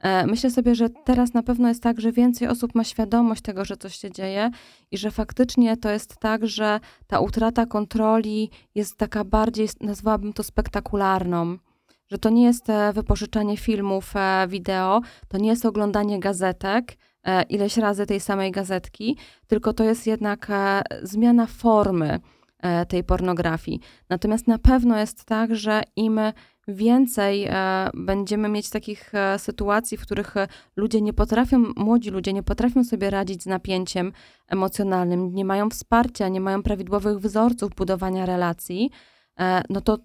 E, 0.02 0.26
myślę 0.26 0.50
sobie, 0.50 0.74
że 0.74 0.88
teraz 0.90 1.34
na 1.34 1.42
pewno 1.42 1.68
jest 1.68 1.82
tak, 1.82 2.00
że 2.00 2.12
więcej 2.12 2.48
osób 2.48 2.74
ma 2.74 2.84
świadomość 2.84 3.42
tego, 3.42 3.64
że 3.64 3.76
coś 3.76 3.96
się 3.96 4.10
dzieje 4.10 4.50
i 4.90 4.98
że 4.98 5.10
faktycznie 5.10 5.76
to 5.76 5.90
jest 5.90 6.16
tak, 6.16 6.46
że 6.46 6.80
ta 7.06 7.20
utrata 7.20 7.66
kontroli 7.66 8.50
jest 8.74 8.96
taka 8.96 9.24
bardziej, 9.24 9.68
nazwałabym 9.80 10.32
to 10.32 10.42
spektakularną. 10.42 11.56
Że 12.10 12.18
to 12.18 12.30
nie 12.30 12.44
jest 12.44 12.70
e, 12.70 12.92
wypożyczanie 12.92 13.56
filmów 13.56 14.16
e, 14.16 14.46
wideo, 14.48 15.00
to 15.28 15.38
nie 15.38 15.48
jest 15.48 15.66
oglądanie 15.66 16.20
gazetek, 16.20 16.96
ileś 17.48 17.76
razy 17.76 18.06
tej 18.06 18.20
samej 18.20 18.50
gazetki, 18.50 19.16
tylko 19.46 19.72
to 19.72 19.84
jest 19.84 20.06
jednak 20.06 20.48
zmiana 21.02 21.46
formy 21.46 22.20
tej 22.88 23.04
pornografii. 23.04 23.80
Natomiast 24.08 24.48
na 24.48 24.58
pewno 24.58 24.98
jest 24.98 25.24
tak, 25.24 25.56
że 25.56 25.82
im 25.96 26.20
więcej 26.68 27.44
e, 27.44 27.90
będziemy 27.94 28.48
mieć 28.48 28.70
takich 28.70 29.14
e, 29.14 29.38
sytuacji, 29.38 29.96
w 29.96 30.02
których 30.02 30.36
e, 30.36 30.48
ludzie 30.76 31.00
nie 31.00 31.12
potrafią, 31.12 31.64
młodzi 31.76 32.10
ludzie 32.10 32.32
nie 32.32 32.42
potrafią 32.42 32.84
sobie 32.84 33.10
radzić 33.10 33.42
z 33.42 33.46
napięciem 33.46 34.12
emocjonalnym, 34.48 35.34
nie 35.34 35.44
mają 35.44 35.70
wsparcia, 35.70 36.28
nie 36.28 36.40
mają 36.40 36.62
prawidłowych 36.62 37.18
wzorców 37.18 37.70
budowania 37.74 38.26
relacji, 38.26 38.90
no 39.70 39.80
to 39.80 39.98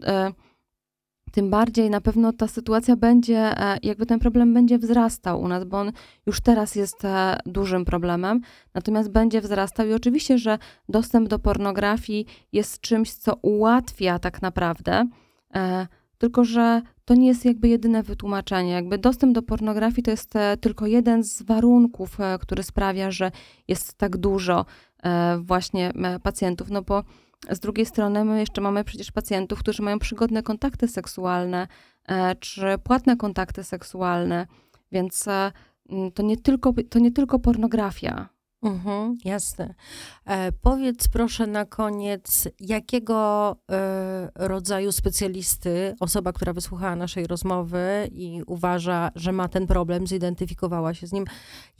tym 1.32 1.50
bardziej 1.50 1.90
na 1.90 2.02
pewno 2.02 2.34
ta 2.34 2.48
sytuacja 2.48 2.96
będzie, 2.96 3.56
jakby 3.84 4.06
ten 4.06 4.20
problem 4.20 4.54
będzie 4.54 4.78
wzrastał 4.78 5.42
u 5.42 5.48
nas, 5.48 5.64
bo 5.64 5.80
on 5.80 5.92
już 6.26 6.42
teraz 6.42 6.76
jest 6.76 7.04
dużym 7.46 7.86
problemem, 7.86 8.42
natomiast 8.74 9.10
będzie 9.10 9.42
wzrastał 9.42 9.88
i 9.88 9.94
oczywiście, 9.94 10.38
że 10.38 10.58
dostęp 10.90 11.28
do 11.28 11.40
pornografii 11.40 12.26
jest 12.52 12.82
czymś, 12.82 13.14
co 13.14 13.36
ułatwia 13.42 14.20
tak 14.20 14.42
naprawdę 14.42 15.06
tylko, 16.18 16.44
że 16.46 16.82
to 17.06 17.14
nie 17.14 17.28
jest 17.28 17.46
jakby 17.46 17.68
jedyne 17.68 18.04
wytłumaczenie. 18.04 18.72
Jakby 18.72 18.98
dostęp 18.98 19.36
do 19.36 19.42
pornografii 19.42 20.04
to 20.04 20.12
jest 20.12 20.36
e, 20.36 20.58
tylko 20.58 20.88
jeden 20.88 21.24
z 21.24 21.42
warunków, 21.42 22.20
e, 22.20 22.38
który 22.42 22.64
sprawia, 22.64 23.12
że 23.12 23.32
jest 23.68 23.94
tak 23.94 24.18
dużo 24.18 24.66
e, 25.04 25.38
właśnie 25.38 25.94
pacjentów. 26.24 26.70
No 26.70 26.82
bo 26.82 27.04
z 27.52 27.60
drugiej 27.60 27.86
strony 27.86 28.26
my 28.26 28.40
jeszcze 28.40 28.62
mamy 28.62 28.84
przecież 28.84 29.12
pacjentów, 29.12 29.60
którzy 29.60 29.84
mają 29.84 30.00
przygodne 30.00 30.44
kontakty 30.44 30.88
seksualne, 30.88 31.68
czy 32.40 32.62
płatne 32.84 33.18
kontakty 33.18 33.64
seksualne, 33.64 34.48
więc 34.92 35.26
to 36.14 36.24
nie 36.24 36.38
tylko, 36.38 36.74
to 36.90 37.00
nie 37.00 37.12
tylko 37.12 37.40
pornografia. 37.40 38.30
Mhm, 38.64 39.18
jasne. 39.26 39.74
E, 40.26 40.52
powiedz 40.52 41.08
proszę 41.08 41.48
na 41.48 41.66
koniec, 41.66 42.48
jakiego 42.60 43.56
e, 43.72 44.30
rodzaju 44.36 44.92
specjalisty 44.92 45.96
osoba, 46.00 46.34
która 46.34 46.54
wysłuchała 46.54 46.96
naszej 46.96 47.28
rozmowy 47.28 48.10
i 48.12 48.42
uważa, 48.48 49.12
że 49.16 49.32
ma 49.32 49.48
ten 49.48 49.68
problem, 49.68 50.08
zidentyfikowała 50.08 50.94
się 50.94 51.08
z 51.08 51.14
nim, 51.14 51.26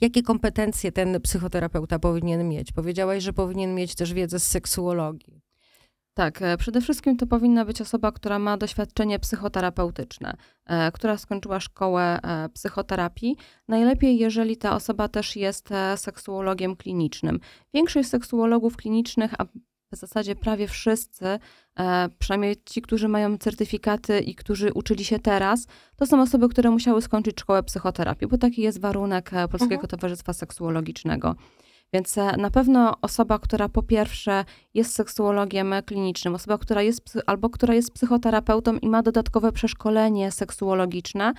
jakie 0.00 0.22
kompetencje 0.22 0.92
ten 0.92 1.20
psychoterapeuta 1.20 1.98
powinien 1.98 2.48
mieć? 2.48 2.72
Powiedziałaś, 2.72 3.22
że 3.22 3.32
powinien 3.32 3.74
mieć 3.74 3.94
też 3.94 4.12
wiedzę 4.12 4.38
z 4.38 4.46
seksuologii. 4.46 5.37
Tak, 6.18 6.42
e, 6.42 6.56
przede 6.56 6.80
wszystkim 6.80 7.16
to 7.16 7.26
powinna 7.26 7.64
być 7.64 7.80
osoba, 7.80 8.12
która 8.12 8.38
ma 8.38 8.56
doświadczenie 8.56 9.18
psychoterapeutyczne, 9.18 10.36
e, 10.66 10.92
która 10.92 11.18
skończyła 11.18 11.60
szkołę 11.60 12.18
e, 12.22 12.48
psychoterapii. 12.48 13.36
Najlepiej, 13.68 14.18
jeżeli 14.18 14.56
ta 14.56 14.74
osoba 14.74 15.08
też 15.08 15.36
jest 15.36 15.68
seksuologiem 15.96 16.76
klinicznym. 16.76 17.40
Większość 17.74 18.08
seksuologów 18.08 18.76
klinicznych, 18.76 19.34
a 19.38 19.44
w 19.92 19.96
zasadzie 19.96 20.36
prawie 20.36 20.68
wszyscy, 20.68 21.38
przynajmniej 22.18 22.56
ci, 22.64 22.82
którzy 22.82 23.08
mają 23.08 23.38
certyfikaty 23.38 24.20
i 24.20 24.34
którzy 24.34 24.72
uczyli 24.72 25.04
się 25.04 25.18
teraz, 25.18 25.66
to 25.96 26.06
są 26.06 26.22
osoby, 26.22 26.48
które 26.48 26.70
musiały 26.70 27.02
skończyć 27.02 27.40
szkołę 27.40 27.62
psychoterapii, 27.62 28.28
bo 28.28 28.38
taki 28.38 28.62
jest 28.62 28.80
warunek 28.80 29.30
Polskiego 29.30 29.74
mhm. 29.74 29.88
Towarzystwa 29.88 30.32
Seksuologicznego. 30.32 31.34
Więc 31.92 32.18
e, 32.18 32.36
na 32.36 32.50
pewno 32.50 32.94
osoba, 33.02 33.38
która 33.38 33.68
po 33.68 33.82
pierwsze 33.82 34.44
jest 34.74 34.94
seksuologiem 34.94 35.74
klinicznym, 35.86 36.34
osoba, 36.34 36.58
która 36.58 36.82
jest 36.82 37.18
albo 37.26 37.50
która 37.50 37.74
jest 37.74 37.92
psychoterapeutą 37.92 38.76
i 38.76 38.88
ma 38.88 39.02
dodatkowe 39.02 39.52
przeszkolenie 39.52 40.32
seksuologiczne, 40.32 41.32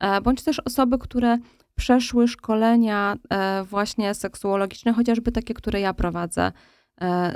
e, 0.00 0.20
bądź 0.20 0.42
też 0.42 0.60
osoby, 0.60 0.98
które 0.98 1.38
przeszły 1.76 2.28
szkolenia 2.28 3.16
e, 3.30 3.64
właśnie 3.64 4.14
seksuologiczne, 4.14 4.92
chociażby 4.92 5.32
takie, 5.32 5.54
które 5.54 5.80
ja 5.80 5.94
prowadzę, 5.94 6.52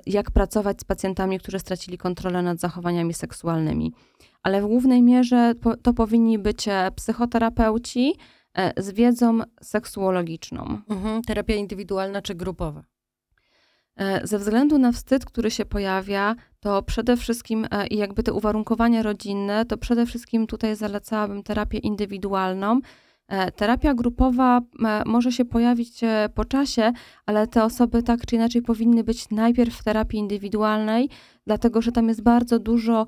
jak 0.06 0.30
pracować 0.30 0.80
z 0.80 0.84
pacjentami, 0.84 1.38
którzy 1.38 1.58
stracili 1.58 1.98
kontrolę 1.98 2.42
nad 2.42 2.60
zachowaniami 2.60 3.14
seksualnymi. 3.14 3.92
Ale 4.42 4.62
w 4.62 4.66
głównej 4.66 5.02
mierze 5.02 5.52
to 5.82 5.92
powinni 5.92 6.38
być 6.38 6.66
psychoterapeuci, 6.96 8.14
z 8.76 8.90
wiedzą 8.90 9.40
seksuologiczną. 9.62 10.78
Mhm, 10.88 11.22
terapia 11.22 11.54
indywidualna 11.54 12.22
czy 12.22 12.34
grupowa? 12.34 12.84
E, 13.96 14.26
ze 14.26 14.38
względu 14.38 14.78
na 14.78 14.92
wstyd, 14.92 15.24
który 15.24 15.50
się 15.50 15.64
pojawia, 15.64 16.34
to 16.60 16.82
przede 16.82 17.16
wszystkim 17.16 17.66
e, 17.70 17.86
i 17.86 17.96
jakby 17.96 18.22
te 18.22 18.32
uwarunkowania 18.32 19.02
rodzinne, 19.02 19.64
to 19.64 19.78
przede 19.78 20.06
wszystkim 20.06 20.46
tutaj 20.46 20.76
zalecałabym 20.76 21.42
terapię 21.42 21.78
indywidualną. 21.78 22.80
Terapia 23.56 23.94
grupowa 23.94 24.60
może 25.06 25.32
się 25.32 25.44
pojawić 25.44 26.00
po 26.34 26.44
czasie, 26.44 26.92
ale 27.26 27.46
te 27.46 27.64
osoby 27.64 28.02
tak 28.02 28.26
czy 28.26 28.36
inaczej 28.36 28.62
powinny 28.62 29.04
być 29.04 29.30
najpierw 29.30 29.74
w 29.74 29.84
terapii 29.84 30.18
indywidualnej, 30.18 31.08
dlatego 31.46 31.82
że 31.82 31.92
tam 31.92 32.08
jest 32.08 32.22
bardzo 32.22 32.58
dużo 32.58 33.06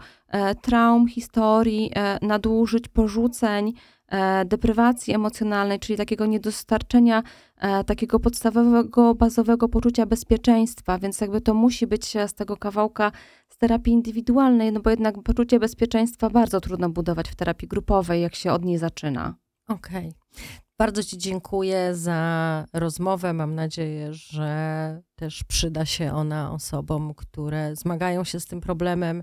traum, 0.63 1.09
historii, 1.09 1.91
nadużyć, 2.23 2.89
porzuceń, 2.89 3.73
E, 3.73 3.96
deprywacji 4.45 5.15
emocjonalnej, 5.15 5.79
czyli 5.79 5.97
takiego 5.97 6.27
niedostarczenia 6.27 7.23
e, 7.57 7.85
takiego 7.85 8.21
podstawowego, 8.21 9.15
bazowego 9.15 9.69
poczucia 9.69 10.07
bezpieczeństwa, 10.07 10.99
więc 10.99 11.21
jakby 11.21 11.41
to 11.41 11.55
musi 11.55 11.87
być 11.87 12.15
z 12.27 12.35
tego 12.35 12.57
kawałka 12.57 13.13
z 13.49 13.57
terapii 13.59 13.93
indywidualnej, 13.93 14.73
no 14.73 14.81
bo 14.81 14.91
jednak 14.91 15.23
poczucie 15.23 15.61
bezpieczeństwa 15.61 16.31
bardzo 16.31 16.61
trudno 16.61 16.91
budować 16.91 17.29
w 17.29 17.35
terapii 17.35 17.69
grupowej, 17.69 18.23
jak 18.23 18.35
się 18.35 18.53
od 18.53 18.65
niej 18.65 18.79
zaczyna. 18.79 19.35
Okej. 19.69 20.09
Okay. 20.09 20.47
Bardzo 20.79 21.03
Ci 21.03 21.19
dziękuję 21.19 21.95
za 21.95 22.65
rozmowę. 22.73 23.33
Mam 23.33 23.55
nadzieję, 23.55 24.15
że 24.15 25.03
też 25.15 25.45
przyda 25.45 25.85
się 25.85 26.13
ona 26.13 26.53
osobom, 26.53 27.15
które 27.15 27.77
zmagają 27.77 28.25
się 28.25 28.41
z 28.41 28.47
tym 28.47 28.61
problemem 28.61 29.23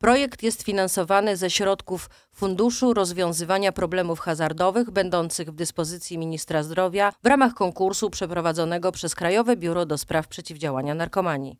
Projekt 0.03 0.43
jest 0.43 0.63
finansowany 0.63 1.37
ze 1.37 1.49
środków 1.49 2.09
Funduszu 2.31 2.93
Rozwiązywania 2.93 3.71
Problemów 3.71 4.19
Hazardowych, 4.19 4.91
będących 4.91 5.49
w 5.49 5.55
dyspozycji 5.55 6.17
Ministra 6.17 6.63
Zdrowia 6.63 7.13
w 7.23 7.27
ramach 7.27 7.53
konkursu 7.53 8.09
przeprowadzonego 8.09 8.91
przez 8.91 9.15
Krajowe 9.15 9.57
Biuro 9.57 9.85
do 9.85 9.97
Spraw 9.97 10.27
Przeciwdziałania 10.27 10.95
Narkomanii. 10.95 11.57